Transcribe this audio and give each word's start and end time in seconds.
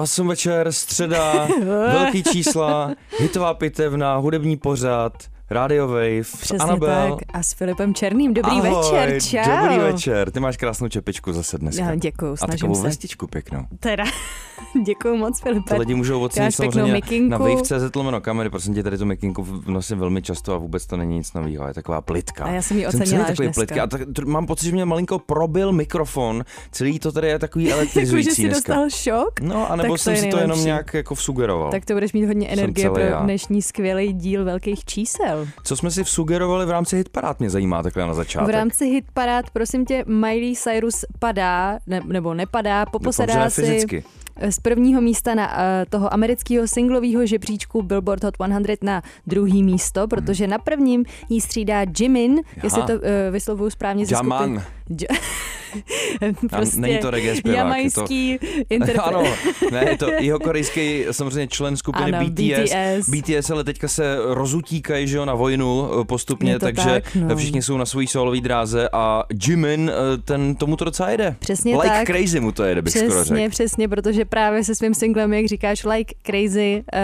8 0.00 0.28
večer, 0.28 0.72
středa, 0.72 1.48
velký 1.92 2.22
čísla, 2.22 2.90
hitová 3.18 3.54
pitevna, 3.54 4.16
hudební 4.16 4.56
pořad, 4.56 5.12
Radio 5.50 5.88
Wave, 5.88 6.22
Přesně 6.40 6.58
Anabel. 6.58 7.16
tak. 7.16 7.36
A 7.36 7.42
s 7.42 7.52
Filipem 7.52 7.94
Černým. 7.94 8.34
Dobrý 8.34 8.50
Ahoj, 8.60 8.70
večer, 8.70 9.22
čau. 9.22 9.50
Dobrý 9.62 9.78
večer, 9.78 10.30
ty 10.30 10.40
máš 10.40 10.56
krásnou 10.56 10.88
čepičku 10.88 11.32
zase 11.32 11.58
dneska. 11.58 11.84
Já 11.84 11.94
děkuju, 11.94 12.32
A 12.32 12.36
snažím 12.36 12.58
takovou 12.58 12.74
se. 12.74 12.82
vestičku 12.82 13.26
pěknou. 13.26 13.64
Teda, 13.80 14.04
děkuju 14.86 15.16
moc, 15.16 15.40
Filipe. 15.40 15.74
To 15.74 15.80
lidi 15.80 15.94
můžou 15.94 16.20
ocenit 16.20 16.52
samozřejmě 16.54 16.92
mikinku. 16.92 17.30
na 17.30 17.38
wave.cz 17.38 17.94
lomeno 17.96 18.20
kamery, 18.20 18.50
prosím 18.50 18.74
tě, 18.74 18.82
tady 18.82 18.98
tu 18.98 19.04
mikinku 19.06 19.46
nosím 19.66 19.98
velmi 19.98 20.22
často 20.22 20.54
a 20.54 20.58
vůbec 20.58 20.86
to 20.86 20.96
není 20.96 21.16
nic 21.16 21.32
nového, 21.32 21.68
je 21.68 21.74
taková 21.74 22.00
plitka. 22.00 22.44
A 22.44 22.50
já 22.50 22.62
jsem 22.62 22.78
ji 22.78 22.86
ocenila 22.86 23.22
až 23.24 23.28
takový 23.30 23.46
dneska. 23.48 23.60
plitka. 23.60 23.82
A 23.82 23.86
tak, 23.86 24.00
t- 24.16 24.24
mám 24.24 24.46
pocit, 24.46 24.66
že 24.66 24.72
mě 24.72 24.84
malinko 24.84 25.18
probil 25.18 25.72
mikrofon, 25.72 26.44
celý 26.72 26.98
to 26.98 27.12
tady 27.12 27.28
je 27.28 27.38
takový 27.38 27.64
Jako, 27.68 27.74
že 27.76 27.80
elektrizující 27.80 28.30
jsi 28.34 28.42
dneska. 28.48 28.74
dostal 28.74 28.90
šok? 28.90 29.40
No, 29.40 29.70
anebo 29.70 29.82
Tak 29.82 29.98
to 29.98 29.98
jsem 29.98 30.14
je 30.14 30.20
si 30.20 30.28
to 30.28 30.38
jenom 30.38 30.64
nějak 30.64 30.94
jako 30.94 31.14
vsugeroval. 31.14 31.70
Tak 31.70 31.84
to 31.84 31.94
budeš 31.94 32.12
mít 32.12 32.26
hodně 32.26 32.48
Jsem 32.48 32.58
energie 32.58 32.90
pro 32.90 33.02
dnešní 33.22 33.62
skvělý 33.62 34.12
díl 34.12 34.44
velkých 34.44 34.84
čísel. 34.84 35.37
Co 35.64 35.76
jsme 35.76 35.90
si 35.90 36.04
vsugerovali 36.04 36.66
v 36.66 36.70
rámci 36.70 36.96
hitparád, 36.96 37.40
mě 37.40 37.50
zajímá 37.50 37.82
takhle 37.82 38.06
na 38.06 38.14
začátek. 38.14 38.48
V 38.48 38.50
rámci 38.50 38.86
hitparád, 38.86 39.50
prosím 39.50 39.84
tě, 39.86 40.04
Miley 40.06 40.54
Cyrus 40.56 41.04
padá, 41.18 41.78
ne, 41.86 42.00
nebo 42.04 42.34
nepadá, 42.34 42.86
poposadá 42.86 43.34
Dobře, 43.34 43.50
si 43.50 43.62
fyzicky. 43.62 44.04
z 44.50 44.60
prvního 44.60 45.00
místa 45.00 45.34
na 45.34 45.46
uh, 45.46 45.62
toho 45.88 46.14
amerického 46.14 46.68
singlového 46.68 47.26
žebříčku 47.26 47.82
Billboard 47.82 48.24
Hot 48.24 48.34
100 48.34 48.44
na 48.82 49.02
druhý 49.26 49.62
místo, 49.62 50.08
protože 50.08 50.46
na 50.46 50.58
prvním 50.58 51.04
jí 51.28 51.40
střídá 51.40 51.84
Jimin, 52.00 52.40
jestli 52.62 52.82
to 52.82 52.92
uh, 52.92 53.00
vyslovuju 53.30 53.70
správně 53.70 54.06
ze. 54.06 54.16
Tam 56.50 56.64
není 56.76 56.98
to 56.98 57.10
reggae 57.10 57.36
zpěvák, 57.36 57.58
jamajský 57.58 58.28
je 58.28 58.38
interpret. 58.70 58.98
ano, 59.04 59.22
ne, 59.72 59.84
je 59.90 59.98
to 59.98 60.10
jeho 60.20 60.38
korejský 60.38 61.04
samozřejmě 61.10 61.48
člen 61.48 61.76
skupiny 61.76 62.12
Ano, 62.12 62.26
BTS. 62.30 62.70
BTS. 62.70 63.08
BTS, 63.08 63.50
ale 63.50 63.64
teďka 63.64 63.88
se 63.88 64.16
rozutíkají, 64.20 65.08
že 65.08 65.16
jo, 65.16 65.24
na 65.24 65.34
vojnu 65.34 65.88
eh, 66.00 66.04
postupně, 66.04 66.58
to 66.58 66.66
takže 66.66 66.90
tak, 66.90 67.14
no. 67.14 67.36
všichni 67.36 67.62
jsou 67.62 67.76
na 67.76 67.86
svojí 67.86 68.06
solový 68.06 68.40
dráze 68.40 68.88
a 68.92 69.24
Jimin, 69.46 69.90
eh, 69.94 70.18
ten 70.18 70.54
tomu 70.54 70.76
to 70.76 70.84
docela 70.84 71.10
jede. 71.10 71.36
Přesně 71.38 71.76
like 71.76 71.88
tak. 71.88 72.06
crazy 72.06 72.40
mu 72.40 72.52
to 72.52 72.62
jede, 72.64 72.82
bych 72.82 72.92
skoro 72.92 73.10
Přesně, 73.10 73.36
řekl. 73.36 73.50
přesně, 73.50 73.88
protože 73.88 74.24
právě 74.24 74.64
se 74.64 74.74
svým 74.74 74.94
singlem, 74.94 75.32
jak 75.32 75.46
říkáš, 75.46 75.84
Like 75.84 76.14
Crazy, 76.26 76.84
uh, 76.94 77.00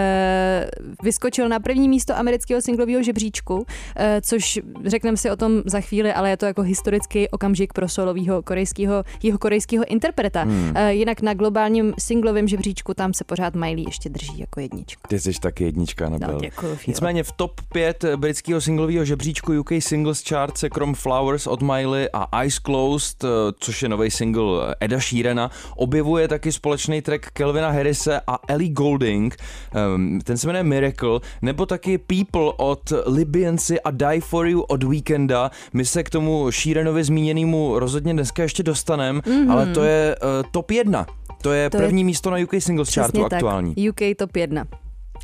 vyskočil 1.03 1.49
na 1.49 1.59
první 1.59 1.89
místo 1.89 2.17
amerického 2.17 2.61
singlového 2.61 3.03
žebříčku, 3.03 3.55
uh, 3.55 3.63
což 4.21 4.59
řekneme 4.85 5.17
si 5.17 5.31
o 5.31 5.35
tom 5.35 5.61
za 5.65 5.81
chvíli, 5.81 6.13
ale 6.13 6.29
je 6.29 6.37
to 6.37 6.45
jako 6.45 6.61
historický 6.61 7.29
okamžik 7.29 7.73
pro 7.75 7.89
solového 7.89 8.41
korejského, 8.41 9.03
jeho 9.23 9.37
korejského 9.37 9.85
interpreta. 9.87 10.43
Hmm. 10.43 10.69
Uh, 10.69 10.87
jinak 10.87 11.21
na 11.21 11.33
globálním 11.33 11.93
singlovém 11.99 12.47
žebříčku 12.47 12.93
tam 12.93 13.13
se 13.13 13.23
pořád 13.23 13.55
Miley 13.55 13.83
ještě 13.87 14.09
drží 14.09 14.39
jako 14.39 14.59
jednička. 14.59 15.01
Ty 15.07 15.19
jsi 15.19 15.31
taky 15.39 15.63
jednička, 15.63 16.09
nebyl. 16.09 16.33
No, 16.33 16.39
děkuju. 16.39 16.77
Nicméně 16.87 17.23
v 17.23 17.31
top 17.31 17.61
5 17.73 18.05
britského 18.15 18.61
singlového 18.61 19.05
žebříčku 19.05 19.59
UK 19.59 19.71
Singles 19.79 20.23
Chart 20.29 20.57
se 20.57 20.69
krom 20.69 20.93
Flowers 20.93 21.47
od 21.47 21.61
Miley 21.61 22.09
a 22.13 22.41
Eyes 22.41 22.59
Closed, 22.59 23.23
eh, 23.23 23.27
což 23.59 23.83
je 23.83 23.89
nový 23.89 24.11
single 24.11 24.75
Eda 24.79 24.99
Sheerana, 24.99 25.51
objevuje 25.75 26.27
taky 26.27 26.51
společný 26.51 27.01
track 27.01 27.31
Kelvina 27.33 27.71
Harrise 27.71 28.21
a 28.27 28.39
Ellie 28.47 28.73
Goulding. 28.73 29.35
Ehm, 29.73 30.19
Ten 30.23 30.37
se 30.37 30.47
jmenuje 30.47 30.63
Miracle, 30.63 31.19
nebo 31.41 31.65
taky 31.65 31.97
People 31.97 32.53
od 32.57 32.93
Libyanci 33.05 33.81
a 33.81 33.91
Die 33.91 34.21
For 34.21 34.47
You 34.47 34.61
od 34.61 34.83
Weekenda. 34.83 35.51
My 35.73 35.85
se 35.85 36.03
k 36.03 36.09
tomu 36.09 36.51
Sheeranovi 36.51 37.03
zmíněnému 37.03 37.64
rozhodně 37.73 38.13
dneska 38.13 38.43
ještě 38.43 38.63
dostaneme, 38.63 39.19
mm-hmm. 39.19 39.51
ale 39.51 39.65
to 39.65 39.83
je 39.83 40.15
uh, 40.23 40.51
top 40.51 40.71
1. 40.71 41.05
To 41.41 41.51
je 41.51 41.69
To 41.69 41.77
je 41.77 41.81
první 41.81 42.03
místo 42.03 42.29
na 42.29 42.37
UK 42.37 42.53
Singles 42.59 42.93
Chartu 42.93 43.11
Přesně 43.11 43.25
aktuální. 43.25 43.75
tak, 43.75 43.83
UK 43.89 44.17
top 44.17 44.35
1. 44.35 44.65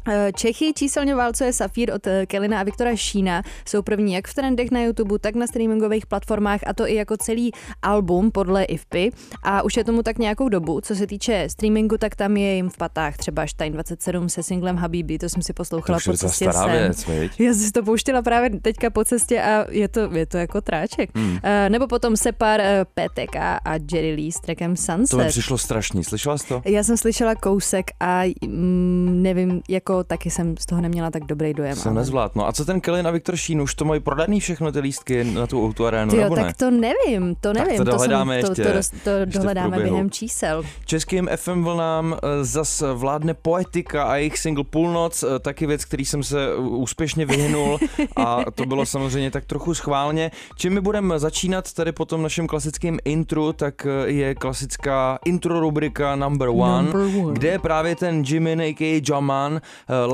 Eh, 0.08 0.32
Čechy 0.36 0.74
číselně 0.74 1.16
válcuje 1.16 1.54
Safír 1.54 1.94
od 1.94 2.08
eh, 2.08 2.26
Kelina 2.26 2.60
a 2.60 2.64
Viktora 2.64 2.96
Šína. 2.96 3.44
Jsou 3.66 3.82
první 3.82 4.14
jak 4.14 4.28
v 4.28 4.34
trendech 4.34 4.72
na 4.72 4.82
YouTube, 4.82 5.20
tak 5.20 5.36
na 5.36 5.48
streamingových 5.48 6.06
platformách 6.06 6.60
a 6.68 6.74
to 6.74 6.88
i 6.88 6.96
jako 6.96 7.18
celý 7.18 7.52
album 7.82 8.32
podle 8.32 8.64
IFPy. 8.64 9.12
A 9.44 9.62
už 9.62 9.78
je 9.78 9.84
tomu 9.84 10.04
tak 10.04 10.18
nějakou 10.18 10.50
dobu. 10.50 10.82
Co 10.82 10.96
se 10.96 11.08
týče 11.08 11.48
streamingu, 11.50 11.98
tak 11.98 12.16
tam 12.16 12.38
je 12.38 12.56
jim 12.56 12.70
v 12.70 12.78
patách 12.78 13.18
třeba 13.18 13.48
Stein 13.48 13.74
27 13.74 14.30
se 14.30 14.44
singlem 14.44 14.76
Habibi, 14.76 15.18
to 15.18 15.30
jsem 15.30 15.42
si 15.42 15.54
To 15.54 15.58
poslouchala 15.58 16.00
je 16.08 16.12
po 16.12 16.18
cestě 16.18 16.46
stará 16.46 16.64
sem. 16.64 16.72
věc, 16.72 17.08
viď? 17.08 17.40
Já 17.40 17.54
jsem 17.54 17.62
si 17.62 17.72
to 17.72 17.84
pouštěla 17.84 18.22
právě 18.22 18.50
teďka 18.50 18.90
po 18.90 19.06
cestě 19.06 19.42
a 19.42 19.66
je 19.72 19.88
to, 19.88 20.00
je 20.14 20.26
to 20.26 20.38
jako 20.38 20.62
tráček. 20.62 21.10
Hmm. 21.16 21.32
Uh, 21.32 21.40
nebo 21.70 21.88
potom 21.88 22.18
Separ, 22.18 22.62
PTK 22.94 23.36
a 23.66 23.74
Jerry 23.94 24.14
Lee 24.14 24.32
s 24.32 24.40
trackem 24.40 24.76
Sunset. 24.78 25.10
To 25.10 25.18
mi 25.18 25.26
přišlo 25.28 25.58
strašný, 25.58 26.04
slyšela 26.04 26.38
jsi 26.38 26.48
to? 26.48 26.62
Já 26.66 26.84
jsem 26.84 26.98
slyšela 26.98 27.36
kousek 27.36 27.92
a 28.00 28.24
mm, 28.48 29.20
nevím, 29.24 29.62
jako 29.70 29.91
taky 30.04 30.30
jsem 30.30 30.58
z 30.58 30.66
toho 30.66 30.82
neměla 30.82 31.12
tak 31.12 31.24
dobrý 31.26 31.54
dojem. 31.54 31.76
Jsem 31.76 31.92
ale- 31.92 32.02
nezvlád. 32.02 32.36
No 32.36 32.48
a 32.48 32.52
co 32.52 32.66
ten 32.66 32.82
Kellen 32.82 33.08
a 33.08 33.12
Viktor 33.12 33.36
Šín, 33.36 33.62
už 33.62 33.76
to 33.76 33.86
mají 33.86 34.00
prodaný 34.02 34.40
všechno 34.40 34.72
ty 34.72 34.80
lístky 34.80 35.24
na 35.24 35.48
tu 35.48 35.66
auto 35.66 35.86
arénu, 35.86 36.12
Tyjo, 36.12 36.24
nebo 36.24 36.36
ne? 36.36 36.44
tak 36.44 36.58
to 36.58 36.72
nevím, 36.72 37.36
to 37.42 37.54
nevím. 37.54 37.78
to 37.78 37.84
dohledáme 37.84 38.42
jsem, 38.42 38.50
ještě- 38.52 38.64
to, 38.64 38.70
to, 38.70 38.78
dost- 38.78 38.94
to 39.04 39.10
ještě 39.10 39.38
dohledáme 39.38 39.80
během 39.80 40.10
čísel. 40.12 40.64
Českým 40.86 41.30
FM 41.36 41.64
vlnám 41.64 42.16
eh, 42.24 42.44
zas 42.46 42.84
vládne 42.94 43.34
Poetika 43.34 44.04
a 44.04 44.16
jejich 44.16 44.38
single 44.40 44.64
Půlnoc, 44.64 45.24
eh, 45.24 45.40
taky 45.40 45.68
věc, 45.68 45.86
který 45.86 46.06
jsem 46.06 46.24
se 46.24 46.56
úspěšně 46.56 47.26
vyhnul 47.26 47.80
a 48.16 48.38
to 48.56 48.66
bylo 48.66 48.86
samozřejmě 48.96 49.32
tak 49.32 49.46
trochu 49.46 49.74
schválně. 49.74 50.32
Čím 50.58 50.74
my 50.74 50.82
budeme 50.82 51.20
začínat 51.20 51.74
tady 51.74 51.92
po 51.92 52.06
tom 52.06 52.22
našem 52.22 52.48
klasickém 52.48 52.98
intru, 53.06 53.54
tak 53.54 53.86
eh, 53.86 54.10
je 54.12 54.36
klasická 54.36 55.20
intro 55.26 55.60
rubrika 55.60 56.16
Number 56.16 56.48
One, 56.50 56.84
Number 56.92 57.22
one. 57.26 57.34
kde 57.34 57.48
je 57.48 57.60
právě 57.60 57.96
ten 57.96 58.24
Jimin, 58.28 58.62
a.k.a. 58.62 59.02
Jaman, 59.10 59.62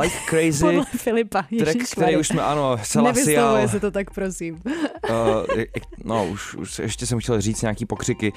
Like 0.02 0.16
Crazy, 0.30 0.66
Podle 0.66 0.86
Filipa, 0.86 1.44
track, 1.60 1.78
který 1.92 2.18
už 2.18 2.28
jsme, 2.28 2.42
ano, 2.42 2.78
Celasial, 2.84 3.04
Nevyslovuje 3.04 3.68
se 3.68 3.80
to 3.80 3.92
tak, 3.92 4.12
prosím. 4.12 4.62
Uh, 5.10 5.64
no, 6.04 6.26
už, 6.26 6.56
už 6.56 6.80
ještě 6.80 7.06
jsem 7.06 7.20
chtěl 7.20 7.42
říct 7.42 7.62
nějaký 7.62 7.86
pokřiky 7.86 8.34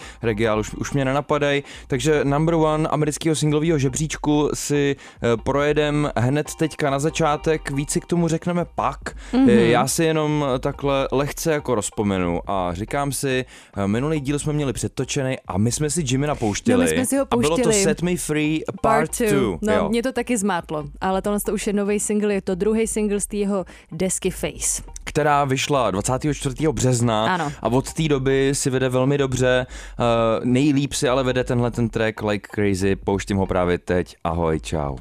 ale 0.50 0.60
už, 0.60 0.74
už 0.74 0.92
mě 0.92 1.04
nenapadají. 1.04 1.62
Takže 1.86 2.24
number 2.24 2.54
one 2.54 2.88
amerického 2.88 3.36
singlového 3.36 3.78
žebříčku 3.78 4.50
si 4.54 4.96
uh, 4.96 5.42
projedem 5.42 6.10
hned 6.16 6.54
teďka 6.58 6.90
na 6.90 6.98
začátek, 6.98 7.70
víc 7.70 7.90
si 7.90 8.00
k 8.00 8.06
tomu 8.06 8.28
řekneme 8.28 8.64
pak. 8.74 8.98
Mhm. 9.32 9.46
Mm-hmm. 9.46 9.68
Já 9.70 9.86
si 9.86 10.04
jenom 10.04 10.44
takhle 10.60 11.08
lehce 11.12 11.52
jako 11.52 11.74
rozpomenu 11.74 12.40
a 12.46 12.74
říkám 12.74 13.12
si, 13.12 13.44
minulý 13.86 14.20
díl 14.20 14.38
jsme 14.38 14.52
měli 14.52 14.72
předtočený 14.72 15.36
a 15.46 15.58
my 15.58 15.72
jsme 15.72 15.90
si 15.90 16.04
Jimmy 16.06 16.26
napouštěli. 16.26 16.84
No, 16.84 16.90
my 16.90 16.96
jsme 16.96 17.06
si 17.06 17.16
ho 17.16 17.26
A 17.30 17.36
bylo 17.36 17.56
to 17.56 17.62
pouštěli. 17.62 17.84
Set 17.84 18.02
Me 18.02 18.16
Free 18.16 18.62
Part 18.82 19.18
2. 19.18 19.58
No, 19.62 19.72
jo. 19.72 19.88
mě 19.88 20.02
to 20.02 20.12
taky 20.12 20.38
zmátlo, 20.38 20.84
ale 21.00 21.19
tohle 21.20 21.40
to 21.40 21.52
už 21.52 21.66
je 21.66 21.72
nový 21.72 22.00
single, 22.00 22.34
je 22.34 22.42
to 22.42 22.54
druhý 22.54 22.86
single 22.86 23.20
z 23.20 23.26
té 23.26 23.36
jeho 23.36 23.64
desky 23.92 24.30
Face. 24.30 24.82
která 25.04 25.44
vyšla 25.44 25.90
24. 25.90 26.68
března 26.72 27.34
Ano. 27.34 27.52
a 27.62 27.68
od 27.68 27.92
té 27.92 28.08
doby 28.08 28.50
si 28.54 28.70
vede 28.70 28.88
velmi 28.88 29.18
dobře. 29.18 29.66
Uh, 29.98 30.44
nejlíp 30.44 30.92
si 30.92 31.08
ale 31.08 31.22
vede 31.24 31.44
tenhle 31.44 31.70
ten 31.70 31.88
track 31.88 32.22
Like 32.22 32.48
Crazy, 32.54 32.96
pouštím 32.96 33.36
ho 33.36 33.46
právě 33.46 33.78
teď. 33.78 34.16
Ahoj, 34.24 34.60
čau. 34.60 34.96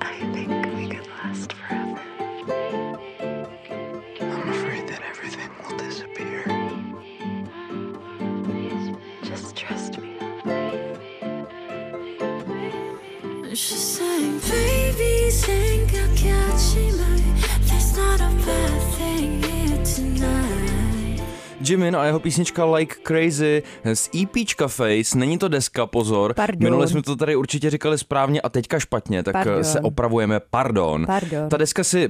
I 0.00 0.20
think 0.32 0.48
we 0.48 0.86
could 0.86 1.08
last 1.24 1.52
forever. 1.52 1.98
I'm 4.20 4.50
afraid 4.50 4.86
that 4.90 5.00
everything 5.10 5.50
will 5.68 5.76
disappear. 5.88 6.44
Just 9.22 9.56
baby, 14.49 15.29
생각하지 15.31 16.91
마. 16.97 17.03
There's 17.67 17.97
not 17.97 18.21
a 18.21 18.29
bad 18.45 18.81
thing 18.95 19.43
here 19.43 19.83
tonight. 19.83 20.46
Jimin 21.68 21.96
a 21.96 22.04
jeho 22.04 22.20
písnička 22.20 22.64
Like 22.64 22.96
Crazy 23.06 23.62
z 23.94 24.10
EPčka 24.22 24.68
Face. 24.68 25.18
Není 25.18 25.38
to 25.38 25.48
deska, 25.48 25.86
pozor. 25.86 26.34
Pardon. 26.34 26.62
Minule 26.62 26.88
jsme 26.88 27.02
to 27.02 27.16
tady 27.16 27.36
určitě 27.36 27.70
říkali 27.70 27.98
správně 27.98 28.40
a 28.40 28.48
teďka 28.48 28.78
špatně, 28.78 29.22
tak 29.22 29.32
Pardon. 29.32 29.64
se 29.64 29.80
opravujeme. 29.80 30.40
Pardon. 30.40 31.06
Pardon. 31.06 31.48
Ta 31.48 31.56
deska 31.56 31.84
si, 31.84 32.08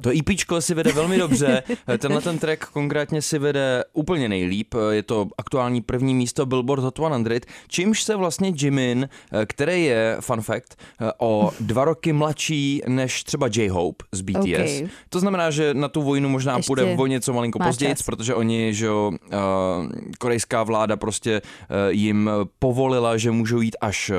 to 0.00 0.10
EPčko 0.10 0.60
si 0.60 0.74
vede 0.74 0.92
velmi 0.92 1.18
dobře. 1.18 1.62
Tenhle 1.98 2.20
ten 2.20 2.38
track 2.38 2.64
konkrétně 2.64 3.22
si 3.22 3.38
vede 3.38 3.84
úplně 3.92 4.28
nejlíp. 4.28 4.74
Je 4.90 5.02
to 5.02 5.28
aktuální 5.38 5.80
první 5.80 6.14
místo 6.14 6.46
Billboard 6.46 6.82
Hot 6.82 6.98
100, 6.98 7.50
čímž 7.68 8.02
se 8.02 8.16
vlastně 8.16 8.52
Jimin, 8.56 9.08
který 9.46 9.84
je, 9.84 10.16
fun 10.20 10.40
fact, 10.42 10.76
o 11.18 11.50
dva 11.60 11.84
roky 11.84 12.12
mladší 12.12 12.82
než 12.86 13.24
třeba 13.24 13.48
J-Hope 13.56 14.04
z 14.12 14.20
BTS. 14.20 14.38
Okay. 14.40 14.88
To 15.08 15.20
znamená, 15.20 15.50
že 15.50 15.74
na 15.74 15.88
tu 15.88 16.02
vojnu 16.02 16.28
možná 16.28 16.56
Ještě 16.56 16.66
půjde 16.66 16.96
o 16.98 17.06
něco 17.06 17.32
malinko 17.32 17.58
později, 17.58 17.94
protože 18.06 18.34
oni, 18.34 18.74
že 18.74 18.90
uh, 19.08 19.18
korejská 20.18 20.62
vláda 20.62 20.96
prostě 20.96 21.42
uh, 21.42 21.76
jim 21.90 22.30
povolila, 22.58 23.16
že 23.16 23.30
můžou 23.30 23.60
jít 23.60 23.76
až, 23.80 24.10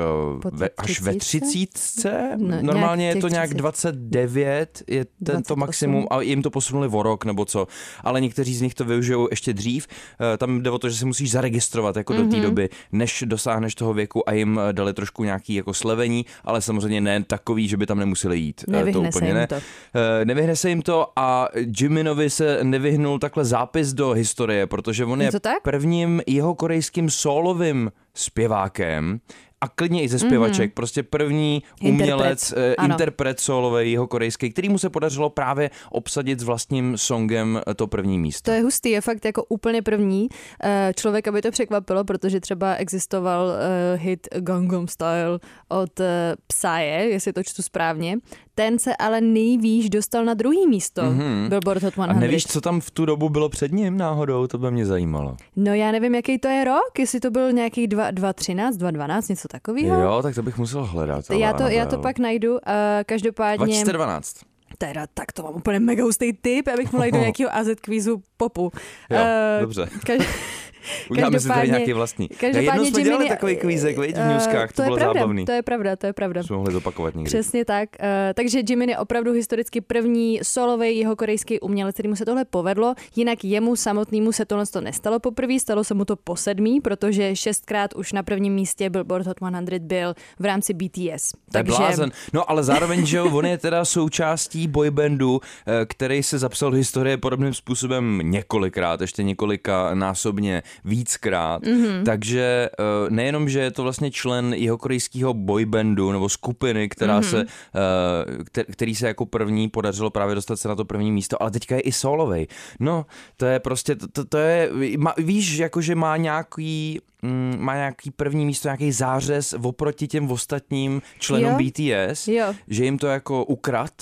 Po 0.42 0.50
ve, 0.52 0.68
až 0.78 1.00
ve 1.00 1.14
třicítce? 1.14 2.30
No, 2.36 2.56
Normálně 2.62 3.08
je 3.08 3.16
to 3.16 3.28
nějak 3.28 3.48
30. 3.48 3.58
29, 3.58 4.82
je 4.88 5.04
tento 5.04 5.54
28. 5.54 5.58
maximum 5.60 6.06
a 6.10 6.20
jim 6.20 6.42
to 6.42 6.50
posunuli 6.50 6.88
o 6.92 7.02
rok 7.02 7.24
nebo 7.24 7.44
co. 7.44 7.66
Ale 8.04 8.20
někteří 8.20 8.54
z 8.54 8.60
nich 8.60 8.74
to 8.74 8.84
využijou 8.84 9.28
ještě 9.30 9.52
dřív. 9.52 9.86
Uh, 10.20 10.26
tam 10.38 10.62
jde 10.62 10.70
o 10.70 10.78
to, 10.78 10.88
že 10.88 10.96
se 10.96 11.06
musíš 11.06 11.30
zaregistrovat 11.30 11.96
jako 11.96 12.12
do 12.12 12.20
Mhm. 12.20 12.30
té 12.30 12.40
doby, 12.40 12.68
než 12.92 13.24
dosáhneš 13.26 13.74
toho 13.74 13.94
věku 13.94 14.28
a 14.28 14.32
jim 14.32 14.60
eh, 14.68 14.72
dali 14.72 14.92
trošku 14.94 15.24
nějaký 15.24 15.54
jako 15.54 15.74
slevení, 15.74 16.26
ale 16.44 16.62
samozřejmě 16.62 17.00
ne 17.00 17.24
takový, 17.24 17.68
že 17.68 17.76
by 17.76 17.86
tam 17.86 17.98
nemuseli 17.98 18.38
jít. 18.38 18.64
Eh, 18.68 18.72
Nevyhne 18.72 18.92
to 19.08 19.12
se 19.12 19.18
úplně 19.18 19.28
jim 19.28 19.36
ne. 19.36 19.46
to. 19.46 19.54
Eh, 19.54 20.24
Nevyhne 20.24 20.56
se 20.56 20.68
jim 20.68 20.82
to 20.82 21.06
a 21.16 21.48
Jiminovi 21.80 22.30
se 22.30 22.58
nevyhnul 22.64 23.18
takhle 23.18 23.44
zápis 23.44 23.92
do 23.92 24.10
historie, 24.10 24.66
protože 24.70 25.04
on 25.04 25.22
Je 25.22 25.26
je 25.26 25.40
prvním 25.62 26.22
jeho 26.26 26.54
korejským 26.54 27.10
solovým 27.10 27.92
zpěvákem 28.14 29.20
a 29.60 29.68
klidně 29.68 30.02
i 30.02 30.08
ze 30.08 30.18
zpěvaček, 30.18 30.70
mm-hmm. 30.70 30.74
prostě 30.74 31.02
první 31.02 31.62
Interpret, 31.80 32.14
umělec, 32.14 32.54
eh, 32.56 32.76
ano. 32.76 32.92
interpret 32.94 33.40
solový 33.40 33.92
jeho 33.92 34.06
korejský, 34.06 34.50
který 34.50 34.68
mu 34.68 34.78
se 34.78 34.90
podařilo 34.90 35.30
právě 35.30 35.70
obsadit 35.90 36.40
s 36.40 36.42
vlastním 36.42 36.98
songem 36.98 37.60
eh, 37.66 37.74
to 37.74 37.86
první 37.86 38.18
místo. 38.18 38.50
To 38.50 38.50
je 38.50 38.62
hustý, 38.62 38.90
je 38.90 39.00
fakt 39.00 39.24
jako 39.24 39.44
úplně 39.48 39.82
první 39.82 40.28
eh, 40.64 40.92
člověk, 40.96 41.28
aby 41.28 41.42
to 41.42 41.50
překvapilo, 41.50 42.04
protože 42.04 42.40
třeba 42.40 42.74
existoval 42.74 43.52
hit 43.94 44.28
Gangnam 44.38 44.88
Style 44.88 45.38
od 45.68 46.00
Psye, 46.46 47.08
jestli 47.10 47.32
to 47.32 47.42
čtu 47.42 47.62
správně. 47.62 48.16
Ten 48.60 48.78
se 48.78 48.96
ale 48.96 49.20
nejvýš 49.20 49.90
dostal 49.90 50.24
na 50.24 50.34
druhý 50.34 50.66
místo 50.66 51.02
mm-hmm. 51.02 51.48
Billboard 51.48 51.82
Hot 51.82 51.92
100. 51.92 52.02
Mhm. 52.02 52.10
A 52.10 52.20
nevíš, 52.20 52.46
co 52.46 52.60
tam 52.60 52.80
v 52.80 52.90
tu 52.90 53.04
dobu 53.04 53.28
bylo 53.28 53.48
před 53.48 53.72
ním 53.72 53.98
náhodou? 53.98 54.46
To 54.46 54.58
by 54.58 54.70
mě 54.70 54.86
zajímalo. 54.86 55.36
No 55.56 55.74
já 55.74 55.92
nevím, 55.92 56.14
jaký 56.14 56.38
to 56.38 56.48
je 56.48 56.64
rok, 56.64 56.98
jestli 56.98 57.20
to 57.20 57.30
byl 57.30 57.52
nějaký 57.52 57.86
2, 57.86 58.10
2.13, 58.10 58.70
2.12, 58.72 59.30
něco 59.30 59.48
takového. 59.48 60.02
Jo, 60.02 60.22
tak 60.22 60.34
to 60.34 60.42
bych 60.42 60.58
musel 60.58 60.84
hledat. 60.84 61.24
Já 61.30 61.52
to, 61.52 61.62
já 61.62 61.86
to 61.86 61.98
pak 61.98 62.18
najdu. 62.18 62.52
Uh, 62.52 62.58
každopádně, 63.06 63.56
2012. 63.66 64.36
teda, 64.78 65.06
tak 65.14 65.32
to 65.32 65.42
mám 65.42 65.54
úplně 65.54 65.80
mega 65.80 66.04
hustý 66.04 66.32
tip, 66.32 66.68
abych 66.68 66.92
mohla 66.92 67.06
jít 67.06 67.12
do 67.12 67.18
nějakého 67.20 67.56
AZ 67.56 67.68
kvízu 67.80 68.22
popu. 68.36 68.70
Jo, 69.10 69.18
Eh, 69.20 69.58
dobře. 69.60 69.88
Kaž... 70.06 70.18
Uděláme 71.10 71.40
si 71.40 71.48
tady 71.48 71.68
nějaký 71.68 71.92
vlastní. 71.92 72.28
Každopádně 72.28 72.60
Jednou 72.60 72.84
jsme 72.84 73.02
dělali 73.02 73.24
Jiminy- 73.24 73.28
takový 73.28 73.56
kvízek, 73.56 73.98
viď, 73.98 74.16
v 74.16 74.18
eh, 74.18 74.28
newskách, 74.28 74.72
to, 74.72 74.82
je 74.82 74.86
bylo 74.86 74.96
pravda, 74.96 75.20
zábavný. 75.20 75.44
To 75.44 75.52
je 75.52 75.62
pravda, 75.62 75.96
to 75.96 76.06
je 76.06 76.12
pravda. 76.12 76.42
Jsme 76.42 76.56
mohli 76.56 76.72
zopakovat 76.72 77.14
někdy. 77.14 77.28
Přesně 77.28 77.64
tak. 77.64 77.88
Uh, 78.00 78.06
takže 78.34 78.62
Jimin 78.68 78.88
je 78.88 78.98
opravdu 78.98 79.32
historicky 79.32 79.80
první 79.80 80.40
solový 80.42 80.98
jeho 80.98 81.16
korejský 81.16 81.60
umělec, 81.60 81.94
kterýmu 81.94 82.16
se 82.16 82.24
tohle 82.24 82.44
povedlo. 82.44 82.94
Jinak 83.16 83.44
jemu 83.44 83.76
samotnému 83.76 84.32
se 84.32 84.44
tohle 84.44 84.66
to 84.66 84.80
nestalo 84.80 85.20
poprvé, 85.20 85.60
stalo 85.60 85.84
se 85.84 85.94
mu 85.94 86.04
to 86.04 86.16
po 86.16 86.36
sedmý, 86.36 86.80
protože 86.80 87.36
šestkrát 87.36 87.94
už 87.94 88.12
na 88.12 88.22
prvním 88.22 88.54
místě 88.54 88.90
Billboard 88.90 89.26
Hot 89.26 89.36
100 89.36 89.78
byl 89.78 90.14
v 90.38 90.44
rámci 90.44 90.74
BTS. 90.74 91.32
To 91.52 91.58
je 91.58 91.64
blázen. 91.64 92.12
No 92.32 92.50
ale 92.50 92.62
zároveň, 92.64 93.06
že 93.06 93.22
on 93.22 93.46
je 93.46 93.58
teda 93.58 93.84
součástí 93.84 94.68
boybandu, 94.68 95.40
eh, 95.66 95.86
který 95.86 96.22
se 96.22 96.38
zapsal 96.38 96.70
do 96.70 96.76
historie 96.76 97.16
podobným 97.16 97.54
způsobem 97.54 98.20
několikrát, 98.24 99.00
ještě 99.00 99.22
několika 99.22 99.94
násobně 99.94 100.62
víckrát. 100.84 101.62
Mm-hmm. 101.62 102.04
Takže 102.04 102.70
eh, 102.72 103.10
nejenom, 103.10 103.48
že 103.48 103.60
je 103.60 103.70
to 103.70 103.82
vlastně 103.82 104.10
člen 104.10 104.54
jeho 104.54 104.78
korejského 104.78 105.34
boybandu 105.34 106.12
nebo 106.12 106.28
skupiny, 106.28 106.88
která 106.88 107.20
mm-hmm. 107.20 107.30
se, 107.30 107.40
eh, 107.40 108.42
kter- 108.42 108.64
který 108.72 108.94
se 108.94 109.06
jako 109.06 109.26
první 109.26 109.68
podařilo 109.68 110.10
právě 110.10 110.34
dostat 110.34 110.56
se 110.56 110.68
na 110.68 110.74
to 110.74 110.84
první 110.84 111.12
místo, 111.12 111.42
ale 111.42 111.50
teďka 111.50 111.74
je 111.74 111.80
i 111.80 111.92
solovej. 111.92 112.46
No, 112.80 113.06
to 113.36 113.46
je 113.46 113.60
prostě, 113.60 113.96
to, 113.96 114.08
to, 114.08 114.24
to 114.24 114.38
je, 114.38 114.70
má, 114.98 115.14
víš, 115.18 115.58
jakože 115.58 115.94
má 115.94 116.16
nějaký 116.16 117.00
mm, 117.22 117.56
má 117.58 117.74
nějaký 117.74 118.10
první 118.10 118.46
místo, 118.46 118.68
nějaký 118.68 118.92
zářez 118.92 119.54
oproti 119.62 120.08
těm 120.08 120.30
ostatním 120.30 121.02
členům 121.18 121.50
Jo. 121.50 121.58
BTS, 121.58 122.28
Jo. 122.28 122.54
že 122.68 122.84
jim 122.84 122.98
to 122.98 123.06
jako 123.06 123.44
ukrad 123.44 123.92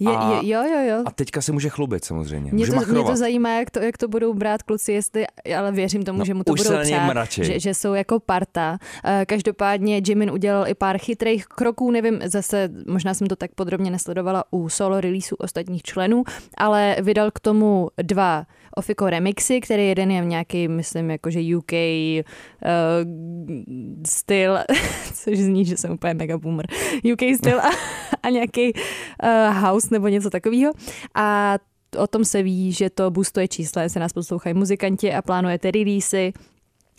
Je, 0.00 0.16
a- 0.16 0.40
je, 0.42 0.48
jo, 0.52 0.62
jo, 0.62 0.80
jo. 0.96 1.02
a 1.06 1.10
teďka 1.10 1.40
se 1.42 1.52
může 1.52 1.68
chlubit 1.68 2.04
samozřejmě. 2.04 2.52
Mě 2.52 2.66
může 2.66 2.86
to, 2.86 2.92
mě 2.92 3.04
to 3.04 3.16
zajímá, 3.16 3.50
jak 3.50 3.70
to, 3.70 3.80
jak 3.80 3.98
to 3.98 4.08
budou 4.08 4.34
brát 4.34 4.62
kluci, 4.62 4.92
jestli, 4.92 5.24
ale 5.58 5.72
věřím 5.72 6.02
tomu, 6.02 6.18
No, 6.18 6.24
že 6.24 6.34
mu 6.34 6.44
to 6.44 6.52
budou 6.52 6.62
přát, 6.80 7.30
že, 7.30 7.60
že 7.60 7.74
jsou 7.74 7.94
jako 7.94 8.20
parta. 8.20 8.78
Eh, 9.04 9.24
Každopádně 9.26 10.02
Jimin 10.08 10.30
udělal 10.30 10.68
i 10.68 10.74
pár 10.74 10.98
chytrých 10.98 11.46
kroků, 11.46 11.90
nevím, 11.90 12.20
zase 12.24 12.68
možná 12.86 13.14
jsem 13.14 13.26
to 13.26 13.36
tak 13.36 13.50
podrobně 13.54 13.90
nesledovala 13.90 14.44
u 14.50 14.68
solo 14.68 15.00
releaseů 15.00 15.36
ostatních 15.40 15.82
členů, 15.82 16.24
ale 16.56 16.96
vydal 17.02 17.30
k 17.30 17.40
tomu 17.40 17.88
dva 18.02 18.46
Ofiko 18.78 19.10
remixy, 19.10 19.60
který 19.60 19.88
jeden 19.88 20.10
je 20.10 20.24
nějaký, 20.24 20.68
myslím, 20.68 21.10
jakože 21.10 21.56
UK 21.56 21.72
uh, 21.72 22.28
styl, 24.08 24.58
což 25.14 25.38
zní, 25.38 25.64
že 25.64 25.76
jsem 25.76 25.92
úplně 25.92 26.14
mega 26.14 26.38
boomer, 26.38 26.66
UK 27.12 27.36
styl 27.36 27.60
a, 27.60 27.70
a 28.22 28.30
nějaký 28.30 28.72
uh, 28.72 29.60
house 29.60 29.88
nebo 29.90 30.08
něco 30.08 30.30
takového. 30.30 30.72
A 31.14 31.58
o 31.98 32.06
tom 32.06 32.24
se 32.24 32.42
ví, 32.42 32.72
že 32.72 32.90
to 32.90 33.10
boostuje 33.10 33.48
čísla, 33.48 33.82
jestli 33.82 34.00
nás 34.00 34.12
poslouchají 34.12 34.54
muzikanti 34.54 35.14
a 35.14 35.22
plánujete 35.22 35.70
releasy, 35.70 36.32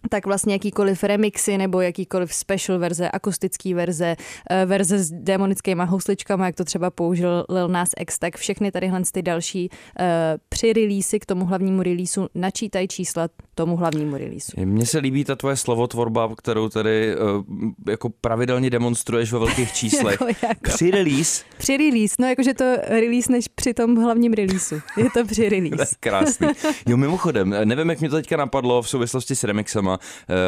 tak 0.10 0.26
vlastně 0.26 0.54
jakýkoliv 0.54 1.04
remixy 1.04 1.58
nebo 1.58 1.82
jakýkoliv 1.82 2.34
special 2.34 2.80
verze, 2.80 3.10
akustický 3.12 3.74
verze, 3.74 4.16
eh, 4.50 4.66
verze 4.66 5.00
s 5.00 5.12
demonickýma 5.12 5.84
housličkama, 5.84 6.46
jak 6.46 6.56
to 6.56 6.66
třeba 6.66 6.90
použil 6.90 7.46
Lil 7.50 7.68
Nas 7.68 7.90
X, 8.00 8.20
tak 8.20 8.38
všechny 8.38 8.72
tadyhle 8.72 9.02
ty 9.12 9.22
další 9.22 9.70
eh, 10.00 10.38
při 10.50 10.74
releasy 10.74 11.20
k 11.20 11.26
tomu 11.26 11.46
hlavnímu 11.46 11.84
releaseu 11.84 12.28
načítají 12.36 12.88
čísla 12.88 13.28
tomu 13.56 13.76
hlavnímu 13.78 14.18
releaseu. 14.18 14.66
Mně 14.66 14.86
se 14.86 15.00
líbí 15.00 15.24
ta 15.26 15.36
tvoje 15.36 15.56
slovotvorba, 15.56 16.30
kterou 16.38 16.70
tady 16.70 17.16
uh, 17.16 17.44
jako 17.90 18.10
pravidelně 18.22 18.70
demonstruješ 18.70 19.34
ve 19.34 19.40
velkých 19.40 19.74
číslech. 19.74 20.18
Jako- 20.22 20.46
jako. 20.48 20.60
Při 20.62 20.92
release, 20.92 21.44
Při 21.58 21.78
release, 21.78 22.16
no 22.20 22.28
jakože 22.28 22.54
to 22.54 22.64
release 22.88 23.32
než 23.32 23.48
při 23.48 23.74
tom 23.74 23.96
hlavním 23.96 24.34
releaseu. 24.34 24.80
Je 24.98 25.10
to 25.14 25.26
při 25.26 25.36
to 25.50 25.56
je 25.56 25.62
release. 25.62 25.96
krásný. 26.00 26.48
Jo, 26.88 26.98
mimochodem, 26.98 27.56
nevím, 27.64 27.90
jak 27.90 28.00
mě 28.00 28.10
to 28.10 28.16
teďka 28.16 28.38
napadlo 28.38 28.82
v 28.82 28.90
souvislosti 28.90 29.36
s 29.36 29.44
remixama. 29.90 30.00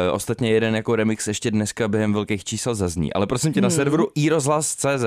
Uh, 0.08 0.14
ostatně 0.14 0.50
jeden 0.50 0.76
jako 0.76 0.96
remix 0.96 1.28
ještě 1.28 1.50
dneska 1.50 1.88
během 1.88 2.12
velkých 2.12 2.44
čísel 2.44 2.74
zazní. 2.74 3.12
Ale 3.12 3.26
prosím 3.26 3.52
tě, 3.52 3.60
na 3.60 3.70
serveru 3.70 4.08
iRozhlas.cz 4.14 5.04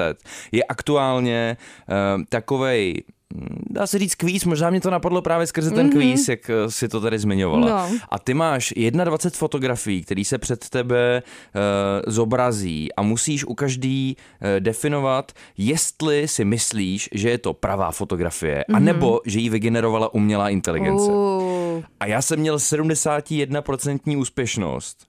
je 0.52 0.64
aktuálně 0.64 1.58
uh, 1.90 2.24
takovej 2.30 3.04
hm, 3.34 3.64
dá 3.70 3.88
se 3.88 4.00
říct 4.00 4.16
kvíz, 4.16 4.46
možná 4.46 4.70
mě 4.70 4.82
to 4.82 4.90
napadlo 4.90 5.22
právě 5.22 5.48
skrze 5.48 5.72
ten 5.72 5.90
kvíz, 5.90 6.30
jak 6.30 6.50
eh, 6.50 6.72
si 6.72 6.88
to 6.88 7.02
tady 7.02 7.20
zmiňovala. 7.20 7.68
No. 7.70 7.98
A 8.10 8.20
ty 8.20 8.34
máš 8.34 8.74
21 9.04 9.38
fotografií, 9.38 10.02
které 10.02 10.24
se 10.24 10.38
před 10.38 10.70
tebe 10.70 11.24
uh, 11.24 11.62
zobrazí 12.14 12.94
a 12.94 13.02
musíš 13.02 13.46
u 13.46 13.54
každý 13.54 14.16
uh, 14.18 14.48
definovat, 14.60 15.32
jestli 15.58 16.28
si 16.28 16.46
myslíš, 16.46 17.10
že 17.12 17.30
je 17.30 17.38
to 17.38 17.54
pravá 17.54 17.92
fotografie, 17.92 18.64
mm-hmm. 18.70 18.76
anebo 18.76 19.22
že 19.26 19.40
ji 19.40 19.50
vygenerovala 19.50 20.14
umělá 20.14 20.50
inteligence. 20.50 21.12
Uh, 21.12 21.55
A 22.00 22.06
já 22.06 22.22
jsem 22.22 22.40
měl 22.40 22.58
71% 22.58 24.20
úspěšnost. 24.20 25.08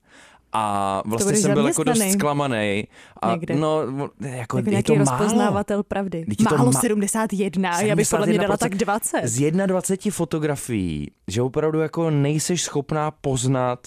A 0.53 1.03
vlastně 1.07 1.37
jsem 1.37 1.53
byl 1.53 1.67
jako 1.67 1.85
dost 1.85 2.03
zklamaný. 2.13 2.85
A 3.23 3.33
Někde. 3.33 3.55
no, 3.55 3.81
jako, 4.21 4.59
jako 4.59 4.71
je 4.71 4.83
to 4.83 4.95
málo. 4.95 5.19
rozpoznávatel 5.19 5.83
pravdy. 5.83 6.25
Vždyť 6.27 6.41
je 6.41 6.47
to 6.47 6.57
Málo 6.57 6.71
ma- 6.71 6.81
71, 6.81 7.81
já 7.81 7.97
bych 7.97 8.09
podle 8.09 8.27
mě 8.27 8.39
dala 8.39 8.57
71%. 8.57 8.59
tak 8.59 8.75
20. 8.75 9.21
Z 9.25 9.51
21 9.67 10.13
fotografií, 10.13 11.11
že 11.29 11.43
opravdu 11.43 11.81
jako 11.81 12.11
nejseš 12.11 12.63
schopná 12.63 13.11
poznat, 13.11 13.87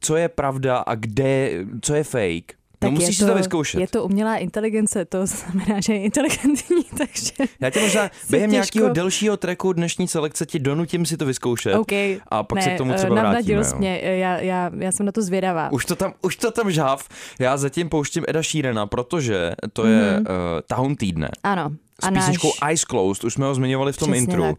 co 0.00 0.16
je 0.16 0.28
pravda 0.28 0.78
a 0.78 0.94
kde, 0.94 1.50
co 1.82 1.94
je 1.94 2.04
fake. 2.04 2.61
No 2.82 2.88
Tak 2.88 2.92
musíš 2.94 3.08
je 3.08 3.14
si 3.26 3.30
to 3.30 3.34
vyzkoušet. 3.34 3.80
Je 3.80 3.86
to 3.88 4.04
umělá 4.04 4.36
inteligence, 4.36 5.04
to 5.04 5.26
znamená, 5.26 5.80
že 5.80 5.92
je 5.92 6.00
inteligentní, 6.00 6.84
takže... 6.98 7.32
Já 7.60 7.70
tě 7.70 7.80
možná 7.80 8.10
během 8.30 8.50
těžko- 8.50 8.52
nějakého 8.52 8.88
delšího 8.88 9.36
tracku 9.36 9.72
dnešní 9.72 10.08
selekce 10.08 10.46
ti 10.46 10.58
donutím 10.58 11.06
si 11.06 11.16
to 11.16 11.26
vyzkoušet. 11.26 11.74
OK, 11.74 11.92
A 12.28 12.42
pak 12.42 12.56
ne, 12.56 12.62
se 12.62 12.70
k 12.70 12.78
tomu 12.78 12.92
eh, 12.92 12.94
třeba 12.94 13.14
vrátíme. 13.14 13.64
jsi 13.64 13.76
mě, 13.76 14.00
eh, 14.02 14.16
já, 14.16 14.38
já, 14.38 14.70
já 14.78 14.92
jsem 14.92 15.06
na 15.06 15.12
to 15.12 15.22
zvědavá. 15.22 15.72
Už 15.72 15.84
to 15.84 15.96
tam, 15.96 16.12
už 16.22 16.36
to 16.36 16.50
tam 16.50 16.70
žáv. 16.70 17.08
Já 17.38 17.56
zatím 17.56 17.88
pouštím 17.88 18.24
Eda 18.28 18.42
Sheerana, 18.42 18.86
protože 18.86 19.52
to 19.72 19.86
je 19.86 20.00
mm-hmm. 20.02 20.20
uh, 20.20 20.26
tahoun 20.66 20.96
týdne. 20.96 21.28
Ano. 21.42 21.70
S 22.04 22.08
písničkou 22.14 22.52
Eyes 22.68 22.84
Closed, 22.84 23.24
už 23.24 23.34
jsme 23.34 23.46
ho 23.46 23.54
zmiňovali 23.54 23.92
v 23.92 23.96
tom 23.96 24.10
Přesně 24.12 24.18
intru. 24.24 24.42
tak. 24.42 24.56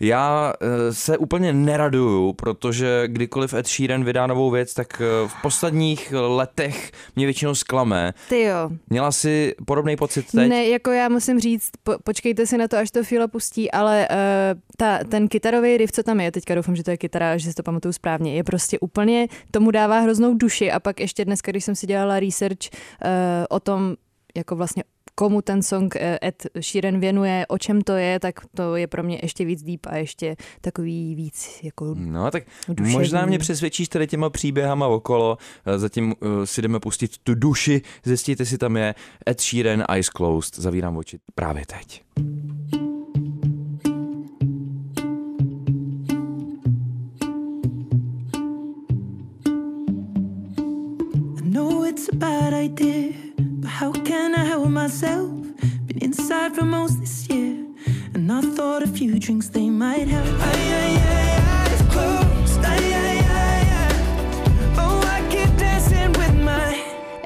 Já 0.00 0.52
eh, 0.60 0.94
se 0.94 1.18
úplně 1.18 1.52
neraduju, 1.52 2.32
protože 2.32 3.02
kdykoliv 3.06 3.54
Ed 3.54 3.66
Sheeran 3.66 4.04
vydá 4.04 4.26
novou 4.26 4.50
věc, 4.50 4.74
tak 4.74 5.02
eh, 5.02 5.28
v 5.28 5.42
posledních 5.42 6.12
letech 6.16 6.92
mě 7.16 7.26
většinou 7.26 7.54
zklame. 7.54 8.12
Ty 8.28 8.42
jo. 8.42 8.70
Měla 8.90 9.12
si 9.12 9.54
podobný 9.66 9.96
pocit 9.96 10.26
teď? 10.32 10.48
Ne, 10.48 10.66
jako 10.66 10.90
já 10.90 11.08
musím 11.08 11.40
říct, 11.40 11.70
po, 11.82 11.94
počkejte 12.04 12.46
si 12.46 12.58
na 12.58 12.68
to, 12.68 12.76
až 12.76 12.90
to 12.90 13.04
Fila 13.04 13.28
pustí, 13.28 13.70
ale 13.70 14.08
uh, 14.10 14.60
ta, 14.76 15.04
ten 15.04 15.28
kytarový 15.28 15.76
riff, 15.76 15.92
co 15.92 16.02
tam 16.02 16.20
je, 16.20 16.32
teďka 16.32 16.54
doufám, 16.54 16.76
že 16.76 16.84
to 16.84 16.90
je 16.90 16.96
kytara, 16.96 17.36
že 17.36 17.48
si 17.48 17.54
to 17.54 17.62
pamatuju 17.62 17.92
správně, 17.92 18.34
je 18.34 18.44
prostě 18.44 18.78
úplně, 18.78 19.28
tomu 19.50 19.70
dává 19.70 20.00
hroznou 20.00 20.34
duši 20.34 20.72
a 20.72 20.80
pak 20.80 21.00
ještě 21.00 21.24
dneska, 21.24 21.50
když 21.50 21.64
jsem 21.64 21.74
si 21.74 21.86
dělala 21.86 22.20
research 22.20 22.68
uh, 23.04 23.08
o 23.50 23.60
tom, 23.60 23.96
jako 24.36 24.56
vlastně 24.56 24.84
komu 25.18 25.42
ten 25.42 25.62
song 25.62 25.96
eh, 25.96 26.18
Ed 26.22 26.46
Sheeran 26.60 27.00
věnuje, 27.00 27.46
o 27.48 27.58
čem 27.58 27.82
to 27.82 27.92
je, 27.92 28.20
tak 28.20 28.34
to 28.54 28.76
je 28.76 28.86
pro 28.86 29.02
mě 29.02 29.18
ještě 29.22 29.44
víc 29.44 29.62
deep 29.62 29.86
a 29.86 29.96
ještě 29.96 30.36
takový 30.60 31.14
víc 31.14 31.58
jako 31.62 31.94
No 31.98 32.30
tak 32.30 32.42
duševní. 32.68 32.92
možná 32.92 33.26
mě 33.26 33.38
přesvědčíš 33.38 33.88
tady 33.88 34.06
těma 34.06 34.30
příběhama 34.30 34.86
okolo, 34.86 35.38
eh, 35.66 35.78
zatím 35.78 36.14
uh, 36.20 36.44
si 36.44 36.62
jdeme 36.62 36.80
pustit 36.80 37.18
tu 37.18 37.34
duši, 37.34 37.82
zjistíte 38.04 38.44
si 38.44 38.58
tam 38.58 38.76
je 38.76 38.94
Ed 39.28 39.40
Sheeran, 39.40 39.84
Eyes 39.88 40.08
Closed, 40.08 40.54
zavírám 40.58 40.96
oči 40.96 41.18
právě 41.34 41.62
teď. 41.66 42.02
I 51.38 51.50
know 51.50 51.84
it's 51.84 52.08
a 52.08 52.16
bad 52.16 52.52
idea, 52.52 53.12
how 53.78 53.92
can 53.92 54.34
I 54.34 54.44
help 54.44 54.68
myself? 54.70 55.30
Been 55.86 55.98
inside 56.02 56.52
for 56.52 56.64
most 56.64 56.98
this 56.98 57.28
year, 57.28 57.64
and 58.12 58.32
I 58.32 58.40
thought 58.40 58.82
a 58.82 58.88
few 58.88 59.20
drinks 59.20 59.50
they 59.50 59.70
might 59.70 60.08
help. 60.08 61.27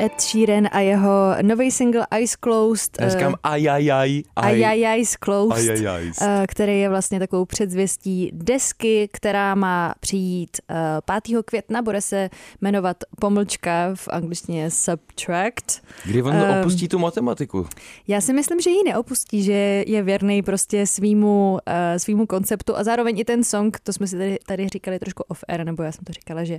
Ed 0.02 0.21
Sheeran 0.21 0.68
a 0.73 0.80
jeho 0.80 1.35
nový 1.42 1.71
single 1.71 2.06
Eyes 2.11 2.37
Closed. 2.37 2.90
Já 3.00 3.09
říkám 3.09 3.35
ajajaj, 3.42 4.23
aj, 4.37 4.64
Aj, 4.64 4.85
Eyes 4.85 5.16
Closed. 5.16 5.71
Ajajaj. 5.71 6.11
eh, 6.23 6.44
který 6.49 6.80
je 6.80 6.88
vlastně 6.88 7.18
takovou 7.18 7.44
předzvěstí 7.44 8.30
desky, 8.35 9.09
která 9.12 9.54
má 9.54 9.94
přijít 10.00 10.56
eh, 10.71 10.75
5. 11.23 11.42
května, 11.44 11.82
bude 11.82 12.00
se 12.00 12.30
jmenovat 12.61 12.97
pomlčka 13.21 13.90
v 13.94 14.09
angličtině 14.09 14.71
Subtract. 14.71 15.82
Kdy 16.04 16.23
on 16.23 16.32
Ehm, 16.35 16.61
opustí 16.61 16.88
tu 16.88 16.99
matematiku? 16.99 17.66
Já 18.09 18.21
si 18.21 18.32
myslím, 18.32 18.61
že 18.61 18.71
ji 18.71 18.82
neopustí, 18.85 19.42
že 19.42 19.85
je 19.87 20.02
věrný 20.02 20.42
prostě 20.42 20.87
svýmu, 20.87 21.59
svýmu 21.97 22.26
konceptu 22.26 22.76
a 22.76 22.85
zároveň 22.85 23.18
i 23.18 23.25
ten 23.25 23.44
song, 23.44 23.80
to 23.82 23.92
jsme 23.92 24.06
si 24.06 24.16
tady, 24.16 24.38
tady 24.47 24.68
říkali 24.68 24.99
trošku 24.99 25.23
off-air, 25.28 25.64
nebo 25.64 25.82
já 25.82 25.92
jsem 25.92 26.04
to 26.04 26.12
říkala, 26.12 26.44
že 26.44 26.59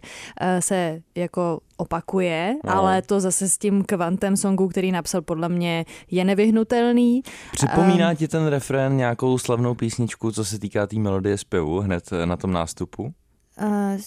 se 0.60 1.02
jako 1.16 1.60
opakuje, 1.78 2.56
No. 2.64 2.76
ale 2.76 3.02
to 3.02 3.20
zase 3.20 3.50
s 3.50 3.58
tím 3.58 3.84
kvantem 3.84 4.38
songu, 4.38 4.68
který 4.68 4.92
napsal 4.92 5.22
podle 5.22 5.50
mě 5.50 5.86
je 6.12 6.26
nevyhnutelný. 6.26 7.22
Připomíná 7.52 8.10
Ehm. 8.10 8.16
ti 8.16 8.28
ten 8.28 8.48
refrén 8.48 8.98
nějakou 8.98 9.38
slavnou 9.38 9.76
písničku, 9.76 10.32
co 10.32 10.46
se 10.46 10.60
týká 10.60 10.82
té 10.82 10.88
tý 10.88 11.00
melodie 11.00 11.38
zpěvu 11.38 11.80
hned 11.80 12.04
eh, 12.12 12.26
na 12.26 12.38
tom 12.38 12.52
nástupu? 12.52 13.14
Uh, 13.62 14.00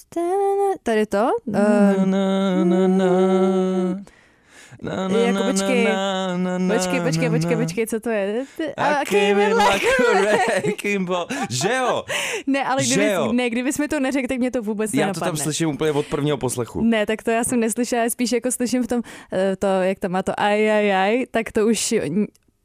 tady 0.83 1.07
to? 1.07 1.29
Uh, 1.47 1.55
na, 2.05 2.65
na, 2.65 2.89
na. 2.89 2.89
Na, 2.89 3.05
na, 4.83 5.09
Jako 5.19 5.43
počkej, 5.43 5.85
na, 5.85 6.37
na, 6.37 6.59
na, 6.59 6.75
počkej, 6.75 7.01
počkej, 7.01 7.31
počkej, 7.31 7.57
počkej, 7.57 7.87
co 7.87 8.01
to 8.01 8.11
je? 8.11 8.45
A 8.77 9.05
wrecking 10.23 11.09
ball. 11.09 11.27
Že 11.51 11.75
jo? 11.75 12.05
Ne, 12.47 12.65
ale 12.65 12.85
kdyby, 12.85 13.07
jo? 13.07 13.33
ne, 13.33 13.51
kdyby 13.51 13.73
jsme 13.73 13.89
to 13.89 14.01
neřekli, 14.01 14.29
tak 14.29 14.39
mě 14.39 14.51
to 14.51 14.63
vůbec 14.63 14.95
Já 14.95 15.01
to 15.01 15.07
nenapadne. 15.07 15.27
tam 15.27 15.37
slyším 15.37 15.69
úplně 15.69 15.93
od 15.93 16.07
prvního 16.07 16.37
poslechu. 16.39 16.81
Ne, 16.81 17.07
tak 17.07 17.23
to 17.23 17.31
já 17.31 17.45
jsem 17.45 17.61
neslyšela, 17.61 18.11
spíš 18.11 18.33
jako 18.33 18.53
slyším 18.53 18.83
v 18.83 18.87
tom, 18.87 19.03
eh, 19.33 19.57
to, 19.57 19.67
jak 19.67 19.99
tam 19.99 20.11
má 20.11 20.23
to 20.23 20.41
aj, 20.41 20.71
aj, 20.71 20.95
aj, 20.95 21.27
tak 21.31 21.53
to 21.53 21.67
už 21.67 21.95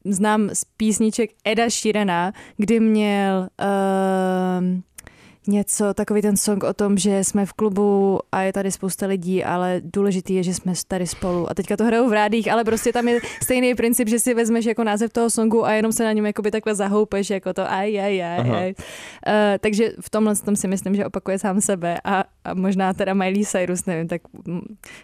znám 0.05 0.49
z 0.53 0.65
písniček 0.77 1.29
Eda 1.45 1.69
Sheerana, 1.69 2.31
kdy 2.57 2.79
měl 2.79 3.47
uh, 3.61 4.81
něco, 5.48 5.93
takový 5.93 6.21
ten 6.21 6.38
song 6.38 6.63
o 6.63 6.74
tom, 6.74 6.98
že 6.98 7.24
jsme 7.24 7.45
v 7.45 7.53
klubu 7.53 8.19
a 8.31 8.41
je 8.41 8.53
tady 8.53 8.71
spousta 8.71 9.05
lidí, 9.05 9.43
ale 9.43 9.81
důležitý 9.83 10.33
je, 10.36 10.43
že 10.43 10.53
jsme 10.53 10.74
tady 10.88 11.07
spolu. 11.07 11.51
A 11.51 11.53
teďka 11.53 11.77
to 11.77 11.83
hrajou 11.83 12.10
v 12.10 12.13
rádích, 12.13 12.51
ale 12.51 12.63
prostě 12.63 12.93
tam 12.93 13.07
je 13.07 13.19
stejný 13.43 13.75
princip, 13.75 14.07
že 14.07 14.19
si 14.19 14.33
vezmeš 14.33 14.65
jako 14.65 14.83
název 14.83 15.13
toho 15.13 15.29
songu 15.29 15.65
a 15.65 15.74
jenom 15.74 15.91
se 15.91 16.03
na 16.03 16.12
něm 16.12 16.25
jakoby 16.25 16.51
takhle 16.51 16.75
zahoupeš, 16.75 17.29
jako 17.29 17.53
to 17.53 17.71
aj, 17.71 18.01
aj, 18.01 18.24
aj, 18.24 18.39
Aha. 18.39 18.57
aj. 18.57 18.69
Uh, 18.69 19.33
takže 19.60 19.91
v 20.00 20.10
tomhle 20.10 20.36
tom 20.36 20.55
si 20.55 20.67
myslím, 20.67 20.95
že 20.95 21.05
opakuje 21.05 21.39
sám 21.39 21.62
sebe 21.62 21.98
a, 22.03 22.24
a 22.43 22.53
možná 22.53 22.93
teda 22.93 23.13
Miley 23.13 23.45
Cyrus, 23.45 23.86
nevím, 23.86 24.07
tak 24.07 24.21
mm, 24.48 24.62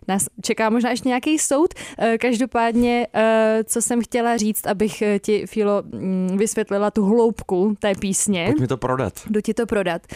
nás 0.07 0.25
čeká 0.41 0.69
možná 0.69 0.89
ještě 0.89 1.09
nějaký 1.09 1.39
soud. 1.39 1.73
Uh, 1.73 2.07
každopádně, 2.19 3.07
uh, 3.15 3.21
co 3.63 3.81
jsem 3.81 4.01
chtěla 4.01 4.37
říct, 4.37 4.67
abych 4.67 5.03
ti, 5.21 5.45
Filo, 5.47 5.83
mm, 5.85 6.37
vysvětlila 6.37 6.91
tu 6.91 7.05
hloubku 7.05 7.75
té 7.79 7.95
písně. 7.95 8.45
Pojď 8.45 8.59
mi 8.59 8.67
to 8.67 8.77
prodat. 8.77 9.13
Jdu 9.29 9.41
ti 9.41 9.53
to 9.53 9.65
prodat. 9.65 10.01
Eh, 10.11 10.15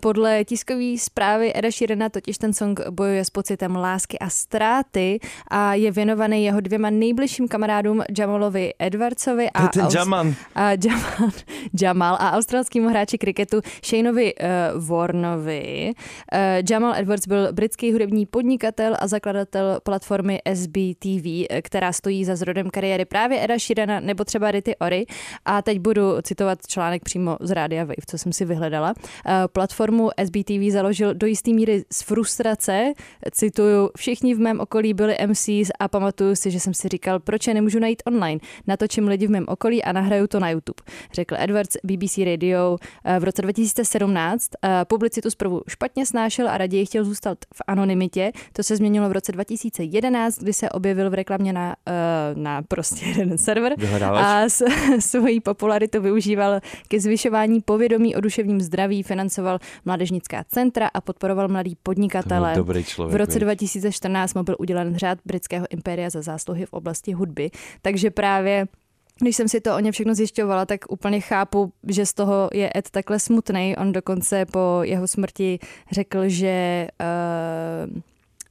Podle 0.00 0.44
tiskové 0.44 0.98
zprávy 0.98 1.52
Eda 1.54 1.70
Sheerana 1.70 2.08
totiž 2.08 2.38
ten 2.38 2.52
song 2.52 2.80
bojuje 2.90 3.24
s 3.24 3.30
pocitem 3.30 3.76
lásky 3.76 4.18
a 4.18 4.30
ztráty 4.30 5.18
a 5.48 5.74
je 5.74 5.90
věnovaný 5.90 6.44
jeho 6.44 6.60
dvěma 6.60 6.90
nejbližším 6.90 7.48
kamarádům 7.48 8.02
Jamalovi 8.18 8.72
Edwardsovi 8.78 9.50
a, 9.50 9.68
Ten 9.68 9.84
Aus- 9.84 9.98
Jaman. 9.98 10.34
a 10.54 10.70
Jamal, 10.70 11.30
Jamal 11.82 12.14
a 12.20 12.32
australskému 12.32 12.88
hráči 12.88 13.18
kriketu 13.18 13.60
Shaneovi 13.84 14.34
uh, 14.34 14.88
Warnovi. 14.88 15.92
Uh, 16.32 16.38
Jamal 16.70 16.94
Edwards 16.94 17.26
byl 17.26 17.52
britský 17.52 17.92
hudební 17.92 18.26
podnikatel 18.26 18.96
a 19.00 19.06
zakladatel 19.06 19.80
platformy 19.82 20.40
SBTV, 20.54 21.46
eh, 21.50 21.62
která 21.62 21.92
stojí 21.92 22.24
za 22.24 22.36
zrodem 22.36 22.70
kariéry 22.70 23.04
právě 23.04 23.44
Eda 23.44 23.58
Sheerana 23.58 24.00
nebo 24.00 24.24
třeba 24.24 24.50
Rity 24.50 24.76
Ory. 24.76 25.06
A 25.44 25.62
teď 25.62 25.78
budu 25.78 26.22
citovat 26.22 26.66
článek 26.66 27.02
přímo 27.04 27.36
z 27.40 27.50
Rádia 27.50 27.84
Wave, 27.84 27.96
co 28.06 28.18
jsem 28.18 28.32
si 28.32 28.44
vyhledala. 28.44 28.94
Uh, 28.98 29.32
platformu 29.48 30.10
SBTV 30.24 30.72
založil 30.72 31.14
do 31.14 31.26
jisté 31.26 31.50
míry 31.50 31.84
z 31.92 32.02
frustrace. 32.02 32.92
Cituju, 33.32 33.90
všichni 33.96 34.34
v 34.34 34.38
mém 34.38 34.60
okolí 34.60 34.94
byli 34.94 35.16
MCs 35.26 35.70
a 35.78 35.88
pamatuju 35.88 36.34
si, 36.34 36.50
že 36.50 36.60
jsem 36.60 36.74
si 36.74 36.88
říkal, 36.88 37.20
proč 37.20 37.46
je 37.46 37.54
nemůžu 37.54 37.78
najít 37.78 38.02
online. 38.06 38.40
Natočím 38.66 39.08
lidi 39.08 39.26
v 39.26 39.30
mém 39.30 39.44
okolí 39.48 39.84
a 39.84 39.92
nahraju 39.92 40.26
to 40.26 40.40
na 40.40 40.50
YouTube. 40.50 40.82
Řekl 41.12 41.34
Edwards 41.38 41.76
BBC 41.84 42.18
Radio 42.18 42.78
eh, 43.04 43.20
v 43.20 43.24
roce 43.24 43.42
2017. 43.42 44.50
Eh, 44.64 44.84
Publicitu 44.84 45.30
zprvu 45.30 45.62
špatně 45.68 46.06
snášel 46.06 46.48
a 46.48 46.58
raději 46.58 46.86
chtěl 46.86 47.04
zůstat 47.04 47.38
v 47.54 47.62
anonymitě. 47.66 48.32
To 48.52 48.62
se 48.62 48.76
změnilo 48.76 49.08
v 49.08 49.12
roce 49.12 49.32
2011, 49.32 50.38
kdy 50.38 50.52
se 50.52 50.70
objevil 50.70 51.10
v 51.10 51.14
reklamě 51.14 51.52
na, 51.52 51.76
eh, 51.86 51.92
na 52.34 52.62
prostě 52.62 53.06
jeden 53.06 53.38
server 53.38 53.74
a 54.12 54.48
s, 54.48 54.64
svoji 54.98 55.40
popularitu 55.40 56.02
využíval 56.02 56.60
ke 56.88 57.00
zvyšování 57.00 57.60
povědomí 57.60 58.16
o 58.16 58.20
duševním 58.20 58.60
zdraví, 58.60 59.02
financoval 59.36 59.58
mládežnická 59.84 60.44
centra 60.48 60.90
a 60.94 61.00
podporoval 61.00 61.48
mladý 61.48 61.76
podnikatele. 61.82 62.52
byl 62.52 62.64
dobrý 62.64 62.84
člověk. 62.84 63.14
V 63.14 63.16
roce 63.16 63.32
viď? 63.32 63.42
2014 63.42 64.34
mu 64.34 64.42
byl 64.42 64.56
udělen 64.58 64.96
řád 64.96 65.18
britského 65.24 65.66
impéria 65.70 66.10
za 66.10 66.22
zásluhy 66.22 66.66
v 66.66 66.72
oblasti 66.72 67.12
hudby. 67.12 67.50
Takže 67.82 68.10
právě 68.10 68.66
když 69.20 69.36
jsem 69.36 69.48
si 69.48 69.60
to 69.60 69.76
o 69.76 69.80
ně 69.80 69.92
všechno 69.92 70.14
zjišťovala, 70.14 70.66
tak 70.66 70.80
úplně 70.88 71.20
chápu, 71.20 71.72
že 71.88 72.06
z 72.06 72.14
toho 72.14 72.50
je 72.52 72.70
Ed 72.76 72.90
takhle 72.90 73.18
smutný. 73.18 73.76
On 73.76 73.92
dokonce 73.92 74.44
po 74.44 74.80
jeho 74.82 75.08
smrti 75.08 75.58
řekl, 75.92 76.28
že 76.28 76.86
uh, 77.00 78.02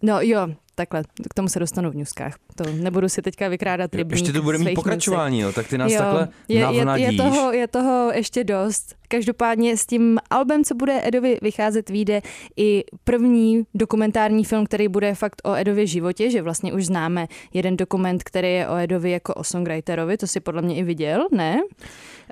no 0.02 0.22
jo, 0.22 0.48
takhle, 0.76 1.04
k 1.30 1.34
tomu 1.34 1.48
se 1.50 1.60
dostanu 1.60 1.92
v 1.92 1.96
newskách. 1.96 2.36
To 2.56 2.64
nebudu 2.74 3.10
si 3.10 3.22
teďka 3.22 3.48
vykrádat 3.48 3.96
rybník 3.96 4.12
Ještě 4.20 4.34
to 4.34 4.42
bude 4.42 4.58
mít 4.58 4.74
pokračování, 4.74 5.40
jo, 5.40 5.52
tak 5.54 5.68
ty 5.68 5.78
nás 5.78 5.92
jo, 5.92 5.98
takhle 6.00 6.28
je, 6.48 6.56
je, 6.60 6.64
navnadíš. 6.66 7.08
je, 7.08 7.18
toho, 7.18 7.52
je 7.52 7.68
toho 7.68 8.12
ještě 8.14 8.44
dost. 8.44 8.96
Každopádně 9.08 9.78
s 9.78 9.86
tím 9.86 10.18
albem, 10.30 10.64
co 10.64 10.76
bude 10.76 11.02
Edovi 11.04 11.38
vycházet, 11.42 11.90
vyjde 11.90 12.22
i 12.58 12.84
první 13.04 13.64
dokumentární 13.74 14.46
film, 14.46 14.66
který 14.66 14.88
bude 14.88 15.16
fakt 15.16 15.42
o 15.44 15.56
Edově 15.56 15.88
životě, 15.88 16.30
že 16.30 16.42
vlastně 16.42 16.74
už 16.74 16.86
známe 16.86 17.28
jeden 17.54 17.78
dokument, 17.78 18.24
který 18.24 18.54
je 18.54 18.68
o 18.68 18.76
Edovi 18.78 19.12
jako 19.12 19.34
o 19.34 19.44
songwriterovi, 19.44 20.18
to 20.18 20.28
si 20.28 20.40
podle 20.40 20.62
mě 20.62 20.76
i 20.76 20.84
viděl, 20.84 21.28
ne? 21.32 21.56
Ne, 21.56 21.62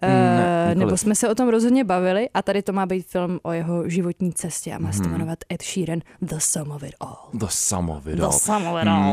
Eh, 0.02 0.66
nikoliv. 0.70 0.78
nebo 0.78 0.98
jsme 0.98 1.16
se 1.16 1.30
o 1.30 1.36
tom 1.36 1.50
rozhodně 1.50 1.84
bavili 1.84 2.30
a 2.34 2.42
tady 2.42 2.62
to 2.62 2.74
má 2.74 2.86
být 2.86 3.08
film 3.08 3.40
o 3.44 3.52
jeho 3.52 3.90
životní 3.90 4.34
cestě 4.34 4.74
a 4.74 4.80
má 4.80 4.92
se 4.92 4.98
to 4.98 5.04
Mhm. 5.04 5.12
jmenovat 5.14 5.40
Ed 5.54 5.62
Sheeran 5.62 6.00
The 6.22 6.36
Sum 6.40 6.72
of 6.72 6.84
It 6.84 6.94
All. 7.00 7.18
The 7.34 7.46
Sum 7.50 7.90
of 7.90 8.08
It 8.08 8.20
All. 8.20 8.32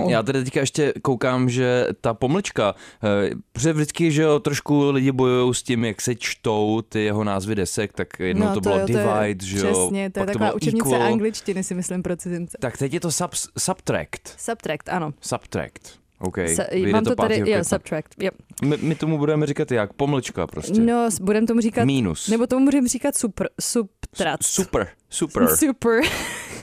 Hmm, 0.01 0.11
já 0.11 0.23
tady 0.23 0.45
teďka 0.45 0.61
ještě 0.61 0.93
koukám, 1.03 1.51
že 1.51 1.87
ta 2.01 2.15
pomlčka, 2.15 2.75
eh, 3.05 3.31
protože 3.53 3.73
vždycky, 3.73 4.13
že 4.13 4.23
jo, 4.23 4.39
trošku 4.41 4.91
lidi 4.91 5.13
bojují 5.13 5.55
s 5.55 5.63
tím, 5.63 5.85
jak 5.85 6.01
se 6.01 6.15
čtou 6.15 6.83
ty 6.89 7.01
jeho 7.05 7.25
názvy 7.25 7.55
desek, 7.55 7.93
tak 7.93 8.09
jednou 8.21 8.47
No, 8.47 8.55
to 8.55 8.61
bylo 8.61 8.79
jo, 8.79 8.87
to 8.87 8.93
je- 8.93 8.99
Divide, 9.21 9.47
že 9.47 9.59
jo, 9.59 9.73
Přesně, 9.73 10.11
to 10.11 10.21
je 10.21 10.27
taková 10.27 10.47
bylo 10.47 10.57
učebnice 10.57 10.89
Equal. 10.97 11.03
angličtiny, 11.03 11.65
si 11.65 11.75
myslím, 11.75 12.03
pro 12.03 12.17
cizince. 12.17 12.57
Tak 12.61 12.77
teď 12.77 12.95
je 12.95 13.01
to 13.01 13.13
sub, 13.13 13.31
Subtract. 13.59 14.35
Subtract, 14.39 14.89
ano. 14.89 15.13
Subtract. 15.21 16.01
OK. 16.23 16.37
Se, 16.55 16.67
Vyjde 16.73 16.93
mám 16.93 17.05
to 17.05 17.15
tady, 17.15 17.35
5. 17.43 17.49
jo, 17.49 17.65
subtract. 17.65 18.09
Yep. 18.23 18.35
My, 18.65 18.77
my 18.83 18.95
tomu 18.95 19.19
budeme 19.19 19.47
říkat 19.47 19.71
jak? 19.73 19.93
Pomlčka 19.93 20.47
prostě. 20.47 20.81
No, 20.81 21.11
s- 21.11 21.21
budem 21.21 21.47
tomu 21.47 21.61
říkat, 21.61 21.85
Mínus. 21.85 22.29
nebo 22.29 22.47
tomu 22.47 22.65
budeme 22.65 22.89
říkat 22.89 23.17
super, 23.17 23.49
subtract. 23.61 24.47
Super, 24.47 24.89
super. 25.11 25.49
Super. 25.57 26.01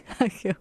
Ach 0.10 0.46
jo. 0.46 0.52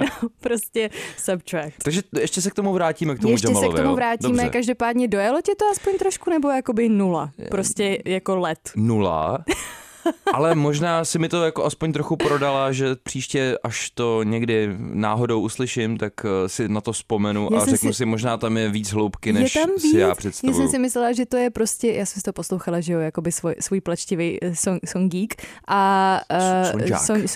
No, 0.00 0.28
prostě 0.40 0.90
subtract. 1.18 1.74
Takže 1.84 2.02
ještě 2.20 2.40
se 2.42 2.50
k 2.50 2.54
tomu 2.54 2.72
vrátíme, 2.72 3.14
k 3.14 3.20
tomu 3.20 3.32
Ještě 3.32 3.46
se 3.46 3.52
Jamalovi, 3.52 3.74
k 3.74 3.76
tomu 3.76 3.88
jo? 3.90 3.96
vrátíme, 3.96 4.32
Dobře. 4.42 4.50
každopádně 4.50 5.08
dojelo 5.08 5.40
tě 5.40 5.52
to 5.58 5.64
aspoň 5.72 5.98
trošku, 5.98 6.30
nebo 6.30 6.48
jakoby 6.48 6.88
nula? 6.88 7.30
Prostě 7.50 7.98
jako 8.04 8.36
let. 8.36 8.58
Nula. 8.76 9.44
Ale 10.32 10.54
možná 10.54 11.04
si 11.04 11.18
mi 11.18 11.28
to 11.28 11.44
jako 11.44 11.64
aspoň 11.64 11.92
trochu 11.92 12.16
prodala, 12.16 12.72
že 12.72 12.96
příště, 13.02 13.58
až 13.64 13.90
to 13.90 14.22
někdy 14.22 14.68
náhodou 14.78 15.40
uslyším, 15.40 15.96
tak 15.98 16.12
eh, 16.24 16.48
si 16.48 16.68
na 16.68 16.80
to 16.80 16.92
vzpomenu 16.92 17.48
Já 17.52 17.58
a 17.60 17.64
řeknu 17.66 17.92
si... 17.92 17.96
si- 17.96 18.04
možná 18.04 18.36
tam 18.36 18.56
je 18.56 18.68
víc 18.68 18.92
hloubky, 18.92 19.32
než 19.32 19.54
je 19.54 19.60
tam 19.60 19.70
víc? 19.70 19.90
si 19.90 19.98
já 19.98 20.08
Já 20.08 20.14
představuju. 20.14 20.58
jsem 20.58 20.68
si 20.68 20.78
myslela, 20.78 21.12
že 21.12 21.26
to 21.26 21.36
je 21.36 21.50
prostě, 21.50 21.92
já 21.92 22.06
jsem 22.06 22.20
si 22.20 22.22
to 22.22 22.32
poslouchala, 22.32 22.80
že 22.80 22.92
jo, 22.92 23.00
jakoby 23.00 23.32
svůj, 23.32 23.54
svůj 23.60 23.80
plačtivý 23.80 24.38
eh, 24.42 24.54
song, 24.56 24.80
songík 24.88 25.34
a 25.68 26.20
uh, 26.32 26.70
sonžák. 26.70 27.00
son, 27.00 27.28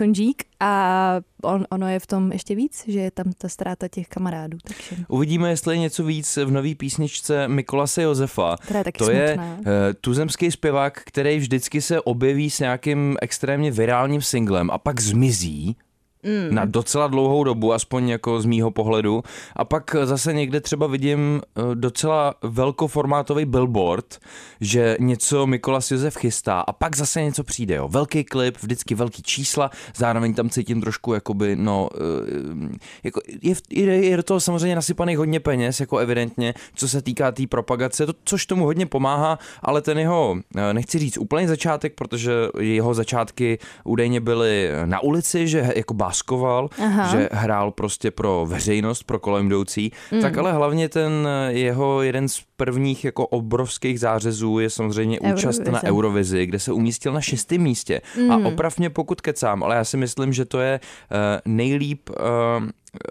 a 0.61 1.21
on, 1.43 1.65
ono 1.71 1.89
je 1.89 1.99
v 2.01 2.07
tom 2.07 2.33
ještě 2.33 2.55
víc, 2.55 2.85
že 2.89 3.01
je 3.01 3.11
tam 3.11 3.25
ta 3.39 3.49
ztráta 3.49 3.89
těch 3.89 4.09
kamarádů, 4.09 4.59
takže 4.67 5.05
Uvidíme, 5.09 5.51
jestli 5.51 5.75
je 5.75 5.79
něco 5.79 6.05
víc 6.05 6.37
v 6.37 6.51
nový 6.51 6.75
písničce 6.75 7.49
Mikolase 7.49 8.03
Josefa. 8.03 8.57
která 8.63 8.79
je 8.81 8.85
taky 8.85 8.99
To 8.99 9.11
je 9.11 9.29
smutná. 9.35 9.55
uh, 9.59 9.65
tuzemský 10.01 10.51
zpěvák, 10.51 11.03
který 11.05 11.39
vždycky 11.39 11.83
se 11.83 12.01
objeví 12.01 12.51
s 12.51 12.61
nějakým 12.61 13.17
extrémně 13.23 13.71
virálním 13.71 14.23
singlem 14.23 14.71
a 14.71 14.79
pak 14.79 15.01
zmizí 15.01 15.77
Mm. 16.23 16.55
na 16.55 16.65
docela 16.65 17.07
dlouhou 17.07 17.45
dobu, 17.45 17.73
aspoň 17.73 18.09
jako 18.09 18.41
z 18.41 18.45
mýho 18.45 18.71
pohledu. 18.71 19.23
A 19.57 19.65
pak 19.65 19.97
zase 20.03 20.33
někde 20.33 20.61
třeba 20.61 20.87
vidím 20.87 21.43
eh, 21.43 21.63
docela 21.75 22.35
velkoformátový 22.43 23.45
billboard, 23.45 24.19
že 24.61 24.97
něco 25.01 25.47
Mikolas 25.47 25.91
Josef 25.91 26.17
chystá 26.17 26.61
a 26.61 26.73
pak 26.73 26.97
zase 26.97 27.23
něco 27.23 27.45
přijde. 27.45 27.75
Jo. 27.75 27.89
Velký 27.89 28.25
klip, 28.25 28.57
vždycky 28.61 28.95
velký 28.95 29.23
čísla, 29.23 29.71
zároveň 29.97 30.35
tam 30.35 30.51
cítím 30.51 30.81
trošku 30.81 31.15
jakoby, 31.15 31.57
no, 31.57 31.89
eh, 31.95 32.77
jako 33.03 33.21
je, 33.43 33.55
je, 33.71 34.05
je 34.05 34.17
do 34.17 34.23
toho 34.23 34.41
samozřejmě 34.41 34.77
nasypaných 34.77 35.19
hodně 35.19 35.41
peněz, 35.41 35.81
jako 35.81 35.99
evidentně, 35.99 36.55
co 36.75 36.89
se 36.89 37.03
týká 37.03 37.33
té 37.33 37.37
tý 37.37 37.47
propagace, 37.47 38.07
to, 38.07 38.13
což 38.25 38.47
tomu 38.47 38.65
hodně 38.65 38.87
pomáhá, 38.87 39.39
ale 39.63 39.83
ten 39.83 39.99
jeho, 39.99 40.37
eh, 40.57 40.75
nechci 40.75 40.99
říct 40.99 41.19
úplný 41.19 41.47
začátek, 41.47 41.95
protože 41.95 42.33
jeho 42.61 42.95
začátky 42.95 43.59
údajně 43.85 44.21
byly 44.21 44.71
na 44.85 45.01
ulici, 45.01 45.49
že 45.49 45.73
jako 45.77 45.95
báskoval, 46.07 46.69
Aha. 46.79 47.11
že 47.11 47.29
hrál 47.33 47.71
prostě 47.71 48.11
pro 48.11 48.47
veřejnost, 48.49 49.03
pro 49.03 49.19
kolem 49.19 49.47
jdoucí, 49.47 49.93
mm. 50.13 50.21
tak 50.21 50.39
ale 50.39 50.53
hlavně 50.53 50.89
ten 50.89 51.29
eh, 51.29 51.53
jeho 51.53 52.03
jeden 52.03 52.29
z 52.29 52.41
prvních 52.57 53.05
jako 53.05 53.27
obrovských 53.27 54.01
zářezů 54.01 54.59
je 54.59 54.71
samozřejmě 54.71 55.21
účast 55.21 55.59
Eurovize. 55.59 55.71
na 55.73 55.83
Eurovizi, 55.83 56.47
kde 56.47 56.59
se 56.59 56.73
umístil 56.73 57.13
na 57.13 57.21
šestém 57.21 57.61
místě. 57.61 58.01
Mm. 58.19 58.31
A 58.31 58.37
oprav 58.37 58.79
mě 58.79 58.91
pokud 58.91 59.21
kecám, 59.21 59.63
ale 59.63 59.77
já 59.77 59.85
si 59.85 59.97
myslím, 59.97 60.33
že 60.33 60.45
to 60.45 60.61
je 60.61 60.81
uh, 60.81 61.17
nejlíp 61.45 62.11
uh, 62.11 62.17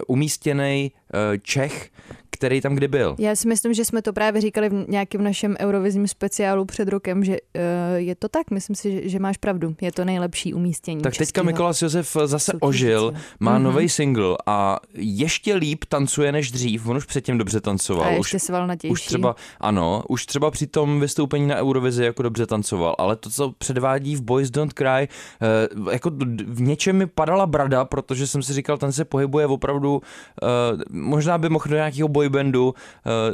umístěný 0.08 0.92
uh, 0.92 1.38
Čech, 1.42 1.90
který 2.36 2.62
tam 2.62 2.76
kdy 2.76 2.88
byl. 2.88 3.16
Já 3.20 3.36
si 3.36 3.48
myslím, 3.48 3.74
že 3.74 3.86
jsme 3.86 4.02
to 4.02 4.14
právě 4.14 4.42
říkali 4.42 4.70
v 4.70 4.86
nějakém 4.90 5.24
našem 5.24 5.56
Eurovizním 5.60 6.08
speciálu 6.08 6.66
před 6.66 6.88
rokem, 6.88 7.24
že 7.24 7.32
uh, 7.56 7.62
je 7.96 8.16
to 8.16 8.30
tak. 8.30 8.52
Myslím 8.52 8.76
si, 8.76 8.92
že, 8.92 9.10
že 9.10 9.20
máš 9.20 9.38
pravdu. 9.38 9.76
Je 9.82 9.92
to 9.92 10.06
nejlepší 10.06 10.54
umístění. 10.54 11.02
Tak 11.02 11.18
teďka 11.18 11.44
Mikolas 11.44 11.82
Josef 11.82 12.18
zase 12.26 12.52
soutěžícího. 12.52 12.70
ožil, 12.70 13.14
má 13.40 13.52
Mhm. 13.52 13.60
mm-hmm. 13.60 13.64
nový 13.64 13.90
single 13.90 14.38
a 14.46 14.80
ještě 14.94 15.56
líp 15.56 15.86
tancuje 15.88 16.32
než 16.32 16.52
dřív. 16.52 16.88
On 16.88 16.98
už 16.98 17.06
předtím 17.06 17.38
dobře 17.38 17.62
tancoval. 17.62 18.06
A 18.08 18.10
už, 18.10 18.18
ještě 18.18 18.40
svalnatější. 18.40 18.92
už 18.92 19.02
třeba, 19.02 19.36
ano, 19.60 20.04
už 20.10 20.26
třeba 20.26 20.52
při 20.52 20.68
tom 20.68 21.00
vystoupení 21.00 21.48
na 21.48 21.56
Eurovizi 21.56 22.04
jako 22.04 22.24
dobře 22.24 22.46
tancoval, 22.46 22.96
ale 22.98 23.16
to, 23.16 23.30
co 23.30 23.52
předvádí 23.58 24.16
v 24.16 24.22
Boys 24.22 24.50
Don't 24.50 24.74
Cry, 24.74 24.88
eh, 24.88 25.08
jako 25.92 26.12
v 26.48 26.62
něčem 26.62 26.96
mi 26.96 27.08
padala 27.08 27.46
brada, 27.46 27.86
protože 27.86 28.28
jsem 28.28 28.44
si 28.44 28.54
říkal, 28.54 28.78
ten 28.78 28.92
se 28.92 29.06
pohybuje 29.06 29.46
opravdu, 29.48 30.02
eh, 30.44 30.46
možná 30.90 31.38
by 31.38 31.50
mohl 31.50 31.66
do 31.70 31.76
nějakého 31.76 32.08
boybandu 32.30 32.74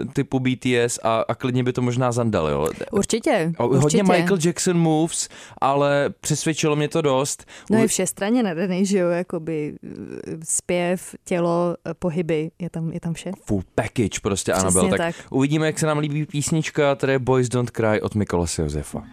eh, 0.01 0.05
typu 0.05 0.39
BTS 0.39 0.99
a, 1.03 1.23
a 1.27 1.35
klidně 1.35 1.63
by 1.63 1.73
to 1.73 1.81
možná 1.81 2.11
zandal, 2.11 2.47
jo. 2.47 2.67
Určitě, 2.91 3.51
A 3.57 3.63
určitě. 3.65 3.81
Hodně 3.81 4.03
Michael 4.03 4.37
Jackson 4.45 4.77
moves, 4.77 5.29
ale 5.61 6.13
přesvědčilo 6.21 6.75
mě 6.75 6.87
to 6.87 7.01
dost. 7.01 7.45
No 7.69 7.77
U- 7.77 7.81
je 7.81 7.87
všestranně 7.87 8.43
nadaný, 8.43 8.85
že 8.85 8.97
jo, 8.97 9.09
jakoby 9.09 9.75
eh, 9.83 10.31
zpěv, 10.43 11.15
tělo, 11.25 11.75
eh, 11.87 11.93
pohyby, 11.93 12.51
je 12.59 12.69
tam, 12.69 12.91
je 12.91 12.99
tam 12.99 13.13
vše. 13.13 13.31
full 13.45 13.63
package 13.75 14.19
prostě 14.21 14.51
Přesně 14.51 14.69
Anabel. 14.69 14.89
Tak, 14.89 14.97
tak. 14.97 15.15
uvidíme, 15.29 15.65
jak 15.65 15.79
se 15.79 15.85
nám 15.87 15.97
líbí 15.97 16.25
písnička, 16.25 16.95
které 16.95 17.19
Boys 17.19 17.49
Don't 17.49 17.69
Cry 17.71 18.01
od 18.01 18.15
Mikolase 18.15 18.61
Josefa. 18.61 19.03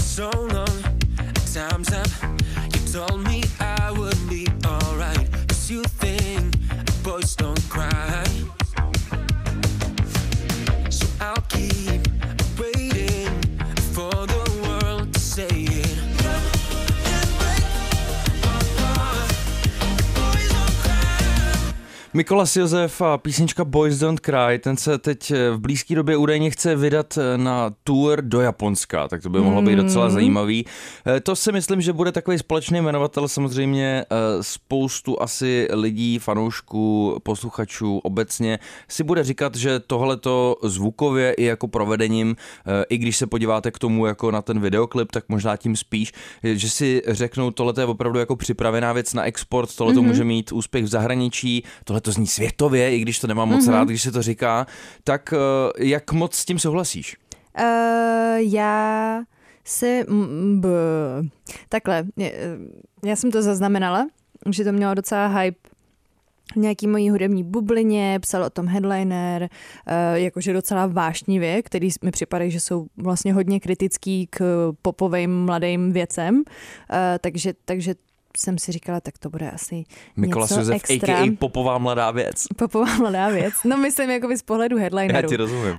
so 0.00 0.36
long, 0.54 0.82
time's 1.52 1.88
up. 1.88 2.12
You 2.74 2.92
told 2.92 3.22
me 3.24 3.40
I 3.60 3.90
would 3.96 4.18
be 4.28 4.44
alright. 4.68 5.28
Cause 5.48 5.72
you 5.74 5.82
think 6.00 6.56
boys 7.02 7.36
don't 7.36 7.60
cry. 7.68 7.91
I'll 11.24 11.40
keep 11.42 12.02
waiting 12.58 13.30
for 13.94 14.10
the 14.26 14.44
world 14.66 15.14
to 15.14 15.20
say 15.20 15.71
Mikolas 22.14 22.56
Josef 22.56 23.00
a 23.02 23.18
písnička 23.18 23.64
Boys 23.64 23.98
Don't 23.98 24.20
Cry, 24.20 24.58
ten 24.60 24.76
se 24.76 24.98
teď 24.98 25.30
eh, 25.30 25.50
v 25.50 25.58
blízké 25.60 25.94
době 25.94 26.16
údajně 26.16 26.50
chce 26.50 26.76
vydat 26.76 27.18
eh, 27.18 27.38
na 27.38 27.74
tour 27.84 28.22
do 28.22 28.40
Japonska, 28.40 29.08
tak 29.08 29.22
to 29.22 29.28
by 29.28 29.40
mohlo 29.40 29.62
být 29.62 29.76
docela 29.76 30.10
zajímavý. 30.10 30.66
Eh, 31.06 31.20
To 31.20 31.36
si 31.36 31.52
myslím, 31.52 31.80
že 31.80 31.92
bude 31.92 32.12
takový 32.12 32.38
společný 32.38 32.78
jmenovatel, 32.80 33.28
samozřejmě 33.28 34.04
spoustu 34.40 35.22
asi 35.22 35.68
lidí, 35.72 36.18
fanoušků, 36.18 37.18
posluchačů 37.22 37.98
obecně 37.98 38.58
si 38.88 39.04
bude 39.04 39.24
říkat, 39.24 39.54
že 39.54 39.80
tohleto 39.80 40.56
zvukově 40.62 41.32
i 41.32 41.44
jako 41.44 41.68
provedením, 41.68 42.36
i 42.88 42.98
když 42.98 43.16
se 43.16 43.26
podíváte 43.26 43.70
k 43.70 43.78
tomu 43.78 44.06
jako 44.06 44.30
na 44.30 44.42
ten 44.42 44.60
videoklip, 44.60 45.12
tak 45.12 45.24
možná 45.28 45.56
tím 45.56 45.76
spíš, 45.76 46.12
že 46.42 46.70
si 46.70 47.02
řeknou, 47.08 47.50
tohle 47.50 47.74
je 47.78 47.84
opravdu 47.84 48.18
jako 48.18 48.36
připravená 48.36 48.92
věc 48.92 49.14
na 49.14 49.24
export, 49.24 49.76
tohle 49.76 49.94
to 49.94 50.02
může 50.02 50.24
mít 50.24 50.52
úspěch 50.52 50.84
v 50.84 50.88
zahraničí, 50.88 51.64
tohle 51.84 52.01
to 52.02 52.12
zní 52.12 52.26
světově, 52.26 52.96
i 52.96 53.00
když 53.00 53.18
to 53.18 53.26
nemám 53.26 53.48
moc 53.48 53.68
rád, 53.68 53.88
když 53.88 54.02
se 54.02 54.12
to 54.12 54.22
říká, 54.22 54.66
tak 55.04 55.34
eh, 55.36 55.36
jak 55.86 56.12
moc 56.12 56.34
s 56.34 56.44
tím 56.44 56.58
souhlasíš? 56.58 57.16
Uh, 57.60 58.36
já 58.36 59.22
se... 59.64 60.04
B, 60.54 60.68
takhle, 61.68 62.04
eh, 62.20 62.58
já 63.04 63.16
jsem 63.16 63.30
to 63.30 63.42
zaznamenala, 63.42 64.06
že 64.50 64.64
to 64.64 64.72
mělo 64.72 64.94
docela 64.94 65.26
hype 65.26 65.68
v 66.52 66.56
nějaký 66.56 66.86
mojí 66.86 67.10
hudební 67.10 67.44
bublině, 67.44 68.18
psal 68.22 68.42
o 68.44 68.50
tom 68.50 68.66
headliner, 68.66 69.48
jakože 70.14 70.52
docela 70.52 70.86
vášnivě, 70.86 71.62
který 71.62 71.88
mi 72.02 72.10
připadají, 72.10 72.50
že 72.50 72.60
jsou 72.60 72.86
vlastně 72.96 73.32
hodně 73.32 73.60
kritický 73.60 74.26
k 74.30 74.72
popovým 74.82 75.44
mladým 75.44 75.92
věcem, 75.92 76.42
takže, 77.20 77.52
takže 77.64 77.94
jsem 78.38 78.58
si 78.58 78.72
říkala, 78.72 79.00
tak 79.00 79.18
to 79.18 79.30
bude 79.30 79.50
asi 79.50 79.84
Mikolas 80.16 80.50
něco 80.50 80.60
Josef, 80.60 80.74
extra. 80.90 81.14
a.k.a. 81.18 81.36
popová 81.38 81.78
mladá 81.78 82.10
věc. 82.10 82.44
Popová 82.56 82.96
mladá 82.98 83.28
věc. 83.28 83.54
No 83.64 83.76
myslím 83.76 84.10
jakoby 84.10 84.38
z 84.38 84.42
pohledu 84.42 84.78
headlineru. 84.78 85.16
Já 85.16 85.22
ti 85.28 85.36
rozumím. 85.36 85.72
Uh, 85.72 85.78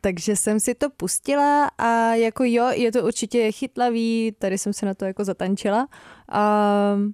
takže 0.00 0.36
jsem 0.36 0.60
si 0.60 0.74
to 0.74 0.90
pustila 0.90 1.70
a 1.78 2.14
jako 2.14 2.44
jo, 2.44 2.68
je 2.74 2.92
to 2.92 3.02
určitě 3.02 3.52
chytlavý, 3.52 4.32
tady 4.38 4.58
jsem 4.58 4.72
se 4.72 4.86
na 4.86 4.94
to 4.94 5.04
jako 5.04 5.24
zatančila. 5.24 5.88
Um, 6.94 7.12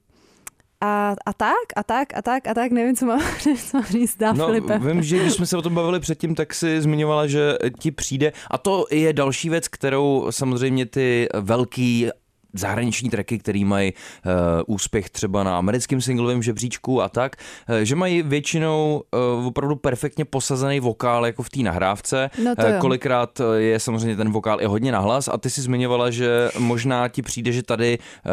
a, 0.81 1.15
a 1.27 1.33
tak, 1.33 1.55
a 1.77 1.83
tak, 1.83 2.17
a 2.17 2.23
tak, 2.23 2.47
a 2.49 2.55
tak, 2.55 2.73
nevím, 2.73 2.97
co 2.97 3.07
mám, 3.07 3.21
co 3.43 3.77
mám 3.77 3.85
říct 3.87 4.17
dál, 4.17 4.35
No, 4.35 4.47
Filipe. 4.47 4.79
vím, 4.79 5.03
že 5.03 5.19
když 5.19 5.33
jsme 5.33 5.47
se 5.47 5.57
o 5.57 5.63
tom 5.63 5.75
bavili 5.75 6.01
předtím, 6.01 6.35
tak 6.35 6.55
si 6.55 6.83
zmiňovala, 6.83 7.27
že 7.27 7.59
ti 7.79 7.91
přijde. 7.91 8.33
A 8.51 8.59
to 8.59 8.87
je 8.91 9.13
další 9.13 9.51
věc, 9.51 9.69
kterou 9.69 10.27
samozřejmě 10.31 10.87
ty 10.87 11.29
velký 11.35 12.09
zahraniční 12.55 13.11
tracky, 13.11 13.39
který 13.39 13.65
mají 13.65 13.93
uh, 13.93 14.33
úspěch 14.67 15.11
třeba 15.11 15.43
na 15.43 15.59
americkém 15.59 16.01
singlovém 16.01 16.43
žebříčku 16.43 17.03
a 17.03 17.09
tak, 17.09 17.37
uh, 17.69 17.77
že 17.77 17.97
mají 17.97 18.23
většinou 18.23 19.03
uh, 19.39 19.47
opravdu 19.47 19.77
perfektně 19.77 20.25
posazený 20.25 20.81
vokál 20.81 21.27
jako 21.27 21.43
v 21.43 21.51
té 21.51 21.61
nahrávce. 21.61 22.31
No 22.45 22.57
to 22.57 22.75
Eh. 22.75 22.79
Kolikrát 22.81 23.41
eh, 23.41 23.61
je 23.61 23.81
samozřejmě 23.81 24.17
ten 24.17 24.33
vokál 24.33 24.61
i 24.63 24.65
hodně 24.65 24.93
nahlas 24.93 25.29
a 25.29 25.39
ty 25.39 25.51
si 25.51 25.63
zmiňovala, 25.63 26.11
že 26.11 26.49
možná 26.59 27.09
ti 27.09 27.23
přijde, 27.23 27.53
že 27.53 27.63
tady 27.63 27.99
uh, 27.99 28.33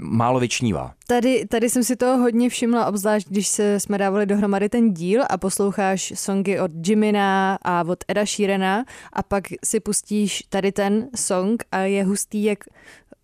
málo 0.00 0.40
vyčnívá. 0.40 0.94
Tady, 1.06 1.46
tady 1.48 1.70
jsem 1.70 1.84
si 1.84 1.96
toho 1.96 2.18
hodně 2.18 2.48
všimla, 2.48 2.86
obzvlášť 2.86 3.28
když 3.28 3.48
se, 3.48 3.80
jsme 3.80 3.98
dávali 3.98 4.26
dohromady 4.26 4.68
ten 4.68 4.94
díl 4.94 5.22
a 5.30 5.38
posloucháš 5.38 6.12
songy 6.16 6.60
od 6.60 6.70
Jimina 6.86 7.58
a 7.62 7.84
od 7.88 7.98
Eda 8.08 8.26
Sheerana 8.26 8.84
a 9.12 9.22
pak 9.22 9.44
si 9.64 9.80
pustíš 9.80 10.44
tady 10.48 10.72
ten 10.72 11.08
song 11.16 11.64
a 11.72 11.78
je 11.78 12.04
hustý, 12.04 12.44
jak 12.44 12.58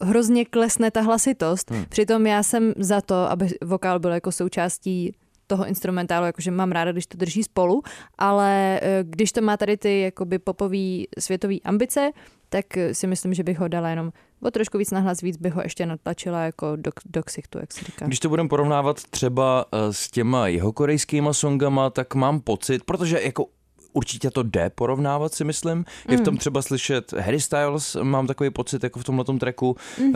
hrozně 0.01 0.45
klesne 0.45 0.91
ta 0.91 1.01
hlasitost. 1.01 1.71
Hmm. 1.71 1.85
Přitom 1.89 2.27
já 2.27 2.43
jsem 2.43 2.73
za 2.77 3.01
to, 3.01 3.15
aby 3.15 3.49
vokál 3.65 3.99
byl 3.99 4.11
jako 4.11 4.33
součástí 4.33 5.15
toho 5.47 5.67
instrumentálu, 5.67 6.27
jakože 6.27 6.51
mám 6.51 6.73
ráda, 6.73 6.93
když 6.93 7.07
to 7.07 7.19
drží 7.19 7.43
spolu, 7.43 7.83
ale 8.19 8.81
eh, 8.83 9.01
když 9.03 9.33
to 9.33 9.41
má 9.41 9.57
tady 9.57 9.77
ty 9.77 10.01
jakoby 10.01 10.39
popový 10.39 11.09
světový 11.19 11.63
ambice, 11.63 12.11
tak 12.49 12.77
eh, 12.77 12.95
si 12.95 13.07
myslím, 13.07 13.35
že 13.35 13.45
bych 13.45 13.59
ho 13.59 13.69
dala 13.69 13.89
jenom 13.89 14.13
o 14.43 14.51
trošku 14.51 14.79
víc 14.79 14.91
nahlas, 14.91 15.21
víc 15.21 15.37
bych 15.37 15.53
ho 15.53 15.63
ještě 15.63 15.87
natlačila 15.87 16.43
jako 16.43 16.77
do, 16.77 16.91
do 17.07 17.23
ksichtu, 17.23 17.59
jak 17.59 17.73
se 17.73 17.85
říká. 17.85 18.07
Když 18.07 18.21
to 18.21 18.29
budeme 18.29 18.49
porovnávat 18.49 19.03
třeba 19.11 19.67
eh, 19.73 19.93
s 19.93 20.11
těma 20.11 20.49
jeho 20.49 20.73
korejskýma 20.73 21.33
songama, 21.33 21.91
tak 21.91 22.15
mám 22.15 22.41
pocit, 22.41 22.85
protože 22.85 23.21
jako 23.23 23.47
určitě 23.93 24.31
to 24.31 24.43
jde 24.43 24.71
porovnávat, 24.75 25.35
si 25.35 25.45
myslím. 25.45 25.85
Je 26.09 26.17
v 26.17 26.21
tom 26.21 26.37
třeba 26.37 26.63
slyšet 26.63 27.13
Harry 27.13 27.41
Styles, 27.41 27.97
mám 28.03 28.27
takový 28.27 28.51
pocit, 28.51 28.83
jako 28.85 29.01
v 29.01 29.05
tomhle 29.05 29.25
tracku. 29.25 29.77
Mm-hmm. 29.99 30.09
Uh, 30.09 30.15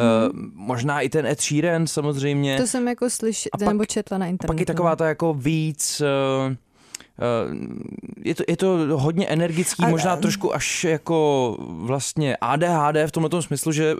možná 0.55 1.01
i 1.01 1.09
ten 1.09 1.27
Ed 1.27 1.41
Sheeran 1.41 1.87
samozřejmě. 1.87 2.57
To 2.57 2.67
jsem 2.67 2.89
jako 2.89 3.11
slyšela 3.11 3.51
A 3.67 3.73
nebo 3.73 3.85
četla 3.85 4.19
na 4.19 4.27
internetu. 4.27 4.53
Pak 4.53 4.61
je 4.61 4.67
taková 4.67 4.97
ta 4.97 5.09
jako 5.09 5.35
víc... 5.35 6.03
Uh, 6.49 6.57
je, 8.25 8.35
to, 8.35 8.43
je 8.49 8.57
to 8.57 8.67
hodně 8.93 9.27
energický, 9.27 9.85
A- 9.85 9.89
možná 9.89 10.17
trošku 10.17 10.55
až 10.55 10.85
jako 10.85 11.57
vlastně 11.61 12.37
ADHD 12.37 12.97
v 13.07 13.11
tomhle 13.11 13.43
smyslu, 13.43 13.73
že 13.73 13.95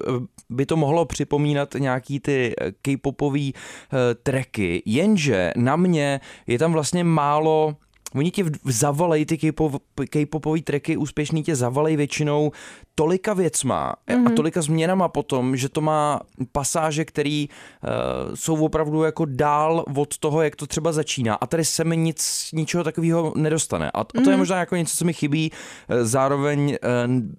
by 0.51 0.67
to 0.67 0.77
mohlo 0.77 1.05
připomínat 1.05 1.75
nějaký 1.79 2.21
ty 2.21 2.55
K-popový 2.83 3.55
uh, 3.55 3.99
tracky, 4.23 4.83
jenže 4.87 5.53
na 5.57 5.77
mě 5.77 6.21
je 6.47 6.59
tam 6.59 6.73
vlastně 6.73 7.05
málo 7.05 7.77
Oni 8.15 8.31
tě 8.31 8.45
v- 8.45 8.51
zavalejí 8.65 9.27
ty 9.27 9.39
K-pop, 9.39 9.83
K-popový 10.11 10.63
tracky, 10.63 10.97
úspěšný 10.97 11.43
tě 11.43 11.57
zavalejí 11.57 11.97
většinou 11.97 12.53
tolika 12.95 13.35
věcma 13.35 13.95
mm-hmm. 14.09 14.27
a 14.27 14.31
tolika 14.31 14.63
změnama 14.63 15.09
potom, 15.09 15.57
že 15.57 15.69
to 15.69 15.81
má 15.81 16.21
pasáže, 16.53 17.05
které 17.05 17.45
uh, 17.49 18.35
jsou 18.35 18.65
opravdu 18.65 19.03
jako 19.03 19.25
dál 19.25 19.85
od 19.97 20.19
toho, 20.19 20.43
jak 20.43 20.57
to 20.57 20.67
třeba 20.67 20.93
začíná. 20.93 21.35
A 21.35 21.47
tady 21.47 21.65
se 21.65 21.85
mi 21.85 21.97
nic, 21.97 22.49
ničeho 22.53 22.85
takového 22.85 23.33
nedostane. 23.37 23.91
A, 23.95 24.05
to 24.05 24.31
je 24.31 24.37
možná 24.37 24.59
jako 24.59 24.77
něco, 24.77 24.97
co 24.97 25.05
mi 25.05 25.13
chybí. 25.13 25.53
Eh, 25.89 26.05
Zároveň 26.05 26.73
eh, 26.73 26.79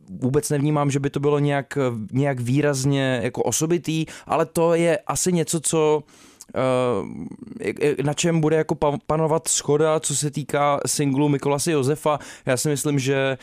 vůbec 0.10 0.50
nevnímám, 0.50 0.92
že 0.92 1.00
by 1.00 1.10
to 1.10 1.20
bylo 1.20 1.40
nějak, 1.40 1.78
nějak 2.12 2.40
výrazně 2.40 3.20
jako 3.24 3.44
osobitý, 3.44 4.06
ale 4.28 4.46
to 4.46 4.74
je 4.74 4.98
asi 4.98 5.34
něco, 5.34 5.60
co 5.60 6.04
eh, 6.08 6.33
na 8.04 8.14
čem 8.14 8.42
bude 8.42 8.56
jako 8.56 8.76
pa- 8.76 8.98
panovat 9.08 9.48
schoda, 9.48 10.00
co 10.00 10.16
se 10.16 10.32
týká 10.32 10.80
singlu 10.86 11.30
Mikolase 11.30 11.72
Josefa. 11.72 12.20
Já 12.46 12.58
si 12.58 12.70
myslím, 12.70 13.00
že 13.00 13.16
eh, 13.18 13.38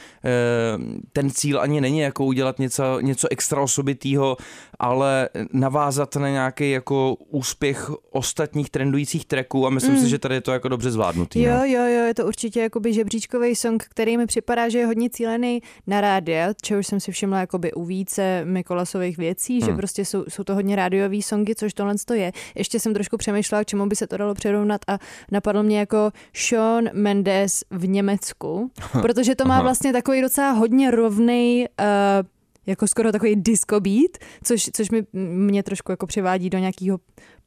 ten 1.13 1.31
cíl 1.31 1.61
ani 1.61 1.81
není 1.81 1.99
jako 1.99 2.25
udělat 2.25 2.59
něco, 2.59 3.01
něco 3.01 3.29
extra 3.31 3.61
osobitýho, 3.61 4.37
ale 4.81 5.29
navázat 5.53 6.17
na 6.17 6.29
nějaký 6.29 6.71
jako 6.71 7.15
úspěch 7.15 7.91
ostatních 8.11 8.71
trendujících 8.71 9.27
tracků 9.27 9.67
a 9.67 9.71
myslím 9.71 9.95
mm. 9.95 10.01
si, 10.01 10.09
že 10.09 10.19
tady 10.19 10.35
je 10.35 10.41
to 10.41 10.53
jako 10.53 10.69
dobře 10.69 10.91
zvládnutý. 10.91 11.43
Jo, 11.43 11.55
no. 11.59 11.65
jo, 11.65 11.83
jo, 11.83 12.05
je 12.05 12.15
to 12.15 12.27
určitě 12.27 12.61
jakoby 12.61 12.93
žebříčkový 12.93 13.57
song, 13.57 13.85
který 13.89 14.17
mi 14.17 14.27
připadá, 14.27 14.69
že 14.69 14.79
je 14.79 14.87
hodně 14.87 15.11
cílený 15.11 15.63
na 15.87 16.01
rádia, 16.01 16.53
čehož 16.63 16.87
jsem 16.87 17.01
si 17.01 17.13
všimla 17.13 17.41
jakoby 17.41 17.73
u 17.73 17.85
více 17.85 18.45
Mikolasových 18.45 19.19
věcí, 19.19 19.61
hmm. 19.61 19.71
že 19.71 19.77
prostě 19.77 20.05
jsou, 20.05 20.25
jsou 20.29 20.45
to 20.45 20.55
hodně 20.55 20.77
rádiový 20.77 21.23
songy, 21.23 21.55
což 21.55 21.75
tohle 21.75 21.95
to 22.07 22.15
je. 22.15 22.33
Ještě 22.55 22.81
jsem 22.81 22.95
trošku 22.95 23.17
přemýšlela, 23.17 23.65
k 23.65 23.67
čemu 23.67 23.87
by 23.87 23.97
se 23.97 24.07
to 24.07 24.17
dalo 24.17 24.35
přirovnat 24.35 24.81
a 24.89 24.99
napadlo 25.33 25.63
mě 25.63 25.79
jako 25.79 26.11
Sean 26.33 26.89
Mendes 26.93 27.65
v 27.71 27.89
Německu, 27.89 28.71
protože 29.03 29.35
to 29.35 29.45
má 29.45 29.63
vlastně 29.63 29.93
takový 29.93 30.21
docela 30.21 30.51
hodně 30.51 30.91
rovnej 30.91 31.69
uh, 31.81 32.40
jako 32.67 32.87
skoro 32.87 33.13
takový 33.13 33.37
disco 33.37 33.81
beat, 33.81 34.11
což, 34.45 34.71
což 34.73 34.91
mi, 34.91 35.03
mě 35.13 35.63
trošku 35.63 35.93
jako 35.93 36.07
přivádí 36.07 36.51
do 36.51 36.59
nějakého 36.59 36.99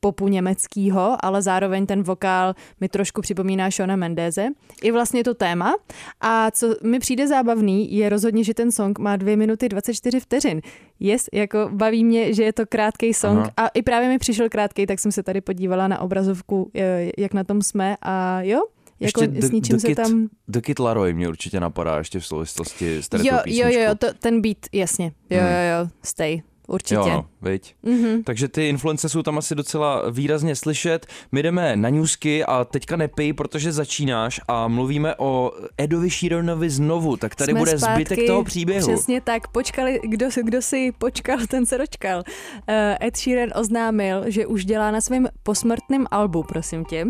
popu 0.04 0.28
německého, 0.28 1.18
ale 1.26 1.42
zároveň 1.42 1.86
ten 1.86 2.04
vokál 2.04 2.54
mi 2.82 2.90
trošku 2.90 3.22
připomíná 3.22 3.70
Shona 3.70 3.96
Mendeze. 3.96 4.48
I 4.82 4.92
vlastně 4.92 5.24
to 5.24 5.34
téma. 5.34 5.76
A 6.22 6.52
co 6.52 6.76
mi 6.84 7.00
přijde 7.00 7.28
zábavný, 7.28 7.96
je 7.96 8.10
rozhodně, 8.10 8.44
že 8.44 8.54
ten 8.54 8.72
song 8.72 9.00
má 9.00 9.16
2 9.16 9.38
minuty 9.38 9.70
24 9.70 10.20
vteřin. 10.20 10.62
Yes, 11.00 11.30
jako 11.34 11.70
baví 11.72 12.06
mě, 12.06 12.34
že 12.34 12.44
je 12.44 12.54
to 12.54 12.66
krátký 12.66 13.14
song 13.14 13.40
Aha. 13.40 13.52
a 13.58 13.68
i 13.68 13.82
právě 13.82 14.10
mi 14.10 14.18
přišel 14.18 14.50
krátký, 14.50 14.86
tak 14.86 15.00
jsem 15.00 15.12
se 15.12 15.24
tady 15.24 15.42
podívala 15.42 15.88
na 15.88 16.00
obrazovku, 16.00 16.72
eh, 16.76 17.12
jak 17.18 17.34
na 17.34 17.44
tom 17.44 17.62
jsme 17.62 17.98
a 18.02 18.42
jo, 18.42 18.62
jako 19.00 19.22
Ještě 19.24 19.42
s 19.48 19.52
ničím 19.52 19.80
se 19.80 19.88
Kid, 19.88 19.96
tam... 19.96 20.28
The 20.48 20.62
Kid 20.62 20.80
Laroi 20.80 21.14
mě 21.14 21.28
určitě 21.28 21.60
napadá 21.60 21.98
ještě 21.98 22.20
v 22.20 22.26
souvislosti 22.26 22.98
s 22.98 23.10
tady 23.10 23.28
Jo, 23.28 23.34
jo, 23.36 23.42
písničkou. 23.44 23.80
jo, 23.82 23.96
to, 23.96 24.08
ten 24.20 24.42
beat, 24.42 24.58
jasně. 24.74 25.12
Jo, 25.30 25.40
Hmm. 25.40 25.50
jo, 25.50 25.56
jo, 25.82 25.90
stay. 26.04 26.42
Určitě. 26.68 26.96
Jo, 26.96 27.10
no, 27.10 27.26
viď. 27.42 27.76
Mhm. 27.84 28.24
Takže 28.24 28.48
ty 28.48 28.70
influence 28.70 29.10
jsou 29.10 29.24
tam 29.24 29.38
asi 29.38 29.56
docela 29.56 30.10
výrazně 30.10 30.56
slyšet. 30.56 31.06
My 31.32 31.44
jdeme 31.44 31.76
na 31.76 31.90
newsky 31.90 32.46
a 32.46 32.66
teďka 32.66 32.96
nepij, 32.96 33.34
protože 33.34 33.72
začínáš 33.72 34.42
a 34.48 34.68
mluvíme 34.68 35.16
o 35.18 35.52
Edovi 35.78 36.10
Sheeranovi 36.10 36.70
znovu, 36.70 37.18
tak 37.18 37.36
tady 37.36 37.52
Jsme 37.52 37.60
bude 37.60 37.78
zpátky, 37.78 37.96
zbytek 38.06 38.28
toho 38.28 38.44
příběhu. 38.44 38.88
Přesně 38.94 39.22
tak, 39.22 39.48
počkali, 39.48 40.00
kdo, 40.08 40.28
kdo 40.44 40.62
si 40.62 40.92
počkal, 40.98 41.38
ten 41.50 41.66
se 41.66 41.78
dočkal. 41.78 42.18
Uh, 42.20 43.08
Ed 43.08 43.18
Sheeran 43.18 43.50
oznámil, 43.56 44.24
že 44.28 44.46
už 44.46 44.66
dělá 44.66 44.92
na 44.92 45.02
svém 45.02 45.28
posmrtném 45.44 46.06
albu, 46.12 46.44
prosím 46.44 46.86
tě. 46.86 47.06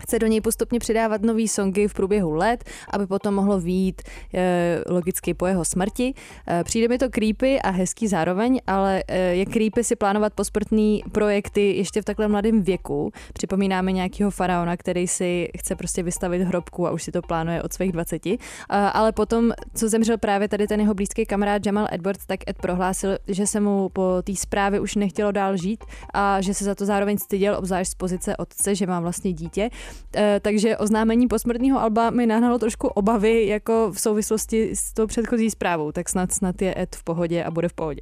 Chce 0.00 0.18
do 0.18 0.26
něj 0.26 0.40
postupně 0.40 0.78
přidávat 0.78 1.22
nový 1.22 1.48
songy 1.48 1.88
v 1.88 1.94
průběhu 1.94 2.34
let, 2.34 2.64
aby 2.90 3.06
potom 3.06 3.34
mohlo 3.34 3.60
výjít 3.60 4.02
e, 4.34 4.82
logicky 4.88 5.34
po 5.34 5.46
jeho 5.46 5.64
smrti. 5.64 6.14
E, 6.48 6.64
přijde 6.64 6.88
mi 6.88 6.98
to 6.98 7.10
creepy 7.10 7.60
a 7.60 7.70
hezký 7.70 8.08
zároveň, 8.08 8.60
ale 8.66 9.02
e, 9.08 9.18
je 9.18 9.46
creepy 9.46 9.84
si 9.84 9.96
plánovat 9.96 10.34
posmrtný 10.34 11.02
projekty 11.12 11.76
ještě 11.76 12.02
v 12.02 12.04
takhle 12.04 12.28
mladém 12.28 12.62
věku. 12.62 13.12
Připomínáme 13.32 13.92
nějakého 13.92 14.30
faraona, 14.30 14.76
který 14.76 15.08
si 15.08 15.48
chce 15.58 15.76
prostě 15.76 16.02
vystavit 16.02 16.42
hrobku 16.42 16.86
a 16.86 16.90
už 16.90 17.02
si 17.02 17.12
to 17.12 17.22
plánuje 17.22 17.62
od 17.62 17.72
svých 17.72 17.92
20. 17.92 18.26
E, 18.26 18.38
ale 18.68 19.12
potom, 19.12 19.52
co 19.74 19.88
zemřel 19.88 20.18
právě 20.18 20.48
tady 20.48 20.66
ten 20.66 20.80
jeho 20.80 20.94
blízký 20.94 21.26
kamarád 21.26 21.66
Jamal 21.66 21.86
Edwards, 21.90 22.26
tak 22.26 22.40
Ed 22.48 22.56
prohlásil, 22.56 23.18
že 23.28 23.46
se 23.46 23.60
mu 23.60 23.88
po 23.88 24.22
té 24.22 24.36
zprávě 24.36 24.80
už 24.80 24.94
nechtělo 24.94 25.32
dál 25.32 25.56
žít 25.56 25.84
a 26.14 26.40
že 26.40 26.54
se 26.54 26.64
za 26.64 26.74
to 26.74 26.86
zároveň 26.86 27.18
styděl, 27.18 27.56
obzvlášť 27.56 27.90
z 27.90 27.94
pozice 27.94 28.36
otce, 28.36 28.74
že 28.74 28.86
má 28.86 29.00
vlastně 29.00 29.32
dítě. 29.32 29.70
Eh, 30.16 30.40
takže 30.42 30.76
oznámení 30.76 31.28
posmrtního 31.28 31.80
alba 31.80 32.10
mi 32.10 32.26
nahnalo 32.26 32.58
trošku 32.58 32.88
obavy 32.88 33.46
jako 33.46 33.90
v 33.92 34.00
souvislosti 34.00 34.70
s 34.76 34.92
tou 34.92 35.06
předchozí 35.06 35.50
zprávou, 35.50 35.92
tak 35.92 36.08
snad, 36.08 36.32
snad 36.32 36.62
je 36.62 36.74
Ed 36.78 36.96
v 36.96 37.04
pohodě 37.04 37.44
a 37.44 37.50
bude 37.50 37.68
v 37.68 37.72
pohodě. 37.72 38.00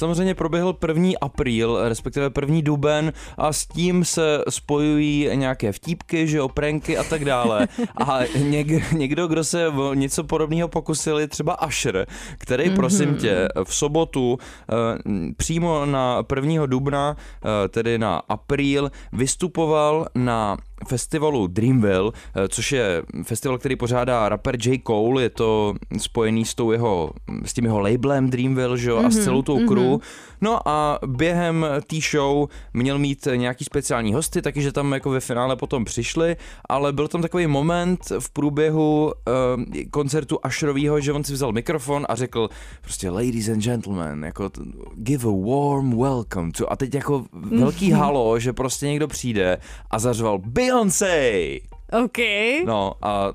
Samozřejmě 0.00 0.34
proběhl 0.34 0.72
první 0.72 1.18
apríl, 1.18 1.88
respektive 1.88 2.30
první 2.30 2.62
duben 2.62 3.12
a 3.38 3.52
s 3.52 3.66
tím 3.66 4.04
se 4.04 4.44
spojují 4.48 5.30
nějaké 5.34 5.72
vtípky, 5.72 6.28
že 6.28 6.38
jo, 6.38 6.48
pranky 6.48 6.98
a 6.98 7.04
tak 7.04 7.24
dále. 7.24 7.68
A 8.06 8.18
něk, 8.38 8.92
někdo, 8.92 9.26
kdo 9.26 9.44
se 9.44 9.68
o 9.68 9.94
něco 9.94 10.24
podobného 10.24 10.68
pokusil, 10.68 11.18
je 11.18 11.28
třeba 11.28 11.52
Asher, 11.52 12.06
který, 12.38 12.64
mm-hmm. 12.64 12.74
prosím 12.74 13.14
tě, 13.14 13.48
v 13.64 13.74
sobotu 13.74 14.38
eh, 14.38 15.32
přímo 15.36 15.86
na 15.86 16.22
1. 16.34 16.66
dubna, 16.66 17.16
eh, 17.16 17.68
tedy 17.68 17.98
na 17.98 18.22
apríl, 18.28 18.90
vystupoval 19.12 20.06
na 20.14 20.56
festivalu 20.88 21.46
Dreamville, 21.46 22.12
eh, 22.34 22.48
což 22.48 22.72
je 22.72 23.02
festival, 23.22 23.58
který 23.58 23.76
pořádá 23.76 24.28
rapper 24.28 24.56
J. 24.66 24.82
Cole, 24.86 25.22
je 25.22 25.30
to 25.30 25.74
spojený 25.98 26.44
s, 26.44 26.54
tou 26.54 26.72
jeho, 26.72 27.10
s 27.44 27.52
tím 27.52 27.64
jeho 27.64 27.80
labelem 27.80 28.30
Dreamville, 28.30 28.78
že 28.78 28.90
jo, 28.90 28.98
mm-hmm, 28.98 29.06
a 29.06 29.10
s 29.10 29.24
celou 29.24 29.42
tou 29.42 29.66
crew. 29.66 29.98
No 30.40 30.68
a 30.68 30.98
během 31.06 31.66
té 31.86 31.96
show 32.10 32.48
měl 32.74 32.98
mít 32.98 33.28
nějaký 33.36 33.64
speciální 33.64 34.14
hosty, 34.14 34.42
taky, 34.42 34.62
že 34.62 34.72
tam 34.72 34.92
jako 34.92 35.10
ve 35.10 35.20
finále 35.20 35.56
potom 35.56 35.84
přišli, 35.84 36.36
ale 36.68 36.92
byl 36.92 37.08
tam 37.08 37.22
takový 37.22 37.46
moment 37.46 38.00
v 38.18 38.30
průběhu 38.30 39.04
uh, 39.04 39.64
koncertu 39.90 40.38
Asherovýho, 40.42 41.00
že 41.00 41.12
on 41.12 41.24
si 41.24 41.32
vzal 41.32 41.52
mikrofon 41.52 42.06
a 42.08 42.14
řekl 42.14 42.48
prostě 42.80 43.10
ladies 43.10 43.48
and 43.48 43.62
gentlemen, 43.62 44.24
jako 44.24 44.50
give 44.94 45.28
a 45.28 45.32
warm 45.32 46.00
welcome 46.00 46.52
to 46.52 46.72
a 46.72 46.76
teď 46.76 46.94
jako 46.94 47.24
velký 47.32 47.90
halo, 47.90 48.38
že 48.38 48.52
prostě 48.52 48.86
někdo 48.86 49.08
přijde 49.08 49.58
a 49.90 49.98
zařval 49.98 50.38
Beyoncé! 50.70 51.62
OK. 51.90 52.62
No 52.64 52.96
a 53.02 53.34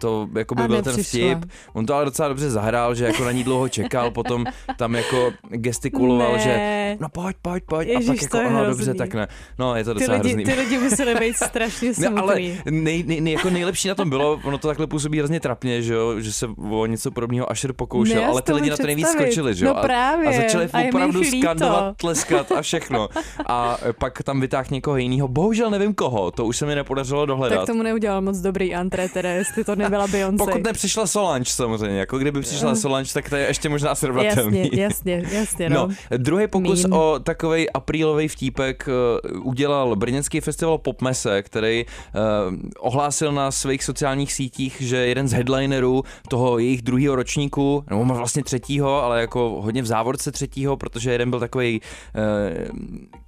to 0.00 0.28
jako 0.38 0.54
by 0.54 0.62
A 0.62 0.68
byl 0.68 0.82
ten 0.82 1.02
vtip. 1.02 1.38
On 1.72 1.86
to 1.86 1.94
ale 1.94 2.04
docela 2.04 2.28
dobře 2.28 2.50
zahrál, 2.50 2.94
že 2.94 3.04
jako 3.04 3.24
na 3.24 3.32
ní 3.32 3.44
dlouho 3.44 3.68
čekal, 3.68 4.10
potom 4.20 4.44
tam 4.76 4.94
jako 4.94 5.32
gestikuloval, 5.48 6.32
Ne. 6.32 6.38
že 6.38 6.96
no 7.00 7.08
pojď, 7.08 7.36
pojď, 7.42 7.64
pojď 7.64 7.88
Ježiš, 7.88 8.08
a 8.08 8.12
pak 8.12 8.22
jako 8.22 8.38
ano, 8.38 8.48
hrozný. 8.50 8.70
dobře, 8.86 8.94
tak 8.94 9.14
ne. 9.14 9.28
No, 9.58 9.76
je 9.76 9.84
to 9.84 9.94
Ty 9.94 10.00
docela 10.00 10.16
lidi, 10.16 10.28
hrozný. 10.28 10.44
ty 10.44 10.60
lidi 10.60 10.78
museli 10.78 11.14
být 11.14 11.36
strašně 11.46 11.94
smutný. 11.94 12.16
ale 12.18 12.34
nej, 12.70 13.04
nej, 13.06 13.20
nej, 13.20 13.32
jako 13.34 13.50
nejlepší 13.50 13.88
na 13.88 13.94
tom 13.94 14.10
bylo, 14.10 14.40
ono 14.44 14.58
to 14.58 14.68
takhle 14.68 14.86
působí 14.86 15.18
hrozně 15.18 15.40
trapně, 15.40 15.82
že 15.82 15.94
jo, 15.94 16.20
že 16.20 16.32
se 16.32 16.46
o 16.70 16.86
něco 16.86 17.10
podobného 17.10 17.50
Asher 17.50 17.72
pokoušel, 17.72 18.16
Ne, 18.16 18.22
já 18.22 18.28
ale 18.28 18.42
ty 18.42 18.52
lidi 18.52 18.70
na 18.70 18.76
to 18.76 18.86
nejvíc 18.86 19.08
skočili, 19.08 19.54
že 19.54 19.64
jo. 19.66 19.72
No 19.72 19.78
a, 19.78 19.82
právě. 19.82 20.28
a 20.28 20.32
začali 20.32 20.68
A 20.72 20.78
je 20.78 20.84
mi 20.84 20.90
opravdu 20.90 21.24
skandovat, 21.24 21.96
tleskat 21.96 22.52
a 22.52 22.62
všechno. 22.62 23.08
A 23.46 23.78
pak 23.98 24.22
tam 24.22 24.40
vytáhl 24.40 24.64
někoho 24.70 24.96
jiného, 24.96 25.28
bohužel 25.28 25.70
nevím 25.70 25.94
koho, 25.94 26.30
to 26.30 26.44
už 26.46 26.56
se 26.56 26.66
mi 26.66 26.74
nepodařilo 26.74 27.26
dohledat. 27.26 27.58
Tak 27.58 27.66
tomu 27.66 27.82
neudělal 27.82 28.20
moc 28.22 28.38
dobrý 28.38 28.74
antré, 28.74 29.08
teda, 29.08 29.30
jestli 29.30 29.64
to 29.64 29.76
ne, 29.76 29.88
nebyla 29.90 30.06
Beyoncé. 30.06 30.44
Pokud 30.44 30.62
nepřišla 30.62 31.06
Solange 31.06 31.50
samozřejmě, 31.50 31.98
jako 31.98 32.18
kdyby 32.18 32.40
přišla 32.40 32.74
Solange, 32.74 33.12
tak 33.12 33.30
to 33.30 33.36
je 33.36 33.46
ještě 33.46 33.68
možná 33.68 33.94
srovnatelný. 33.94 34.70
Jasně, 34.72 34.82
jasně, 34.82 35.38
jasně, 35.38 35.70
no. 35.70 35.88
No, 36.10 36.18
druhý 36.18 36.46
pokus 36.48 36.84
Mín. 36.84 36.94
o 36.94 37.18
takový 37.18 37.70
aprílový 37.70 38.28
vtípek 38.28 38.88
eh, 38.88 39.28
udělal 39.38 39.96
brněnský 39.96 40.40
festival 40.40 40.78
Popmese, 40.78 41.42
který 41.42 41.84
uh, 41.84 42.56
ohlásil 42.78 43.32
na 43.32 43.50
svých 43.50 43.84
sociálních 43.84 44.32
sítích, 44.32 44.76
že 44.80 44.96
jeden 44.96 45.28
z 45.28 45.32
headlinerů 45.32 46.04
toho 46.28 46.58
jejich 46.58 46.82
druhého 46.82 47.16
ročníku, 47.16 47.84
nebo 47.90 48.04
má 48.04 48.14
vlastně 48.14 48.44
třetího, 48.44 49.02
ale 49.02 49.20
jako 49.20 49.58
hodně 49.60 49.82
v 49.82 49.86
závorce 49.86 50.32
třetího, 50.32 50.76
protože 50.76 51.12
jeden 51.12 51.30
byl 51.30 51.40
takový 51.40 51.80
uh, 51.80 52.78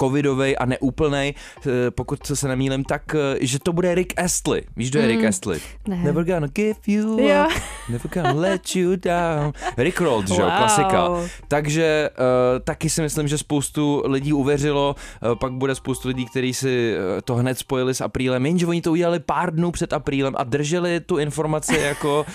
covidový 0.01 0.57
a 0.57 0.67
neúplný, 0.67 1.35
uh, 1.35 1.73
pokud 1.91 2.19
se 2.35 2.49
nemýlím, 2.49 2.85
tak 2.85 3.03
uh, 3.15 3.21
že 3.41 3.59
to 3.59 3.73
bude 3.73 3.95
Rick 3.95 4.13
Astley. 4.19 4.63
Víš, 4.77 4.91
kdo 4.91 5.01
je 5.01 5.07
Rick 5.07 5.25
Astley? 5.25 5.61
Ne. 5.89 5.97
Never 5.97 6.25
gonna 6.25 6.49
give 6.55 6.79
you 6.87 7.19
Jo. 7.21 7.49
never 7.89 8.09
gonna 8.15 8.33
let 8.33 8.77
you 8.77 8.97
down. 8.97 9.53
Rick 9.77 10.01
Roll, 10.01 10.27
že 10.27 10.35
jo, 10.35 10.41
Wow. 10.49 10.57
klasika. 10.59 11.09
Takže 11.49 12.11
uh, 12.19 12.25
taky 12.65 12.91
si 12.91 13.03
myslím, 13.03 13.29
že 13.29 13.39
spoustu 13.39 14.03
lidí 14.07 14.33
uvěřilo, 14.33 14.95
uh, 15.23 15.35
pak 15.35 15.53
bude 15.53 15.75
spoustu 15.75 16.09
lidí, 16.09 16.27
kteří 16.27 16.55
si 16.55 16.95
uh, 16.97 17.21
to 17.25 17.35
hned 17.35 17.59
spojili 17.59 17.95
s 17.95 18.01
aprílem, 18.01 18.47
jenže 18.47 18.67
oni 18.67 18.83
to 18.83 18.91
udělali 18.93 19.19
pár 19.21 19.55
dnů 19.55 19.71
před 19.71 19.93
aprílem 19.93 20.35
a 20.37 20.45
drželi 20.45 21.01
tu 21.01 21.19
informaci 21.19 21.79
jako 21.79 22.27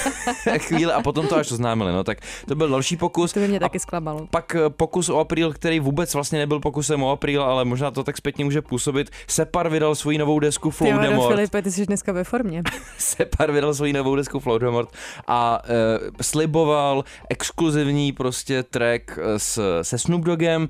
chvíli 0.58 0.92
a 0.92 1.02
potom 1.02 1.26
to 1.26 1.36
až 1.36 1.52
oznámili. 1.52 1.92
No 1.92 2.04
tak 2.04 2.18
to 2.48 2.54
byl 2.54 2.68
další 2.68 2.96
pokus. 2.96 3.32
To 3.32 3.40
by 3.40 3.48
mě 3.48 3.56
A 3.58 3.60
taky 3.60 3.78
zklamalo. 3.78 4.26
pak 4.30 4.54
eh, 4.54 4.70
pokus 4.70 5.08
o 5.08 5.18
apríl, 5.18 5.52
který 5.52 5.80
vůbec 5.80 6.14
vlastně 6.14 6.38
nebyl 6.38 6.60
pokusem 6.60 7.02
o 7.02 7.10
apríl, 7.10 7.42
ale 7.42 7.64
možná 7.64 7.90
to 7.90 8.04
tak 8.04 8.16
zpětně 8.16 8.44
může 8.44 8.62
působit. 8.62 9.10
Separ 9.26 9.68
vydal 9.68 9.94
svoji 9.94 10.18
novou 10.18 10.38
desku 10.38 10.70
Flow 10.70 10.98
Demort. 10.98 11.34
Filipe, 11.34 11.62
ty 11.62 11.70
jsi 11.72 11.86
dneska 11.86 12.12
ve 12.12 12.24
formě. 12.24 12.62
Separ 12.98 13.52
vydal 13.56 13.74
svoji 13.74 13.92
novou 13.92 14.16
desku 14.16 14.40
Flow 14.40 14.58
Demort 14.58 14.88
a 15.26 15.62
uh, 15.64 16.10
sliboval 16.20 17.04
exkluzivní 17.28 18.12
prostě 18.12 18.62
track 18.62 19.18
eh, 19.18 19.38
s, 19.38 19.82
se 19.82 19.98
Snoop 19.98 20.22
Doggem. 20.22 20.68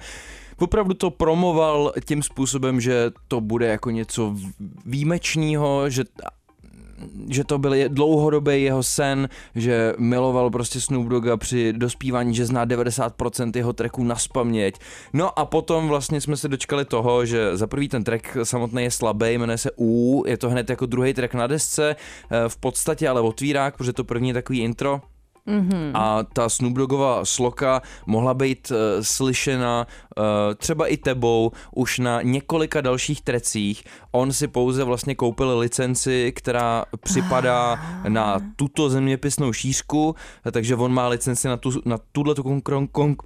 Opravdu 0.59 0.94
to 0.94 1.11
promoval 1.11 1.92
tím 2.05 2.22
způsobem, 2.22 2.81
že 2.81 3.11
to 3.29 3.40
bude 3.40 3.66
jako 3.66 3.90
něco 3.90 4.35
výjimečného, 4.87 5.90
že 5.90 6.05
že 7.30 7.44
to 7.44 7.59
byl 7.59 7.74
je- 7.74 7.88
dlouhodobý 7.88 8.62
jeho 8.62 8.82
sen, 8.82 9.28
že 9.54 9.92
miloval 9.98 10.50
prostě 10.50 10.80
Snoop 10.80 11.06
Dogga 11.06 11.37
při 11.37 11.72
dospívání, 11.72 12.35
že 12.35 12.46
zná 12.46 12.64
90% 12.64 13.56
jeho 13.56 13.72
tracků 13.72 14.04
na 14.04 14.16
spaměť. 14.16 14.74
No 15.12 15.38
a 15.38 15.44
potom 15.44 15.88
vlastně 15.88 16.20
jsme 16.20 16.37
se 16.37 16.48
dočkali 16.48 16.85
toho, 16.85 17.26
že 17.26 17.56
za 17.56 17.66
prvý 17.66 17.88
ten 17.88 18.04
track 18.04 18.37
samotný 18.42 18.82
je 18.82 18.90
slabý, 18.90 19.26
jmenuje 19.38 19.59
se 19.59 19.70
U, 19.78 20.24
je 20.26 20.37
to 20.37 20.50
hned 20.50 20.70
jako 20.70 20.87
druhý 20.87 21.14
track 21.14 21.35
na 21.35 21.46
desce, 21.46 21.96
eh, 21.96 22.48
v 22.48 22.56
podstatě 22.56 23.09
ale 23.09 23.20
otvírák, 23.20 23.76
protože 23.76 23.92
to 23.92 24.04
první 24.04 24.28
je 24.28 24.35
takový 24.35 24.61
intro, 24.61 25.00
Mhm. 25.46 25.90
a 25.94 26.22
ta 26.32 26.48
Snoop 26.48 26.72
Doggová 26.74 27.24
sloka 27.24 27.82
mohla 28.06 28.35
být 28.35 28.70
uh, 28.70 28.76
slyšena 29.02 29.87
uh, 30.18 30.24
třeba 30.56 30.87
i 30.87 30.96
tebou 30.96 31.52
už 31.74 31.98
na 31.98 32.22
několika 32.22 32.80
dalších 32.80 33.20
trecích. 33.22 33.85
On 34.12 34.32
si 34.32 34.48
pouze 34.48 34.85
vlastně 34.85 35.14
koupil 35.14 35.59
licenci, 35.59 36.32
která 36.37 36.85
připadá 37.00 37.80
na 38.09 38.40
tuto 38.56 38.90
zeměpisnou 38.90 39.52
šířku, 39.52 40.14
takže 40.52 40.76
on 40.76 40.92
má 40.94 41.09
licenci 41.09 41.48
na, 41.48 41.56
tu, 41.56 41.70
na 41.85 41.98
tuhle 42.12 42.35
tu 42.35 42.42
konkr- 42.42 42.88
kon- 42.88 43.16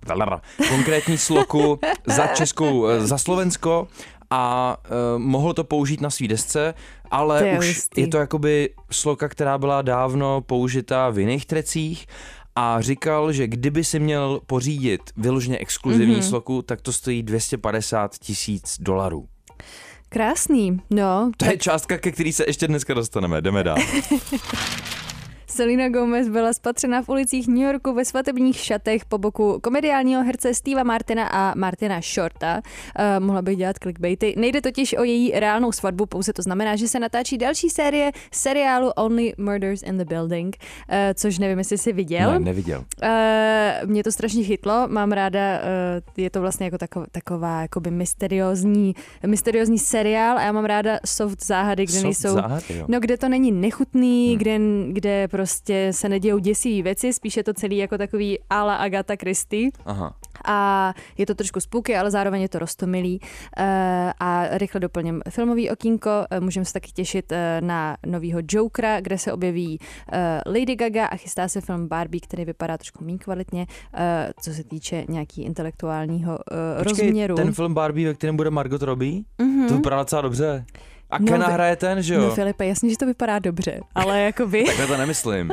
konkrétní 0.69 1.19
sloku 1.19 1.79
za 2.07 2.27
Českou, 2.27 2.87
eh, 2.87 3.07
za 3.07 3.19
Slovensko 3.19 3.89
a 4.31 4.77
uh, 5.15 5.19
mohl 5.23 5.53
to 5.53 5.65
použít 5.65 6.01
na 6.01 6.11
svý 6.11 6.29
desce, 6.29 6.75
To 7.03 7.15
ale 7.15 7.47
je 7.47 7.59
už 7.59 7.67
hustý. 7.69 8.01
je 8.01 8.09
to 8.09 8.17
jakoby 8.17 8.71
sloka, 8.91 9.29
která 9.29 9.59
byla 9.59 9.83
dávno 9.83 10.41
použitá 10.41 11.11
v 11.11 11.19
jiných 11.19 11.47
trecích 11.47 12.07
a 12.57 12.81
říkal, 12.81 13.33
že 13.33 13.47
kdyby 13.47 13.85
si 13.85 13.99
měl 13.99 14.41
pořídit 14.47 15.01
vyloženě 15.17 15.59
exkluzivní 15.59 16.15
Mhm. 16.15 16.21
mm-hmm. 16.23 16.29
sloku, 16.29 16.63
tak 16.63 16.81
to 16.81 16.93
stojí 16.93 17.23
250 17.23 18.19
tisíc 18.19 18.77
dolarů. 18.81 19.27
Krásný, 20.09 20.81
no. 20.91 21.31
To 21.37 21.45
je 21.45 21.57
částka, 21.59 21.99
ke 21.99 22.13
který 22.13 22.33
se 22.33 22.45
ještě 22.47 22.69
dneska 22.69 22.95
dostaneme. 22.95 23.41
Jdeme 23.41 23.65
dál. 23.65 23.77
Selena 25.51 25.89
Gomez 25.89 26.29
byla 26.29 26.53
spatřena 26.53 27.03
v 27.03 27.09
ulicích 27.09 27.49
New 27.49 27.59
Yorku 27.59 27.95
ve 27.95 28.05
svatebních 28.05 28.57
šatech 28.57 29.05
po 29.05 29.19
boku 29.19 29.59
komediálního 29.63 30.23
herce 30.25 30.55
Steva 30.55 30.83
Martina 30.83 31.27
a 31.27 31.55
Martina 31.57 32.01
Shorta. 32.01 32.57
Uh, 32.61 33.25
mohla 33.25 33.43
by 33.43 33.57
dělat 33.57 33.77
clickbaity. 33.79 34.35
Nejde 34.39 34.61
totiž 34.61 34.95
o 34.99 35.05
její 35.05 35.33
reálnou 35.33 35.73
svatbu, 35.73 36.07
pouze 36.07 36.33
to 36.33 36.43
znamená, 36.43 36.77
že 36.77 36.89
se 36.89 36.99
natáčí 37.01 37.39
další 37.39 37.71
série 37.71 38.13
seriálu 38.33 38.91
Only 38.91 39.33
Murders 39.39 39.83
in 39.83 39.99
the 39.99 40.05
Building, 40.05 40.57
uh, 40.61 40.95
což 41.15 41.39
nevím, 41.39 41.59
jestli 41.59 41.79
jsi 41.79 41.93
viděl. 41.93 42.33
Ne, 42.33 42.39
neviděl. 42.41 42.85
Uh, 43.03 43.91
mě 43.91 44.05
to 44.05 44.13
strašně 44.13 44.45
chytlo, 44.45 44.89
mám 44.89 45.13
ráda, 45.13 45.41
uh, 45.59 46.23
je 46.25 46.31
to 46.31 46.41
vlastně 46.41 46.67
jako 46.67 46.79
taková, 46.79 47.07
taková 47.13 47.63
jakoby 47.63 47.91
mysteriózní, 47.91 48.95
mysteriózní 49.27 49.79
seriál 49.79 50.39
a 50.39 50.43
já 50.43 50.53
mám 50.53 50.65
ráda 50.65 50.99
soft 51.07 51.45
záhady, 51.47 51.85
kde 51.85 51.93
Soft 51.93 52.05
nejsou, 52.05 52.35
záhady, 52.35 52.65
jo. 52.79 52.85
no 52.89 53.01
kde 53.01 53.17
to 53.17 53.29
není 53.29 53.53
nechutný, 53.53 54.29
Hmm. 54.29 54.39
kde, 54.39 54.59
kde 54.93 55.29
prostě 55.41 55.89
se 55.91 56.09
nedějou 56.09 56.39
děsivý 56.39 56.83
věci, 56.83 57.13
spíše 57.13 57.43
to 57.43 57.55
celý 57.55 57.77
jako 57.77 57.99
takový 57.99 58.39
ala 58.51 58.77
Agatha 58.77 59.15
Christie 59.21 59.71
Aha. 59.87 60.15
a 60.45 60.93
je 61.19 61.27
to 61.27 61.35
trošku 61.35 61.61
spooky, 61.61 61.97
ale 61.97 62.11
zároveň 62.11 62.43
je 62.43 62.49
to 62.49 62.59
rostomilý. 62.59 63.21
Uh, 63.21 63.65
a 64.21 64.45
rychle 64.59 64.81
doplním 64.81 65.23
filmový 65.29 65.71
okýnko, 65.71 66.11
uh, 66.33 66.41
můžeme 66.45 66.65
se 66.65 66.73
taky 66.73 66.93
těšit 66.93 67.33
uh, 67.33 67.67
na 67.67 67.97
novýho 68.07 68.41
Jokera, 68.51 69.01
kde 69.01 69.19
se 69.19 69.33
objeví 69.33 69.79
Lady 70.47 70.77
Gaga 70.77 71.07
a 71.07 71.17
chystá 71.17 71.49
se 71.49 71.61
film 71.61 71.89
Barbie, 71.89 72.21
který 72.21 72.45
vypadá 72.45 72.79
trošku 72.79 73.05
méně 73.05 73.19
kvalitně, 73.19 73.67
co 74.43 74.53
se 74.55 74.65
týče 74.65 75.05
nějaký 75.09 75.43
intelektuálního 75.43 76.39
Počkej, 76.79 77.07
rozměru. 77.07 77.35
ten 77.35 77.53
film 77.53 77.75
Barbie, 77.75 78.09
ve 78.09 78.15
kterém 78.15 78.37
bude 78.37 78.51
Margot 78.51 78.83
Robbie, 78.83 79.23
Mhm. 79.39 79.69
to 79.69 79.75
vypadá 79.75 79.97
docela 79.99 80.23
dobře. 80.23 80.65
A 81.11 81.19
No, 81.19 81.27
Kena 81.27 81.47
hraje 81.49 81.77
ten, 81.77 82.03
že 82.03 82.15
jo? 82.15 82.21
No 82.21 82.31
Filipe, 82.31 82.67
jasně, 82.67 82.91
že 82.91 82.97
to 82.97 83.07
vypadá 83.07 83.39
dobře, 83.39 83.81
ale 83.95 84.21
jako 84.21 84.47
vy... 84.47 84.65
Takhle 84.65 84.87
to 84.87 84.97
nemyslím. 84.97 85.51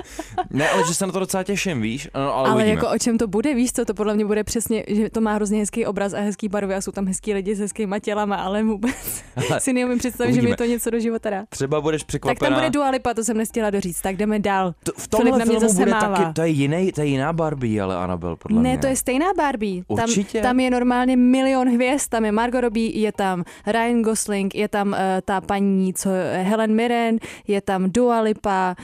Ne, 0.49 0.69
ale 0.69 0.83
že 0.87 0.93
se 0.93 1.05
na 1.05 1.11
to 1.11 1.19
docela 1.19 1.43
těším, 1.43 1.81
víš? 1.81 2.09
No, 2.15 2.21
ale, 2.35 2.49
Ale 2.49 2.55
uvidíme. 2.55 2.75
jako 2.75 2.89
o 2.89 2.97
čem 2.97 3.17
to 3.17 3.27
bude, 3.27 3.53
víš 3.53 3.71
co, 3.73 3.85
to 3.85 3.93
podle 3.93 4.15
mě 4.15 4.25
bude 4.25 4.43
přesně, 4.43 4.83
že 4.87 5.09
to 5.09 5.21
má 5.21 5.33
hrozně 5.33 5.59
hezký 5.59 5.85
obraz 5.85 6.13
a 6.13 6.19
hezký 6.19 6.47
barvy 6.49 6.75
a 6.75 6.81
jsou 6.81 6.91
tam 6.91 7.05
hezký 7.07 7.33
lidi 7.33 7.55
s 7.55 7.59
hezkýma 7.59 7.99
tělama, 7.99 8.35
ale 8.35 8.63
vůbec 8.63 9.23
Ale 9.49 9.59
si 9.59 9.73
neumím 9.73 9.97
představit, 9.97 10.33
že 10.33 10.39
uvidíme. 10.39 10.51
mi 10.51 10.55
to 10.57 10.65
něco 10.65 10.89
do 10.89 10.99
života 10.99 11.29
dá. 11.29 11.43
Třeba 11.49 11.81
budeš 11.81 12.01
Tak 12.01 12.07
překvapená. 12.07 12.49
tam 12.49 12.53
bude 12.59 12.69
Dua 12.69 12.89
Lipa, 12.89 13.13
to 13.13 13.23
jsem 13.23 13.37
nestihla 13.37 13.69
doříct, 13.69 14.01
tak 14.01 14.17
jdeme 14.17 14.39
dál. 14.39 14.73
To, 14.83 14.91
v 14.91 14.95
Filip 14.95 15.09
tomhle 15.09 15.31
na 15.31 15.37
mě 15.37 15.45
filmu 15.45 15.59
zase 15.59 15.75
bude 15.79 15.91
mává. 15.91 16.15
taky, 16.17 16.33
to 16.33 16.41
je, 16.41 16.47
jiný, 16.49 16.91
to 16.91 17.01
je 17.01 17.07
jiná 17.07 17.33
Barbie, 17.33 17.81
ale 17.81 17.95
Anabel, 17.95 18.35
podle 18.35 18.61
Ne, 18.61 18.69
mě. 18.69 18.77
to 18.77 18.87
je 18.87 18.95
stejná 18.95 19.25
Barbie. 19.37 19.83
Určitě. 19.87 20.41
Tam, 20.41 20.49
tam 20.49 20.59
je 20.59 20.69
normálně 20.69 21.17
milion 21.17 21.69
hvězd, 21.69 22.09
tam 22.09 22.25
je 22.25 22.31
Margot 22.31 22.61
Robbie, 22.61 22.99
je 22.99 23.11
tam 23.11 23.43
Ryan 23.67 24.01
Gosling, 24.01 24.55
je 24.55 24.67
tam 24.67 24.87
uh, 24.87 24.95
ta 25.25 25.41
paní, 25.47 25.93
co 25.93 26.09
Helen 26.41 26.75
Mirren, 26.75 27.17
je 27.47 27.61
tam 27.61 27.89
Dua 27.91 28.21
Lipa, 28.21 28.75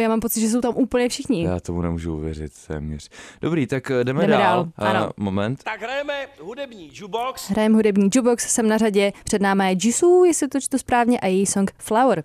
já, 0.00 0.08
mám 0.08 0.20
pocit, 0.20 0.40
že 0.40 0.48
jsou 0.48 0.60
tam 0.60 0.74
úplně 0.76 1.08
všichni. 1.08 1.44
Já 1.44 1.60
tomu 1.60 1.82
nemůžu 1.82 2.16
uvěřit 2.16 2.52
téměř. 2.68 3.08
Dobrý, 3.42 3.66
tak 3.66 3.90
eh, 3.90 4.04
jdeme, 4.04 4.20
Jdeme 4.22 4.32
dál. 4.32 4.42
dál, 4.76 4.88
A, 4.88 4.90
ano. 4.90 5.10
moment. 5.16 5.62
Tak 5.64 5.82
hrajeme 5.82 6.14
hudební 6.40 6.90
jukebox. 6.92 7.50
Hrajem 7.50 7.74
hudební 7.74 8.04
jukebox, 8.04 8.52
jsem 8.52 8.68
na 8.68 8.78
řadě, 8.78 9.12
před 9.24 9.42
náma 9.42 9.64
je 9.68 9.76
Jisoo, 9.82 10.24
jestli 10.24 10.48
to 10.48 10.60
čtu 10.60 10.78
správně, 10.78 11.20
a 11.20 11.26
její 11.26 11.46
song 11.46 11.70
Flower. 11.78 12.24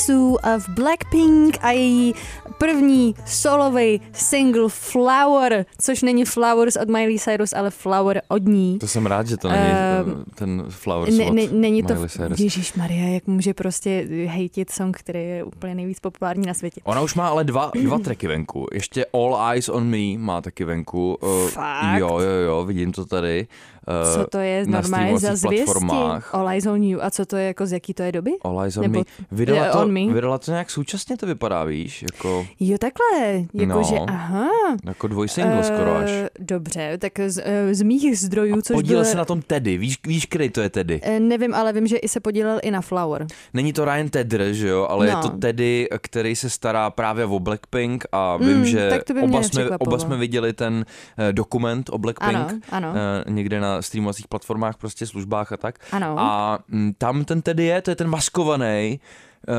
Jisoo 0.00 0.36
of 0.56 0.68
Blackpink 0.68 1.58
a 1.60 1.70
její 1.70 2.14
první 2.58 3.14
solový 3.26 4.00
single 4.12 4.68
Flower, 4.68 5.66
což 5.80 6.02
není 6.02 6.24
Flowers 6.24 6.76
od 6.76 6.88
Miley 6.88 7.18
Cyrus, 7.18 7.52
ale 7.52 7.70
Flower 7.70 8.22
od 8.28 8.44
ní. 8.44 8.78
To 8.78 8.88
jsem 8.88 9.06
rád, 9.06 9.26
že 9.26 9.36
to 9.36 9.48
není 9.48 9.72
um, 10.04 10.24
ten 10.34 10.64
Flowers 10.68 11.18
Ne, 11.18 11.24
od 11.24 11.34
ne, 11.34 11.42
není 11.52 11.82
to, 11.82 11.94
Miley 11.94 12.08
Cyrus. 12.08 12.40
Ježíš 12.40 12.74
Maria, 12.74 13.08
jak 13.08 13.26
může 13.26 13.54
prostě 13.54 14.08
hejtit 14.26 14.70
song, 14.70 14.96
který 14.96 15.28
je 15.28 15.44
úplně 15.44 15.74
nejvíc 15.74 16.00
populární 16.00 16.46
na 16.46 16.54
světě. 16.54 16.80
Ona 16.84 17.00
už 17.00 17.14
má 17.14 17.28
ale 17.28 17.44
dva, 17.44 17.70
dva 17.82 17.98
tracky 17.98 18.26
venku. 18.26 18.66
Ještě 18.72 19.06
All 19.12 19.38
Eyes 19.52 19.68
on 19.68 19.84
Me 19.84 20.18
má 20.18 20.40
taky 20.40 20.64
venku. 20.64 21.18
Uh, 21.22 21.48
Fakt? 21.48 21.98
Jo, 21.98 22.08
jo, 22.08 22.30
jo, 22.46 22.64
vidím 22.64 22.92
to 22.92 23.04
tady. 23.04 23.46
Eh, 23.88 24.14
Co 24.14 24.26
to 24.30 24.38
je 24.38 24.66
na 24.66 24.80
normálně 24.80 25.18
za 25.18 25.48
platformách. 25.48 26.34
All 26.34 26.48
Eyes 26.48 26.66
on 26.66 26.82
You. 26.82 27.00
A 27.02 27.10
co 27.10 27.26
to 27.26 27.36
je, 27.36 27.46
jako 27.46 27.66
z 27.66 27.72
jaký 27.72 27.94
to 27.94 28.02
je 28.02 28.12
doby? 28.12 28.30
All 28.42 28.60
Eyes 28.62 28.76
on 28.76 28.82
Nebo- 28.82 28.98
Me. 28.98 29.04
Vydala 29.32 29.72
to, 29.72 29.80
on 29.80 29.92
me. 29.92 30.14
vydala 30.14 30.38
to 30.38 30.50
nějak 30.50 30.70
současně, 30.70 31.16
to 31.16 31.26
vypadá, 31.26 31.64
víš, 31.64 32.02
jako, 32.02 32.46
Jo, 32.60 32.78
takhle. 32.78 33.34
Jakože, 33.54 33.94
No. 33.94 34.06
aha. 34.08 34.48
jako 34.84 35.08
dvojsingle 35.08 35.64
skoro 35.64 35.96
až. 35.96 36.10
Eh, 36.10 36.28
Dobře, 36.38 36.98
tak 36.98 37.12
z, 37.26 37.42
eh, 37.44 37.74
z 37.74 37.82
mých 37.82 38.18
zdrojů, 38.18 38.62
což 38.62 38.74
Podílel 38.74 39.02
byl... 39.02 39.10
se 39.10 39.16
na 39.16 39.24
tom 39.24 39.42
Teddy, 39.42 39.78
víš, 39.78 39.98
víš, 40.06 40.26
který 40.26 40.48
to 40.50 40.60
je 40.60 40.70
Teddy? 40.70 41.00
Eh, 41.02 41.20
Nevím, 41.20 41.54
ale 41.54 41.72
vím, 41.72 41.86
že 41.86 41.96
i 41.96 42.08
se 42.08 42.20
podílel 42.20 42.58
i 42.62 42.70
na 42.70 42.80
Flower. 42.80 43.26
Není 43.54 43.72
to 43.72 43.84
Ryan 43.84 44.08
Tedder, 44.08 44.52
že 44.52 44.68
jo, 44.68 44.86
ale 44.90 45.06
No. 45.06 45.10
je 45.12 45.22
to 45.22 45.28
Teddy, 45.28 45.88
který 45.98 46.36
se 46.36 46.50
stará 46.50 46.90
právě 46.90 47.24
o 47.24 47.40
Blackpink 47.40 48.04
a 48.12 48.36
vím, 48.36 48.56
Mm, 48.58 48.64
že 48.64 49.00
oba, 49.22 49.42
jsme, 49.42 49.68
oba 49.78 49.98
jsme 49.98 50.16
viděli 50.16 50.52
ten 50.52 50.84
eh, 51.18 51.32
dokument 51.32 51.90
o 51.92 51.98
Blackpink 51.98 52.36
Ano, 52.36 52.48
ano. 52.70 52.92
eh, 53.26 53.30
někde 53.30 53.60
na 53.60 53.69
streamovacích 53.80 54.28
platformách, 54.28 54.76
prostě 54.76 55.06
službách 55.06 55.52
a 55.52 55.56
tak. 55.56 55.78
Ano. 55.92 56.14
A 56.18 56.58
mm, 56.68 56.94
tam 56.98 57.24
ten 57.24 57.42
Teddy 57.42 57.64
je, 57.64 57.82
to 57.82 57.90
je 57.90 57.96
ten 57.96 58.08
maskovaný, 58.08 59.00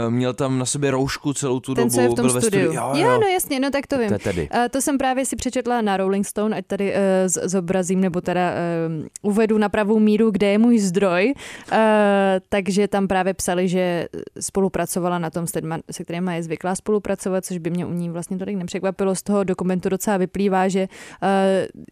měl 0.09 0.33
tam 0.33 0.59
na 0.59 0.65
sobě 0.65 0.91
roušku 0.91 1.33
celou 1.33 1.59
tu 1.59 1.75
Ten, 1.75 1.83
dobu, 1.83 1.95
co 1.95 2.01
je 2.01 2.09
v 2.09 2.13
tom 2.13 2.25
byl 2.25 2.33
ve 2.33 2.41
studiu. 2.41 2.71
studiu. 2.71 3.05
jo, 3.05 3.19
no 3.21 3.27
jasně, 3.27 3.59
no 3.59 3.71
tak 3.71 3.87
to 3.87 3.97
vím. 3.97 4.09
To 4.09 4.19
Teddy. 4.19 4.49
Eh, 4.53 4.69
to 4.69 4.81
jsem 4.81 4.97
právě 4.97 5.25
si 5.25 5.35
přečetla 5.35 5.81
na 5.81 5.97
Rolling 5.97 6.27
Stone, 6.27 6.57
ať 6.57 6.65
tady 6.65 6.93
uh, 6.93 6.97
zobrazím, 7.25 8.01
nebo 8.01 8.21
teda 8.21 8.51
uh, 8.91 9.31
uvedu 9.31 9.57
na 9.57 9.69
pravou 9.69 9.99
míru, 9.99 10.31
kde 10.31 10.47
je 10.47 10.57
můj 10.57 10.79
zdroj. 10.79 11.33
Uh, 11.71 11.77
takže 12.49 12.87
tam 12.87 13.07
právě 13.07 13.33
psali, 13.33 13.67
že 13.67 14.07
spolupracovala 14.39 15.19
na 15.19 15.29
tom, 15.29 15.47
se 15.91 16.03
kterými 16.03 16.35
je 16.35 16.43
zvyklá 16.43 16.75
spolupracovat, 16.75 17.45
což 17.45 17.57
by 17.57 17.69
mě 17.69 17.85
u 17.85 17.93
ní 17.93 18.09
vlastně 18.09 18.37
tolik 18.37 18.57
nepřekvapilo. 18.57 19.15
Z 19.15 19.23
toho 19.23 19.43
dokumentu 19.43 19.89
docela 19.89 20.17
vyplývá, 20.17 20.67
že 20.67 20.87
uh, 21.23 21.27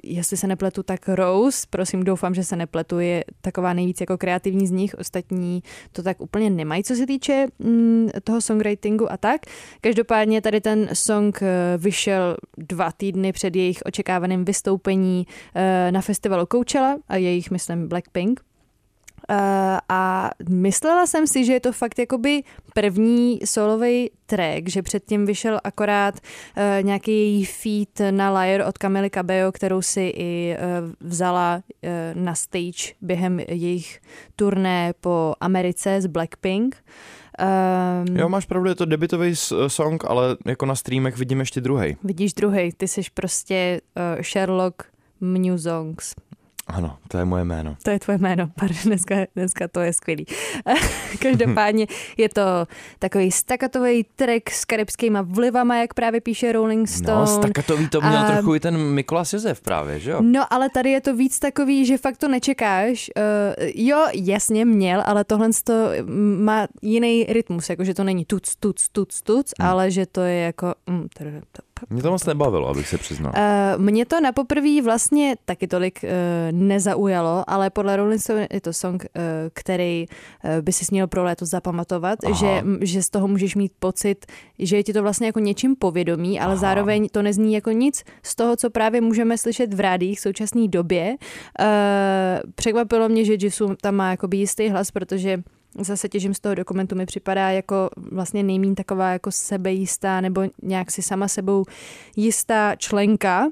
jestli 0.03 0.37
se 0.37 0.47
nepletu, 0.47 0.83
tak 0.83 1.09
Rose, 1.09 1.67
prosím, 1.69 2.03
doufám, 2.03 2.35
že 2.35 2.43
se 2.43 2.55
nepletu, 2.55 2.99
je 2.99 3.23
taková 3.41 3.73
nejvíc 3.73 4.01
jako 4.01 4.17
kreativní 4.17 4.67
z 4.67 4.71
nich, 4.71 4.95
ostatní 4.99 5.63
to 5.91 6.03
tak 6.03 6.21
úplně 6.21 6.49
nemají, 6.49 6.83
co 6.83 6.95
se 6.95 7.07
týče 7.07 7.47
mm, 7.59 7.78
toho 8.23 8.41
songwritingu 8.41 9.11
a 9.11 9.17
tak. 9.17 9.41
Každopádně 9.81 10.41
tady 10.41 10.61
ten 10.61 10.89
song 10.93 11.39
eh, 11.41 11.77
vyšel 11.77 12.37
dva 12.57 12.91
týdny 12.91 13.31
před 13.31 13.55
jejich 13.55 13.79
očekávaným 13.85 14.45
vystoupení 14.45 15.27
eh, 15.55 15.91
na 15.91 16.01
festivalu 16.01 16.45
Coachella 16.51 16.97
a 17.07 17.15
jejich, 17.15 17.51
myslím, 17.51 17.87
Blackpink. 17.87 18.41
Uh, 19.31 19.35
a 19.89 20.29
myslela 20.49 21.05
jsem 21.05 21.27
si, 21.27 21.45
že 21.45 21.53
je 21.53 21.59
to 21.59 21.71
fakt 21.71 21.99
jakoby 21.99 22.43
první 22.73 23.39
solový 23.45 24.11
track, 24.25 24.69
že 24.69 24.81
předtím 24.81 25.25
vyšel 25.25 25.59
akorát 25.63 26.19
nějaký 26.81 27.11
její 27.11 27.45
feat 27.45 28.11
na 28.11 28.39
Liar 28.39 28.61
od 28.61 28.77
Camily 28.77 29.09
Cabello, 29.09 29.51
kterou 29.51 29.81
si 29.81 30.13
i 30.15 30.57
vzala 30.99 31.61
na 32.13 32.35
stage 32.35 32.93
během 33.01 33.39
jejich 33.39 33.99
turné 34.35 34.93
po 35.01 35.33
Americe 35.39 36.01
z 36.01 36.07
Blackpink. 36.07 36.75
Um, 37.39 38.17
Jo, 38.17 38.29
máš 38.29 38.45
pravdu, 38.45 38.69
je 38.69 38.75
to 38.75 38.85
debitový 38.85 39.35
s- 39.35 39.67
song, 39.67 40.03
ale 40.07 40.37
jako 40.45 40.65
na 40.65 40.75
streamech 40.75 41.17
vidím 41.17 41.39
ještě 41.39 41.61
druhý. 41.61 41.97
Vidíš 42.03 42.33
druhý, 42.33 42.71
ty 42.77 42.87
jsi 42.87 43.01
prostě 43.13 43.81
uh, 44.17 44.21
Sherlock 44.23 44.83
Musongs. 45.21 46.15
Ano, 46.73 46.97
to 47.07 47.17
je 47.17 47.25
moje 47.25 47.45
jméno. 47.45 47.75
To 47.83 47.89
je 47.91 47.99
tvoje 47.99 48.17
jméno, 48.17 48.49
pardon, 48.55 48.77
dneska, 48.85 49.15
dneska 49.35 49.67
to 49.67 49.79
je 49.79 49.93
skvělý. 49.93 50.25
Každopádně 51.19 51.87
je 52.17 52.29
to 52.29 52.41
takový 52.99 53.31
stakatový 53.31 54.05
track 54.15 54.49
s 54.51 54.65
karibskýma 54.65 55.21
vlivama, 55.21 55.75
jak 55.77 55.93
právě 55.93 56.21
píše 56.21 56.51
Rolling 56.51 56.87
Stone. 56.89 57.19
No, 57.19 57.27
stakatový 57.27 57.89
to 57.89 58.01
měl 58.01 58.17
A- 58.19 58.31
trochu 58.31 58.55
i 58.55 58.59
ten 58.59 58.77
Mikolas 58.77 59.33
Josef 59.33 59.61
právě, 59.61 59.99
že 59.99 60.11
jo? 60.11 60.19
No, 60.21 60.53
ale 60.53 60.69
tady 60.69 60.89
je 60.91 61.01
to 61.01 61.15
víc 61.15 61.39
takový, 61.39 61.85
že 61.85 61.97
fakt 61.97 62.17
to 62.17 62.27
nečekáš. 62.27 63.09
Uh, 63.17 63.69
jo, 63.75 64.05
jasně 64.13 64.65
měl, 64.65 65.03
ale 65.05 65.23
tohle 65.23 65.49
to 65.63 65.73
má 66.39 66.67
jiný 66.81 67.25
rytmus, 67.29 67.69
jako 67.69 67.83
že 67.83 67.93
to 67.93 68.03
není 68.03 68.25
tuc, 68.25 68.55
tuc, 68.55 68.87
tuc, 68.91 69.21
tuc, 69.21 69.53
Hmm. 69.59 69.69
ale 69.69 69.91
že 69.91 70.05
to 70.05 70.21
je 70.21 70.35
jako... 70.41 70.73
Mm, 70.87 71.07
Mě 71.89 72.01
to 72.01 72.11
moc 72.11 72.25
nebavilo, 72.25 72.67
abych 72.67 72.87
se 72.87 72.97
přiznal. 72.97 73.33
Uh, 73.35 73.81
mě 73.81 74.05
to 74.05 74.21
na 74.21 74.31
poprvé 74.31 74.81
vlastně 74.83 75.35
taky 75.45 75.67
tolik 75.67 75.99
uh, 76.03 76.09
nezaujalo, 76.51 77.43
ale 77.47 77.69
podle 77.69 77.97
Rolling 77.97 78.21
Stone 78.21 78.47
je 78.53 78.61
to 78.61 78.73
song, 78.73 79.05
uh, 79.15 79.21
který 79.53 80.05
uh, 80.43 80.61
by 80.61 80.71
si 80.71 80.85
směl 80.85 81.07
pro 81.07 81.23
léto 81.23 81.45
zapamatovat, 81.45 82.19
Aha. 82.25 82.33
že, 82.33 82.63
že 82.81 83.03
z 83.03 83.09
toho 83.09 83.27
můžeš 83.27 83.55
mít 83.55 83.71
pocit, 83.79 84.25
že 84.59 84.75
je 84.77 84.83
ti 84.83 84.93
to 84.93 85.01
vlastně 85.01 85.27
jako 85.27 85.39
něčím 85.39 85.75
povědomí, 85.75 86.39
ale 86.39 86.53
Aha. 86.53 86.61
zároveň 86.61 87.07
to 87.11 87.21
nezní 87.21 87.53
jako 87.53 87.71
nic 87.71 88.03
z 88.23 88.35
toho, 88.35 88.55
co 88.55 88.69
právě 88.69 89.01
můžeme 89.01 89.37
slyšet 89.37 89.73
v 89.73 89.79
rádích 89.79 90.19
v 90.19 90.21
současné 90.21 90.67
době. 90.67 91.15
Uh, 91.59 91.65
překvapilo 92.55 93.09
mě, 93.09 93.25
že 93.25 93.33
Jisoo 93.33 93.75
tam 93.81 93.95
má 93.95 94.11
jakoby 94.11 94.37
jistý 94.37 94.69
hlas, 94.69 94.91
protože 94.91 95.43
zase 95.77 96.09
těžím 96.09 96.33
z 96.33 96.39
toho 96.39 96.55
dokumentu 96.55 96.95
mi 96.95 97.05
připadá 97.05 97.49
jako 97.49 97.89
vlastně 97.95 98.43
nejmín 98.43 98.75
taková 98.75 99.09
jako 99.11 99.31
sebejistá 99.31 100.21
nebo 100.21 100.43
nějak 100.61 100.91
si 100.91 101.01
sama 101.01 101.27
sebou 101.27 101.65
jistá 102.15 102.75
členka. 102.75 103.47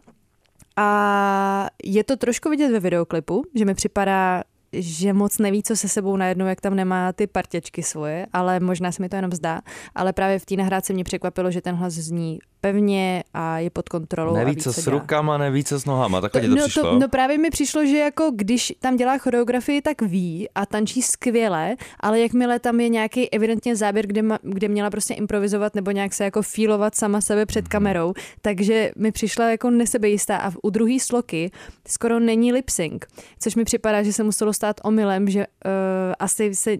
A 0.80 1.70
je 1.84 2.04
to 2.04 2.18
trošku 2.18 2.50
vidět 2.50 2.72
ve 2.72 2.80
videoklipu, 2.80 3.44
že 3.56 3.66
mi 3.66 3.74
připadá, 3.74 4.44
že 4.78 5.14
moc 5.14 5.38
neví, 5.38 5.64
co 5.64 5.76
se 5.76 5.88
sebou 5.90 6.16
najednou, 6.18 6.46
jak 6.46 6.62
tam 6.62 6.76
nemá 6.76 7.14
ty 7.14 7.28
partěčky 7.28 7.84
svoje, 7.84 8.26
ale 8.34 8.60
možná 8.60 8.92
se 8.92 9.02
mi 9.02 9.10
to 9.10 9.16
jenom 9.16 9.32
zdá. 9.32 9.62
Ale 9.96 10.14
právě 10.14 10.40
v 10.40 10.46
té 10.46 10.56
nahrádce 10.56 10.94
mě 10.94 11.04
překvapilo, 11.04 11.52
že 11.52 11.62
ten 11.62 11.76
hlas 11.76 11.94
zní 11.94 12.40
pevně 12.62 13.24
a 13.34 13.60
je 13.60 13.70
pod 13.70 13.90
kontrolou. 13.90 14.36
a 14.36 14.40
Neví, 14.40 14.56
ví, 14.56 14.62
co 14.62 14.74
co 14.74 14.82
s 14.82 14.86
dělá. 14.86 15.00
rukama, 15.00 15.38
neví, 15.38 15.64
co 15.64 15.80
s 15.80 15.86
nohama, 15.86 16.22
takhle 16.22 16.42
ti 16.42 16.48
to 16.48 16.56
no, 16.56 16.64
přišlo? 16.64 17.00
no 17.00 17.08
právě 17.10 17.38
mi 17.38 17.50
přišlo, 17.50 17.86
že 17.86 17.98
jako 17.98 18.32
když 18.36 18.74
tam 18.80 18.96
dělá 18.98 19.18
choreografii, 19.18 19.82
tak 19.82 20.02
ví 20.02 20.48
a 20.56 20.66
tančí 20.66 21.02
skvěle, 21.02 21.76
ale 22.00 22.20
jakmile 22.20 22.60
tam 22.60 22.80
je 22.80 22.90
nějaký 22.90 23.34
evidentně 23.34 23.76
záběr, 23.76 24.08
kde, 24.08 24.22
ma, 24.22 24.40
kde 24.42 24.68
měla 24.68 24.90
prostě 24.90 25.14
improvizovat 25.14 25.76
nebo 25.76 25.92
nějak 25.92 26.14
se 26.14 26.24
jako 26.24 26.42
feelovat 26.42 26.96
sama 26.96 27.22
sebe 27.22 27.46
před 27.46 27.62
Mhm. 27.62 27.70
kamerou, 27.70 28.14
takže 28.42 28.92
mi 28.98 29.12
přišla 29.12 29.50
jako 29.50 29.70
nesebejistá 29.70 30.38
a 30.38 30.52
u 30.64 30.70
druhý 30.70 31.00
sloky 31.00 31.52
skoro 31.88 32.20
není 32.20 32.54
lip 32.54 32.70
sync, 32.70 33.02
což 33.40 33.56
mi 33.56 33.64
připadá, 33.66 34.04
že 34.04 34.14
se 34.14 34.24
muselo 34.24 34.54
stát 34.54 34.67
omylem, 34.84 35.30
že 35.30 35.40
uh, 35.66 35.72
asi 36.20 36.56
se 36.56 36.78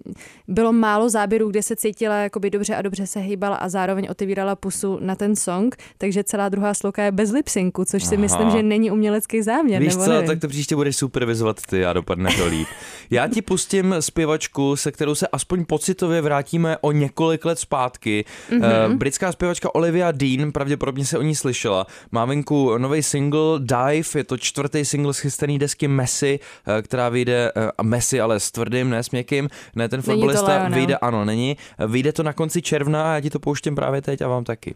bylo 0.48 0.74
málo 0.74 1.10
záběrů, 1.10 1.50
kde 1.50 1.64
se 1.64 1.76
cítila 1.76 2.16
jakoby 2.16 2.50
dobře 2.50 2.76
a 2.76 2.82
dobře 2.82 3.08
se 3.08 3.20
hýbala 3.20 3.56
a 3.56 3.70
zároveň 3.70 4.08
otevírala 4.10 4.56
pusu 4.56 5.00
na 5.02 5.16
ten 5.16 5.36
song, 5.36 5.76
takže 5.98 6.24
celá 6.24 6.50
druhá 6.50 6.74
sloka 6.74 7.04
je 7.04 7.12
bez 7.12 7.32
lip 7.32 7.48
syncu, 7.48 7.86
což 7.86 8.04
si 8.04 8.16
Aha. 8.16 8.22
myslím, 8.22 8.50
že 8.50 8.64
není 8.64 8.92
umělecký 8.92 9.42
záměr. 9.42 9.82
Víš 9.82 9.94
nebo 9.94 10.06
co, 10.06 10.12
nevím. 10.12 10.28
tak 10.28 10.40
to 10.40 10.48
příště 10.48 10.76
budeš 10.76 10.96
supervizovat 10.96 11.62
ty 11.70 11.86
a 11.86 11.94
dopadne 11.94 12.30
to 12.38 12.46
líp. 12.46 12.68
Já 13.10 13.28
ti 13.28 13.42
pustím 13.42 13.96
zpěvačku, 14.00 14.76
se 14.76 14.92
kterou 14.92 15.16
se 15.16 15.28
aspoň 15.28 15.66
pocitově 15.66 16.22
vrátíme 16.22 16.78
o 16.82 16.92
několik 16.92 17.46
let 17.46 17.60
zpátky. 17.60 18.26
Mhm. 18.52 18.62
Mm-hmm. 18.62 18.98
Britská 18.98 19.32
zpěvačka 19.32 19.76
Olivia 19.76 20.12
Dean, 20.12 20.52
pravděpodobně 20.52 21.06
se 21.06 21.18
o 21.18 21.22
ní 21.22 21.36
slyšela. 21.36 21.88
Má 22.12 22.26
venku 22.26 22.78
nový 22.78 23.04
single 23.04 23.60
Dive, 23.60 24.10
je 24.16 24.24
to 24.24 24.38
čtvrtý 24.38 24.86
single 24.86 25.14
z 25.14 25.20
chystaný 25.20 25.60
desky 25.60 25.88
Messi, 25.88 26.40
eh, 26.68 26.82
která 26.82 27.10
vyjde, 27.10 27.52
Messi 27.82 28.22
ale 28.22 28.40
s 28.40 28.52
tvrdým, 28.52 28.90
ne 28.90 29.04
s 29.04 29.12
měkkým, 29.12 29.50
ne 29.76 29.90
ten 29.90 29.98
Není 30.08 30.22
to 30.22 30.28
fotbalista, 30.28 30.58
Leo, 30.58 30.70
vyjde, 30.70 30.98
ano, 30.98 31.26
není, 31.26 31.58
vyjde 31.88 32.14
to 32.14 32.24
na 32.24 32.34
konci 32.34 32.62
června 32.62 33.12
a 33.12 33.14
já 33.14 33.22
ti 33.22 33.30
to 33.30 33.40
pouštím 33.40 33.76
právě 33.76 34.02
teď 34.02 34.22
a 34.22 34.28
vám 34.28 34.44
taky. 34.44 34.76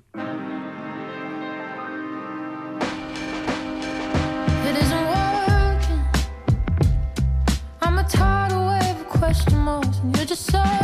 Question 9.32 9.60
marks, 9.60 10.00
and 10.00 10.18
you're 10.18 10.26
just 10.26 10.52
surfing, 10.52 10.81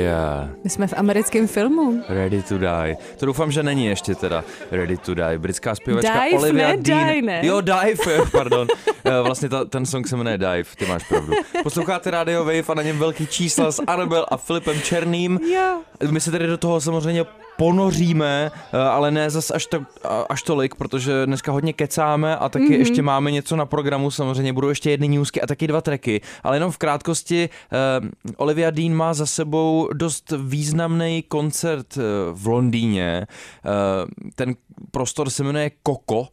Yeah. 0.00 0.48
My 0.64 0.70
jsme 0.70 0.86
v 0.86 0.94
americkém 0.96 1.46
filmu. 1.46 2.02
Ready 2.08 2.42
to 2.42 2.58
Die. 2.58 2.96
To 3.18 3.26
doufám, 3.26 3.52
že 3.52 3.62
není 3.62 3.86
ještě 3.86 4.14
teda 4.14 4.44
Ready 4.70 4.96
to 4.96 5.14
Die. 5.14 5.38
Britská 5.38 5.74
zpěvačka 5.74 6.24
Dive, 6.24 6.38
Olivia 6.38 6.68
ne 6.68 6.76
Dean. 6.76 7.08
Die, 7.08 7.22
ne? 7.22 7.40
Jo, 7.46 7.60
Dive, 7.60 8.24
pardon. 8.32 8.68
Eh, 9.04 9.22
Vlastně 9.22 9.48
ta, 9.48 9.64
ten 9.64 9.86
song 9.86 10.08
se 10.08 10.16
jmenuje 10.16 10.38
Dive, 10.38 10.64
ty 10.78 10.86
máš 10.86 11.08
pravdu. 11.08 11.32
Posloucháte 11.62 12.10
Radio 12.10 12.44
Wave 12.44 12.62
a 12.68 12.74
na 12.74 12.82
něm 12.82 12.98
velký 12.98 13.26
čísla 13.26 13.72
s 13.72 13.82
Anabel 13.86 14.26
a 14.28 14.36
Filipem 14.36 14.80
Černým. 14.80 15.40
Jo. 15.54 15.80
My 16.10 16.20
se 16.20 16.30
tady 16.30 16.46
do 16.46 16.58
toho 16.58 16.80
samozřejmě 16.80 17.24
ponoříme, 17.60 18.50
eh, 18.72 18.78
ale 18.78 19.10
ne 19.10 19.30
zas 19.30 19.50
až, 19.50 19.66
to, 19.66 19.84
až 20.28 20.42
tolik, 20.42 20.74
protože 20.74 21.26
dneska 21.26 21.52
hodně 21.52 21.72
kecáme 21.72 22.36
a 22.36 22.48
taky 22.48 22.64
mm-hmm. 22.64 22.78
ještě 22.78 23.02
máme 23.02 23.30
něco 23.30 23.56
na 23.56 23.66
programu, 23.66 24.10
samozřejmě 24.10 24.52
budou 24.52 24.68
ještě 24.68 24.90
jedny 24.90 25.08
newsky 25.08 25.42
a 25.42 25.46
taky 25.46 25.66
dva 25.66 25.80
tracky, 25.80 26.20
ale 26.42 26.56
jenom 26.56 26.72
v 26.72 26.78
krátkosti, 26.78 27.48
eh, 27.48 28.32
Olivia 28.36 28.70
Dean 28.70 28.94
má 28.94 29.14
za 29.14 29.26
sebou 29.26 29.88
dost 29.92 30.32
významný 30.44 31.22
koncert 31.28 31.98
eh, 31.98 32.02
v 32.32 32.46
Londýně, 32.46 33.26
eh, 33.26 34.30
ten 34.34 34.54
prostor 34.90 35.30
se 35.30 35.44
jmenuje 35.44 35.70
Koko 35.82 36.28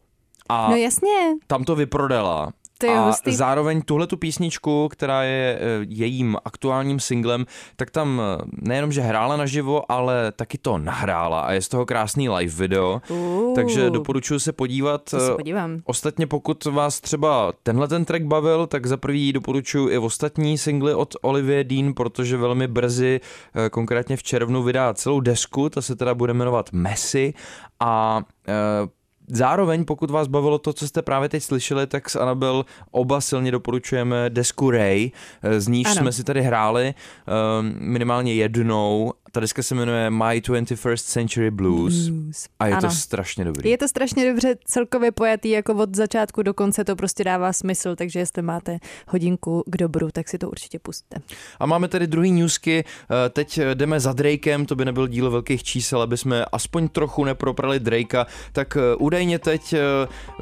a 0.48 0.70
No 0.70 0.76
jasně, 0.76 1.36
tam 1.46 1.64
to 1.64 1.76
vyprodala. 1.76 2.52
To 2.78 2.86
je 2.86 2.98
a 2.98 3.06
hustý. 3.06 3.34
zároveň 3.34 3.82
tuhle 3.82 4.06
tu 4.06 4.16
písničku, 4.16 4.88
která 4.88 5.22
je 5.22 5.58
eh, 5.60 5.86
jejím 5.88 6.36
aktuálním 6.44 7.00
singlem, 7.00 7.46
tak 7.76 7.90
tam 7.90 8.20
eh, 8.20 8.44
nejenom, 8.52 8.92
že 8.92 9.00
hrála 9.00 9.36
naživo, 9.36 9.92
ale 9.92 10.32
taky 10.32 10.58
to 10.58 10.78
nahrála 10.78 11.40
a 11.40 11.52
je 11.52 11.62
z 11.62 11.68
toho 11.68 11.86
krásný 11.86 12.28
live 12.28 12.54
video, 12.54 13.00
Uh. 13.08 13.54
takže 13.54 13.90
doporučuji 13.90 14.38
se 14.40 14.52
podívat. 14.52 15.10
to 15.10 15.20
se 15.20 15.32
Eh, 15.32 15.36
podívám. 15.36 15.80
Ostatně 15.84 16.26
pokud 16.26 16.64
vás 16.64 17.00
třeba 17.00 17.52
tenhle 17.62 17.88
ten 17.88 18.04
track 18.04 18.24
bavil, 18.24 18.66
tak 18.66 18.86
za 18.86 18.96
prvý 18.96 19.32
doporučuji 19.32 19.88
i 19.88 19.98
ostatní 19.98 20.58
singly 20.58 20.94
od 20.94 21.14
Olivie 21.22 21.64
Dean, 21.64 21.94
protože 21.94 22.36
velmi 22.36 22.68
brzy, 22.68 23.20
konkrétně 23.70 24.16
v 24.16 24.22
červnu, 24.22 24.62
vydá 24.62 24.94
celou 24.94 25.20
desku, 25.20 25.70
ta 25.70 25.82
se 25.82 25.96
teda 25.96 26.14
bude 26.14 26.34
jmenovat 26.34 26.72
Messi 26.72 27.34
a 27.80 28.22
Zároveň, 29.32 29.84
pokud 29.84 30.10
vás 30.10 30.28
bavilo 30.28 30.58
to, 30.58 30.72
co 30.72 30.88
jste 30.88 31.02
právě 31.02 31.28
teď 31.28 31.42
slyšeli, 31.42 31.86
tak 31.86 32.10
s 32.10 32.16
Anabel 32.16 32.64
oba 32.90 33.20
silně 33.20 33.50
doporučujeme 33.50 34.30
desku 34.30 34.70
Ray, 34.70 35.10
eh, 35.42 35.60
z 35.60 35.68
níž 35.68 35.86
Ano. 35.86 35.94
jsme 35.96 36.12
si 36.12 36.24
tady 36.24 36.42
hráli 36.42 36.94
um, 37.60 37.74
minimálně 37.80 38.34
jednou. 38.34 39.12
Ta 39.38 39.40
deska 39.40 39.62
se 39.62 39.74
jmenuje 39.74 40.10
My 40.10 40.24
21st 40.40 40.96
Century 40.96 41.50
Blues 41.50 42.08
Blues. 42.08 42.46
a 42.58 42.66
je 42.66 42.72
to 42.72 42.78
Ano. 42.86 42.90
strašně 42.90 43.44
dobrý. 43.44 43.70
Je 43.70 43.78
to 43.78 43.88
strašně 43.88 44.32
dobře 44.32 44.56
celkově 44.64 45.12
pojatý, 45.12 45.50
jako 45.50 45.74
od 45.74 45.94
začátku 45.96 46.42
do 46.42 46.54
konce 46.54 46.84
to 46.84 46.96
prostě 46.96 47.24
dává 47.24 47.52
smysl, 47.52 47.96
takže 47.96 48.18
jestli 48.18 48.42
máte 48.42 48.78
hodinku 49.08 49.64
k 49.66 49.76
dobru, 49.76 50.08
tak 50.12 50.28
si 50.28 50.38
to 50.38 50.50
určitě 50.50 50.78
pustte. 50.78 51.16
A 51.60 51.66
máme 51.66 51.88
tady 51.88 52.06
druhý 52.06 52.32
newsky, 52.32 52.84
Eh, 53.10 53.28
teď 53.30 53.60
jdeme 53.74 54.00
za 54.00 54.12
Drakem, 54.12 54.66
to 54.66 54.76
by 54.76 54.84
nebyl 54.84 55.08
díl 55.08 55.30
velkých 55.30 55.62
čísel, 55.62 56.02
aby 56.02 56.16
jsme 56.16 56.44
aspoň 56.44 56.88
trochu 56.88 57.24
neproprali 57.24 57.80
Drakea, 57.80 58.26
tak 58.52 58.76
eh, 58.76 58.94
údajně 58.98 59.38
teď 59.38 59.72
eh, 59.72 59.78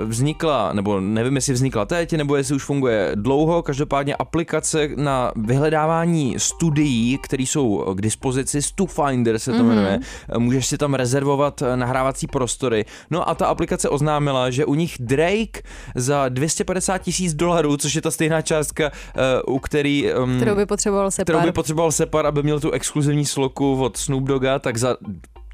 vznikla, 0.04 0.72
nebo 0.72 1.00
nevím, 1.00 1.36
jestli 1.36 1.52
vznikla 1.52 1.84
teď, 1.84 2.12
nebo 2.12 2.36
jestli 2.36 2.54
už 2.54 2.64
funguje 2.64 3.10
dlouho, 3.14 3.62
každopádně 3.62 4.14
aplikace 4.16 4.88
na 4.96 5.32
vyhledávání 5.36 6.34
studií, 6.38 7.18
které 7.22 7.42
jsou 7.42 7.94
k 7.94 8.00
dispozici, 8.00 8.62
StuFinder 8.88 9.38
se 9.38 9.52
to 9.52 9.58
Mhm. 9.58 9.66
jmenuje, 9.68 9.98
Eh, 10.28 10.38
můžeš 10.38 10.66
si 10.66 10.78
tam 10.78 10.94
rezervovat 10.94 11.62
eh, 11.62 11.76
nahrávací 11.76 12.26
prostory. 12.26 12.84
No 13.10 13.28
a 13.28 13.34
ta 13.34 13.46
aplikace 13.46 13.88
oznámila, 13.88 14.50
že 14.50 14.64
u 14.64 14.74
nich 14.74 14.96
Drake 15.00 15.62
za 15.94 16.28
250 16.28 16.98
tisíc 16.98 17.34
dolarů, 17.34 17.76
což 17.76 17.94
je 17.94 18.02
ta 18.02 18.10
stejná 18.10 18.42
částka, 18.42 18.84
eh, 18.90 19.42
u 19.46 19.58
který... 19.58 20.12
Um, 20.14 20.36
Kterou 20.36 20.56
by 20.56 20.66
potřeboval 20.66 21.10
se 21.10 21.22
kterou 21.22 21.40
by 21.40 21.52
potřeboval 21.52 21.92
Separ, 21.92 22.26
aby 22.26 22.42
měl 22.42 22.60
tu 22.60 22.70
exkluzivní 22.70 23.24
sloku 23.24 23.82
od 23.82 23.96
Snoop 23.96 24.24
Dogga, 24.24 24.58
tak 24.58 24.76
za 24.76 24.96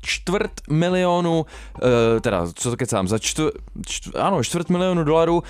čtvrt 0.03 0.53
milionu, 0.71 1.41
uh, 1.41 1.89
teda 2.21 2.47
co 2.55 2.71
to 2.71 2.77
kecám, 2.77 3.09
za 3.09 3.19
čtvrt, 3.19 3.55
čtvrt, 3.87 4.17
ano, 4.17 4.45
čtvrt 4.45 4.71
milionu 4.71 5.05
dolarů 5.05 5.35
uh, 5.37 5.43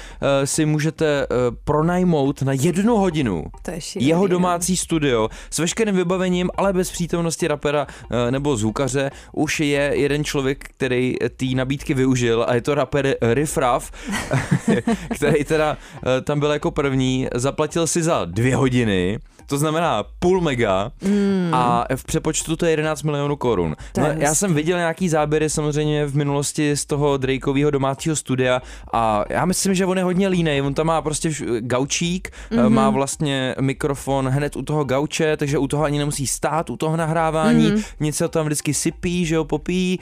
si 0.44 0.66
můžete 0.66 1.26
uh, 1.26 1.56
pronajmout 1.64 2.42
na 2.42 2.52
jednu 2.52 2.96
hodinu 2.96 3.44
je 3.68 3.80
jeho 3.96 4.22
no. 4.22 4.28
domácí 4.28 4.76
studio 4.76 5.28
s 5.50 5.58
veškerým 5.58 5.96
vybavením, 5.96 6.50
ale 6.56 6.72
bez 6.72 6.90
přítomnosti 6.90 7.48
rapera 7.48 7.86
eh, 8.10 8.30
nebo 8.30 8.56
zvukaře. 8.56 9.10
Už 9.32 9.60
je 9.60 9.92
jeden 9.94 10.24
člověk, 10.24 10.68
který 10.68 11.14
té 11.36 11.46
nabídky 11.46 11.94
využil 11.94 12.44
a 12.48 12.54
je 12.54 12.60
to 12.60 12.74
rapper 12.74 13.16
Riff 13.22 13.56
Raff, 13.56 13.92
který 15.14 15.44
teda 15.44 15.76
eh, 15.96 16.20
tam 16.20 16.40
byl 16.40 16.52
jako 16.52 16.70
první, 16.70 17.28
zaplatil 17.34 17.86
si 17.86 18.02
za 18.02 18.24
dvě 18.24 18.56
hodiny, 18.56 19.18
to 19.46 19.58
znamená 19.58 20.04
půl 20.18 20.40
mega 20.40 20.92
Hmm. 21.02 21.54
a 21.54 21.84
v 21.96 22.04
přepočtu 22.04 22.56
to 22.56 22.66
je 22.66 22.70
11 22.72 23.02
milionů 23.02 23.36
korun. 23.36 23.76
No, 23.98 24.06
já 24.06 24.12
hustý. 24.12 24.36
jsem 24.36 24.54
viděl 24.54 24.78
nějaký 24.78 25.08
záběry 25.08 25.50
samozřejmě 25.50 26.06
v 26.06 26.16
minulosti 26.16 26.76
z 26.76 26.84
toho 26.84 27.16
Drakeového 27.16 27.70
domácího 27.70 28.16
studia 28.16 28.62
a 28.92 29.24
já 29.28 29.44
myslím, 29.44 29.74
že 29.74 29.86
on 29.86 29.98
je 29.98 30.04
hodně 30.04 30.28
línej, 30.28 30.62
on 30.62 30.74
tam 30.74 30.86
má 30.86 31.02
prostě 31.02 31.30
gaučík, 31.60 32.30
mm-hmm. 32.50 32.68
má 32.68 32.90
vlastně 32.90 33.54
mikrofon 33.60 34.28
hned 34.28 34.56
u 34.56 34.62
toho 34.62 34.84
gauče, 34.84 35.36
takže 35.36 35.58
u 35.58 35.68
toho 35.68 35.84
ani 35.84 35.98
nemusí 35.98 36.26
stát, 36.26 36.70
u 36.70 36.76
toho 36.76 36.96
nahrávání, 36.96 37.72
mm-hmm. 37.72 37.84
nic 38.00 38.16
se 38.16 38.28
tam 38.28 38.46
vždycky 38.46 38.74
sypí, 38.74 39.26
že 39.26 39.34
jo, 39.34 39.44
popíjí 39.44 39.98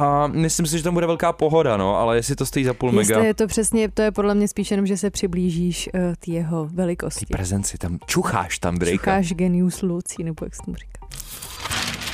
a 0.00 0.26
myslím 0.26 0.66
si, 0.66 0.78
že 0.78 0.84
tam 0.84 0.94
bude 0.94 1.06
velká 1.06 1.32
pohoda, 1.32 1.76
no, 1.76 1.96
ale 1.96 2.16
jestli 2.16 2.36
to 2.36 2.46
stojí 2.46 2.64
za 2.64 2.74
půl 2.74 2.92
mega, 2.92 3.16
Jestli 3.16 3.26
je 3.26 3.34
to 3.34 3.46
přesně, 3.46 3.88
to 3.88 4.02
je 4.02 4.12
podle 4.12 4.34
mě 4.34 4.48
spíš 4.48 4.70
jenom, 4.70 4.86
že 4.86 4.96
se 4.96 5.10
přiblížíš 5.10 5.90
uh, 5.94 6.00
ty 6.18 6.32
jeho 6.32 6.68
velikosti. 6.72 7.26
ty 7.26 7.32
prezenci, 7.32 7.78
tam 7.78 7.98
čucháš 8.06 8.58
tam 8.58 8.74
Drakea. 8.74 8.96
Čucháš 8.96 9.32
genius 9.32 9.82
lucí, 9.82 10.24
nebo 10.24 10.44
jak 10.44 10.54
se 10.54 10.62
tomu 10.64 10.76
říká. 10.76 10.98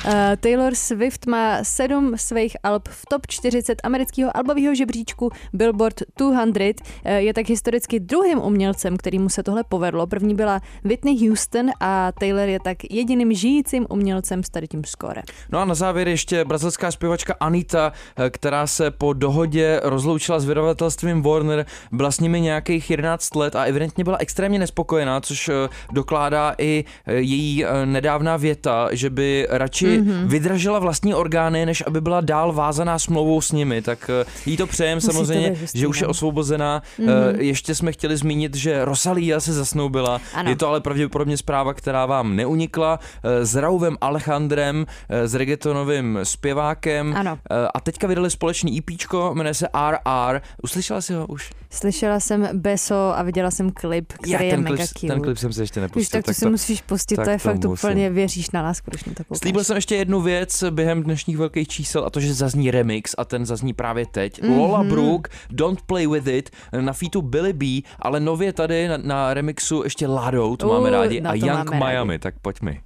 Uh, 0.07 0.13
Taylor 0.41 0.75
Swift 0.75 1.27
má 1.27 1.65
sedm 1.65 2.13
svých 2.17 2.57
alb 2.63 2.89
v 2.89 3.03
top 3.09 3.27
40 3.27 3.81
amerického 3.83 4.37
albového 4.37 4.75
žebříčku 4.75 5.31
Billboard 5.53 6.03
200. 6.17 6.75
Uh, 7.05 7.13
je 7.13 7.35
tak 7.35 7.49
historicky 7.49 8.01
druhým 8.01 8.39
umělcem, 8.39 8.97
kterýmu 8.97 9.29
se 9.29 9.43
tohle 9.43 9.65
povedlo. 9.69 10.07
První 10.07 10.35
byla 10.35 10.61
Whitney 10.85 11.29
Houston 11.29 11.71
a 11.81 12.13
Taylor 12.13 12.49
je 12.49 12.61
tak 12.61 12.79
jediným 12.91 13.35
žijícím 13.35 13.87
umělcem 13.91 14.43
s 14.43 14.49
tady 14.49 14.69
tím 14.69 14.85
skóre. 14.85 15.23
No 15.53 15.59
a 15.59 15.65
na 15.65 15.75
závěr 15.75 16.09
ještě 16.09 16.45
brazilská 16.45 16.91
zpěvačka 16.91 17.35
Anita, 17.41 17.93
eh, 18.17 18.31
která 18.31 18.67
se 18.67 18.91
po 18.91 19.13
dohodě 19.13 19.81
rozloučila 19.83 20.41
s 20.41 20.45
vydavatelstvím 20.45 21.23
Warner, 21.23 21.67
byla 21.93 22.11
s 22.11 22.21
nimi 22.21 22.41
nějakých 22.41 22.91
11 22.91 23.35
let 23.35 23.57
a 23.57 23.65
evidentně 23.65 24.05
byla 24.05 24.17
extrémně 24.21 24.59
nespokojená, 24.59 25.21
což 25.21 25.49
eh, 25.49 25.69
dokládá 25.93 26.55
i 26.59 26.85
eh, 27.07 27.15
její 27.15 27.65
eh, 27.65 27.87
nedávná 27.87 28.37
věta, 28.37 28.89
že 28.93 29.11
by 29.11 29.47
radši 29.51 29.93
Mhm. 29.99 30.11
mm-hmm. 30.11 30.26
vydražila 30.28 30.78
vlastní 30.78 31.14
orgány, 31.14 31.66
než 31.66 31.82
aby 31.86 32.01
byla 32.01 32.20
dál 32.20 32.53
vázaná 32.53 32.99
smlouvou 32.99 33.40
s 33.40 33.53
nimi. 33.53 33.82
Tak 33.82 34.11
eh, 34.22 34.24
jí 34.47 34.57
to 34.57 34.66
přejem 34.66 34.97
Musí 34.97 35.07
to 35.07 35.12
samozřejmě, 35.12 35.57
hustý, 35.61 35.78
že 35.78 35.86
už 35.86 36.01
je 36.01 36.05
no. 36.07 36.11
osvobozená. 36.11 36.82
Mm-hmm. 36.99 37.38
Ještě 37.38 37.74
jsme 37.74 37.92
chtěli 37.92 38.16
zmínit, 38.16 38.55
že 38.55 38.84
Rosalia 38.84 39.40
se 39.40 39.53
zasnoubila. 39.53 40.20
Ano. 40.34 40.51
Je 40.51 40.57
to 40.57 40.68
ale 40.68 40.80
pravděpodobně 40.80 41.36
zpráva, 41.36 41.74
která 41.74 42.07
vám 42.07 42.36
neunikla. 42.36 42.99
Eh, 43.24 43.47
S 43.47 43.55
Rauvem 43.55 43.97
Alejandrem, 44.01 44.86
eh, 45.09 45.28
s 45.28 45.34
reggaetonovým 45.34 46.18
zpěvákem. 46.22 47.14
Ano. 47.16 47.38
Eh, 47.51 47.68
A 47.74 47.80
teďka 47.80 48.07
vydali 48.07 48.30
společný 48.30 48.78
EPčko, 48.78 49.30
jmenuje 49.34 49.55
se 49.55 49.68
RR. 49.90 50.40
Uslyšela 50.62 51.01
jsi 51.01 51.14
ho 51.14 51.26
už? 51.26 51.51
Slyšela 51.70 52.20
jsem 52.20 52.49
Beso 52.53 53.12
a 53.16 53.22
viděla 53.22 53.51
jsem 53.51 53.70
klip, 53.70 54.12
který 54.12 54.30
Já, 54.32 54.42
je 54.42 54.51
ten, 54.51 54.62
mega 54.62 54.76
klip, 54.76 54.88
cute. 54.88 55.07
ten 55.07 55.20
klip 55.22 55.38
jsem 55.38 55.53
se 55.53 55.62
ještě 55.62 55.80
Víš, 55.80 55.88
nepustil. 55.88 56.18
tak 56.18 56.24
to 56.24 56.34
si 56.34 56.51
musíš 56.51 56.82
pustit, 56.82 57.16
tak 57.16 57.24
to 57.24 57.30
je 57.30 57.36
to 57.38 57.42
fakt 57.42 57.64
musím. 57.64 57.70
úplně, 57.90 58.11
věříš 58.11 58.51
na 58.51 58.62
lásku, 58.62 58.90
když 58.90 59.05
na 59.05 59.12
to 59.14 59.24
koukáš. 59.24 59.38
Slíbil 59.38 59.64
jsem 59.64 59.74
ještě 59.77 59.97
jednu 59.97 60.20
věc 60.20 60.64
během 60.70 61.03
dnešních 61.03 61.37
velkých 61.37 61.68
čísel 61.68 62.05
a 62.07 62.11
to, 62.11 62.20
že 62.20 62.35
zazní 62.35 62.70
remix 62.70 63.14
a 63.18 63.25
ten 63.25 63.47
zazní 63.47 63.72
právě 63.72 64.07
teď. 64.07 64.43
Mhm. 64.43 64.53
Mm-hmm. 64.53 64.59
Lola 64.59 64.85
Brooke, 64.85 65.31
Don't 65.51 65.83
Play 65.83 66.07
With 66.07 66.27
It, 66.27 66.51
na 66.81 66.93
featu 66.93 67.22
Billy 67.22 67.53
B, 67.53 67.66
ale 67.99 68.20
nově 68.20 68.53
tady 68.53 68.89
na, 68.89 68.97
na 68.97 69.35
remixu 69.35 69.83
ještě 69.85 70.07
Ladou, 70.07 70.57
to 70.57 70.66
Uh, 70.66 70.72
máme 70.72 70.91
rádi, 70.91 71.20
a 71.20 71.35
Young 71.35 71.51
máme 71.51 71.70
rádi. 71.70 71.85
Miami, 71.85 72.18
tak 72.18 72.35
pojď 72.43 72.61
mi. 72.61 72.81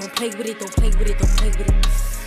Don't 0.00 0.14
play 0.16 0.30
with 0.30 0.46
it, 0.46 0.58
don't 0.58 0.72
play 0.72 0.90
with 0.90 1.10
it, 1.10 1.18
don't 1.18 1.36
play 1.36 1.50
with 1.50 1.68
it. 1.68 2.19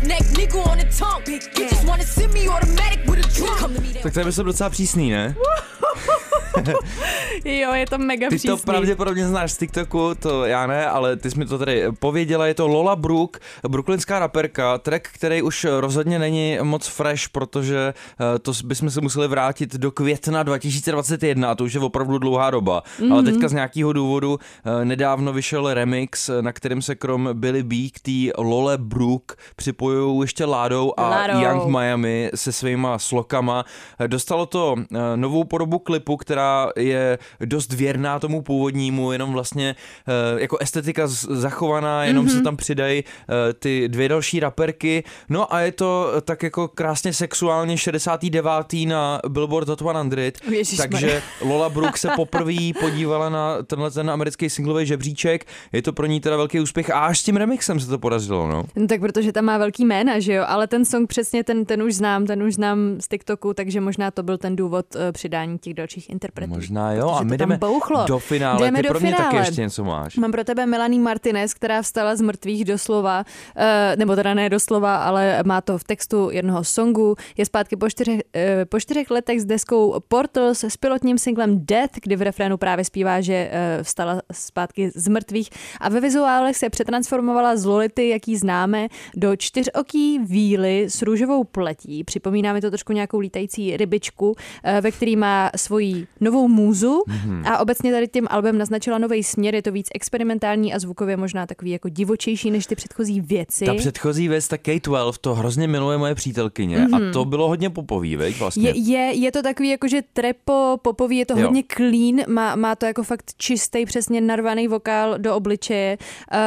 Roughneck 0.00 0.22
nigga 0.32 0.66
on 0.66 0.78
the 0.78 0.84
tongue. 0.84 1.22
You 1.26 1.68
just 1.68 1.86
wanna 1.86 2.04
send 2.04 2.32
me 2.32 2.48
automatic 2.48 3.06
with 3.06 3.18
a 3.18 3.28
drum. 3.28 3.74
Tak 4.02 4.16
je 4.16 4.24
myslím 4.24 4.46
docela 4.46 4.70
přísný, 4.70 5.10
ne? 5.10 5.34
Jo, 7.44 7.74
je 7.74 7.86
to 7.86 7.98
mega 7.98 8.28
Ty 8.28 8.36
přísný. 8.36 8.48
to 8.48 8.56
pravděpodobně 8.56 9.28
znáš 9.28 9.52
z 9.52 9.56
TikToku, 9.56 10.14
to 10.18 10.44
já 10.44 10.66
ne, 10.66 10.86
ale 10.86 11.16
ty 11.16 11.30
jsi 11.30 11.38
mi 11.38 11.46
to 11.46 11.58
tady 11.58 11.84
pověděla, 11.98 12.46
je 12.46 12.54
to 12.54 12.68
Lola 12.68 12.96
Brook, 12.96 13.38
brooklynská 13.68 14.18
raperka, 14.18 14.78
track, 14.78 15.08
který 15.12 15.42
už 15.42 15.66
rozhodně 15.78 16.18
není 16.18 16.58
moc 16.62 16.86
fresh, 16.86 17.28
protože 17.28 17.94
eh, 18.34 18.38
to 18.38 18.52
bychom 18.64 18.90
se 18.90 19.00
museli 19.00 19.28
vrátit 19.28 19.74
do 19.74 19.90
května 19.90 20.42
2021 20.42 21.50
a 21.50 21.54
to 21.54 21.64
už 21.64 21.72
je 21.74 21.80
opravdu 21.80 22.18
dlouhá 22.18 22.50
doba. 22.50 22.82
Mm-hmm. 22.82 23.04
Mhm. 23.04 23.12
Ale 23.12 23.22
teďka 23.22 23.48
z 23.48 23.52
nějakého 23.52 23.92
důvodu 23.92 24.38
eh, 24.64 24.84
nedávno 24.84 25.32
vyšel 25.32 25.74
remix, 25.74 26.28
eh, 26.28 26.42
na 26.42 26.52
kterém 26.52 26.82
se 26.82 26.94
krom 26.94 27.28
Billy 27.32 27.62
B 27.62 27.76
k 27.90 28.00
té 28.00 28.42
Lole 28.42 28.78
Brook 28.78 29.36
připojují 29.56 30.20
ještě 30.20 30.44
Ládou 30.44 30.92
a 30.96 31.08
Ládou. 31.08 31.40
Young 31.40 31.66
Miami 31.66 32.30
se 32.34 32.52
svýma 32.52 32.98
slokama. 32.98 33.64
Dostalo 34.06 34.46
to 34.46 34.76
novou 35.16 35.44
podobu 35.44 35.78
klipu, 35.78 36.16
která 36.16 36.39
která 36.40 36.70
je 36.76 37.18
dost 37.44 37.72
věrná 37.72 38.18
tomu 38.18 38.42
původnímu, 38.42 39.12
jenom 39.12 39.32
vlastně 39.32 39.76
eh, 40.08 40.40
jako 40.40 40.58
estetika 40.58 41.06
z- 41.06 41.24
zachovaná, 41.30 42.04
jenom 42.04 42.26
mm-hmm. 42.26 42.36
se 42.36 42.42
tam 42.42 42.56
přidají 42.56 43.04
eh, 43.04 43.52
ty 43.52 43.88
dvě 43.88 44.08
další 44.08 44.40
raperky. 44.40 45.04
No 45.28 45.54
a 45.54 45.60
je 45.60 45.72
to 45.72 46.12
tak 46.24 46.42
jako 46.42 46.68
krásně 46.68 47.12
sexuálně 47.12 47.78
69. 47.78 48.46
na 48.86 49.20
Billboard 49.28 49.68
Hot 49.68 49.78
100, 49.78 50.50
Ježišmarja. 50.50 50.90
takže 50.90 51.22
Lola 51.40 51.68
Brooke 51.68 51.98
se 51.98 52.08
poprvé 52.16 52.70
podívala 52.80 53.28
na 53.28 53.62
tenhle 53.62 53.90
ten 53.90 54.10
americký 54.10 54.50
singlový 54.50 54.86
žebříček. 54.86 55.46
Je 55.72 55.82
to 55.82 55.92
pro 55.92 56.06
ní 56.06 56.20
teda 56.20 56.36
velký 56.36 56.60
úspěch 56.60 56.90
a 56.90 56.98
až 56.98 57.18
s 57.18 57.22
tím 57.22 57.36
remixem 57.36 57.80
se 57.80 57.86
to 57.86 57.98
podařilo, 57.98 58.48
no. 58.48 58.64
No 58.76 58.86
tak 58.86 59.00
protože 59.00 59.32
tam 59.32 59.44
má 59.44 59.58
velký 59.58 59.84
jména, 59.84 60.18
že 60.18 60.32
jo, 60.32 60.44
ale 60.46 60.66
ten 60.66 60.84
song 60.84 61.08
přesně, 61.08 61.44
ten, 61.44 61.64
ten 61.64 61.82
už 61.82 61.94
znám, 61.94 62.26
ten 62.26 62.42
už 62.42 62.54
znám 62.54 62.78
z 63.00 63.08
TikToku, 63.08 63.54
takže 63.54 63.80
možná 63.80 64.10
to 64.10 64.22
byl 64.22 64.38
ten 64.38 64.56
důvod 64.56 64.86
uh, 64.94 65.00
přidání 65.12 65.58
těch 65.58 65.74
dalších 65.74 66.10
interpretů. 66.10 66.29
Možná 66.46 66.92
jo, 66.92 67.08
a 67.10 67.22
my 67.22 67.38
jdeme 67.38 67.58
bouchlo. 67.58 68.04
do 68.06 68.18
finále. 68.18 68.66
Jdeme 68.66 68.78
Ty 68.78 68.82
do 68.82 68.88
pro 68.88 69.00
mě 69.00 69.10
taky 69.10 69.22
finále. 69.22 69.48
ještě 69.48 69.60
něco 69.60 69.84
máš. 69.84 70.16
Mám 70.16 70.32
pro 70.32 70.44
tebe 70.44 70.66
Melanie 70.66 71.00
Martinez, 71.00 71.54
která 71.54 71.82
vstala 71.82 72.16
z 72.16 72.20
mrtvých 72.20 72.64
doslova, 72.64 73.24
eh, 73.56 73.94
nebo 73.96 74.16
teda 74.16 74.34
ne 74.34 74.48
doslova, 74.48 74.96
ale 74.96 75.42
má 75.44 75.60
to 75.60 75.78
v 75.78 75.84
textu 75.84 76.30
jednoho 76.30 76.64
songu. 76.64 77.16
Je 77.36 77.46
zpátky 77.46 77.76
po 77.76 77.90
čtyřech, 77.90 78.20
eh, 78.34 78.64
po 78.64 78.80
čtyřech 78.80 79.10
letech 79.10 79.40
s 79.40 79.44
deskou 79.44 80.00
Portals 80.08 80.64
s 80.64 80.76
pilotním 80.76 81.18
singlem 81.18 81.66
Death, 81.66 81.94
kdy 82.02 82.16
v 82.16 82.22
refrénu 82.22 82.56
právě 82.56 82.84
zpívá, 82.84 83.20
že 83.20 83.48
eh, 83.52 83.78
vstala 83.82 84.20
zpátky 84.32 84.90
z 84.94 85.08
mrtvých 85.08 85.50
a 85.80 85.88
ve 85.88 86.00
vizuálech 86.00 86.56
se 86.56 86.70
přetransformovala 86.70 87.56
z 87.56 87.64
Lolity, 87.64 88.08
jaký 88.08 88.36
známe, 88.36 88.88
do 89.16 89.36
čtyřoký 89.36 90.18
víly 90.18 90.84
s 90.90 91.02
růžovou 91.02 91.44
pletí. 91.44 92.04
Připomíná 92.04 92.52
mi 92.52 92.60
to 92.60 92.70
trošku 92.70 92.92
nějakou 92.92 93.18
lítající 93.18 93.76
rybičku, 93.76 94.36
ve 94.80 94.90
který 94.90 95.16
má 95.16 95.50
svoji 95.56 96.06
novou 96.20 96.48
můzu 96.48 97.02
Mhm. 97.06 97.42
a 97.46 97.58
obecně 97.58 97.92
tady 97.92 98.08
tím 98.08 98.26
albem 98.30 98.58
naznačila 98.58 98.98
nový 98.98 99.24
směr, 99.24 99.54
je 99.54 99.62
to 99.62 99.72
víc 99.72 99.88
experimentální 99.94 100.74
a 100.74 100.78
zvukově 100.78 101.16
možná 101.16 101.46
takový 101.46 101.70
jako 101.70 101.88
divočejší 101.88 102.50
než 102.50 102.66
ty 102.66 102.76
předchozí 102.76 103.20
věci. 103.20 103.64
Ta 103.64 103.74
předchozí 103.74 104.28
věc, 104.28 104.48
ta 104.48 104.58
K-12, 104.58 105.12
to 105.20 105.34
hrozně 105.34 105.68
miluje 105.68 105.98
moje 105.98 106.14
přítelkyně 106.14 106.78
mm-hmm. 106.78 107.08
a 107.08 107.12
to 107.12 107.24
bylo 107.24 107.48
hodně 107.48 107.70
popový, 107.70 108.16
veď 108.16 108.38
vlastně. 108.38 108.70
je, 108.70 108.76
je, 108.76 109.12
je 109.14 109.32
to 109.32 109.42
takový 109.42 109.68
jako, 109.68 109.88
že 109.88 110.02
trepo, 110.12 110.78
popový, 110.82 111.16
je 111.18 111.26
to 111.26 111.38
Jo. 111.38 111.46
hodně 111.46 111.62
clean, 111.76 112.16
má, 112.28 112.56
má 112.56 112.74
to 112.76 112.86
jako 112.86 113.02
fakt 113.02 113.30
čistý, 113.36 113.86
přesně 113.86 114.20
narvaný 114.20 114.68
vokál 114.68 115.18
do 115.18 115.34
obličeje 115.36 115.98
uh, 116.32 116.38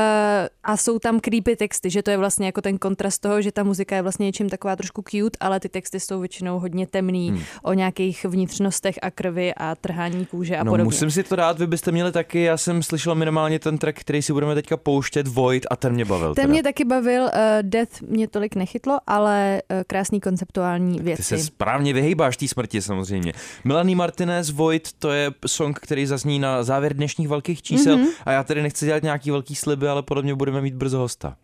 a 0.63 0.77
jsou 0.77 0.99
tam 0.99 1.19
creepy 1.19 1.55
texty, 1.55 1.89
že 1.89 2.03
to 2.03 2.11
je 2.11 2.17
vlastně 2.17 2.45
jako 2.45 2.61
ten 2.61 2.77
kontrast 2.77 3.21
toho, 3.21 3.41
že 3.41 3.51
ta 3.51 3.63
muzika 3.63 3.95
je 3.95 4.01
vlastně 4.01 4.25
něčím 4.25 4.49
taková 4.49 4.75
trošku 4.75 5.03
cute, 5.09 5.37
ale 5.39 5.59
ty 5.59 5.69
texty 5.69 5.99
jsou 5.99 6.19
většinou 6.19 6.59
hodně 6.59 6.87
temný 6.87 7.29
hmm. 7.29 7.39
o 7.63 7.73
nějakých 7.73 8.25
vnitřnostech 8.25 8.95
a 9.01 9.11
krvi 9.11 9.53
a 9.57 9.62
trhání 9.81 10.25
kůže 10.25 10.57
a 10.57 10.63
no, 10.63 10.71
podobně. 10.71 10.83
musím 10.83 11.11
si 11.11 11.23
to 11.23 11.35
dát, 11.35 11.59
vy 11.59 11.67
byste 11.67 11.91
měli 11.91 12.11
taky, 12.11 12.41
já 12.41 12.57
jsem 12.57 12.83
slyšel 12.83 13.15
minimálně 13.15 13.59
ten 13.59 13.77
track, 13.77 13.99
který 13.99 14.21
si 14.21 14.33
budeme 14.33 14.55
teďka 14.55 14.77
pouštět, 14.77 15.27
Void, 15.27 15.65
a 15.71 15.75
ten 15.75 15.93
mě 15.93 16.05
bavil. 16.05 16.35
Ten 16.35 16.41
teda. 16.43 16.51
mě 16.51 16.63
taky 16.63 16.85
bavil, 16.85 17.23
uh, 17.23 17.29
Death 17.61 18.01
mě 18.01 18.27
tolik 18.27 18.55
nechytlo, 18.55 18.97
ale 19.07 19.61
uh, 19.71 19.77
krásný 19.87 20.21
konceptuální 20.21 20.99
věci. 20.99 21.21
Ty 21.21 21.23
se 21.23 21.37
správně 21.37 21.93
vyhejbáš 21.93 22.37
té 22.37 22.47
smrti 22.47 22.81
samozřejmě. 22.81 23.33
Melanie 23.63 23.95
Martinez 23.95 24.49
Void, 24.49 24.89
to 24.99 25.11
je 25.11 25.31
song, 25.47 25.79
který 25.79 26.05
zazní 26.05 26.39
na 26.39 26.63
závěr 26.63 26.93
dnešních 26.93 27.27
velkých 27.27 27.61
čísel 27.61 27.97
Mhm. 27.97 28.05
mm-hmm. 28.05 28.13
a 28.25 28.31
já 28.31 28.43
tady 28.43 28.61
nechci 28.61 28.85
dělat 28.85 29.03
nějaký 29.03 29.31
velký 29.31 29.55
sliby, 29.55 29.87
ale 29.87 30.03
podle 30.03 30.23
mě 30.23 30.35
budeme 30.35 30.61
mít 30.61 30.73
brzo 30.75 30.97
hosta. 30.97 31.35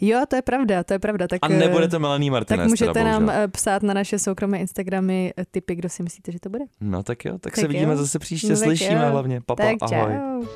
Jo, 0.00 0.20
to 0.28 0.36
je 0.36 0.42
pravda, 0.42 0.84
to 0.84 0.92
je 0.92 0.98
pravda. 0.98 1.28
Tak, 1.28 1.38
A 1.42 1.48
eh, 1.50 1.56
nebude 1.56 1.88
to 1.88 1.98
Melanie 1.98 2.30
Martinez. 2.30 2.60
Tak 2.60 2.68
můžete 2.68 2.92
teda, 2.92 3.04
nám 3.10 3.22
bohužel. 3.26 3.42
eh, 3.44 3.48
psát 3.48 3.82
na 3.82 3.94
naše 3.94 4.18
soukromé 4.18 4.58
Instagramy 4.58 5.32
eh, 5.36 5.44
tipy, 5.50 5.74
kdo 5.74 5.88
si 5.88 6.02
myslíte, 6.02 6.32
že 6.32 6.40
to 6.40 6.48
bude. 6.48 6.64
No 6.80 7.02
tak 7.02 7.24
jo, 7.24 7.32
tak, 7.32 7.40
Tak 7.40 7.56
se 7.56 7.68
vidíme 7.68 7.92
jo. 7.92 7.96
zase 7.98 8.18
příště, 8.18 8.48
No 8.48 8.56
slyšíme 8.56 9.04
jo. 9.04 9.10
hlavně. 9.10 9.40
Papa, 9.46 9.62
tak 9.62 9.92
ahoj. 9.92 10.12
Čau. 10.12 10.48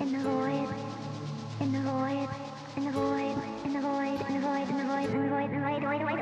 In 0.00 0.12
the 0.12 0.18
void, 0.18 0.68
in 1.60 1.72
the 1.72 1.80
void, 1.80 2.28
in 2.76 2.84
the 2.84 2.90
void, 2.92 3.36
in 3.64 3.72
the 3.72 3.80
void, 3.80 4.18
in 4.20 4.34
the 4.34 4.40
void, 4.40 4.68
in 4.68 4.76
the 4.76 4.88
void, 4.88 5.08
in 5.08 5.08
the 5.10 5.10
void, 5.10 5.10
in 5.10 5.10
the 5.10 5.10
void, 5.10 5.10
void, 5.10 5.30
void, 5.30 5.50
void, 5.50 5.50
void, 5.50 5.82
void, 5.82 6.02
void, 6.02 6.18
void. 6.18 6.21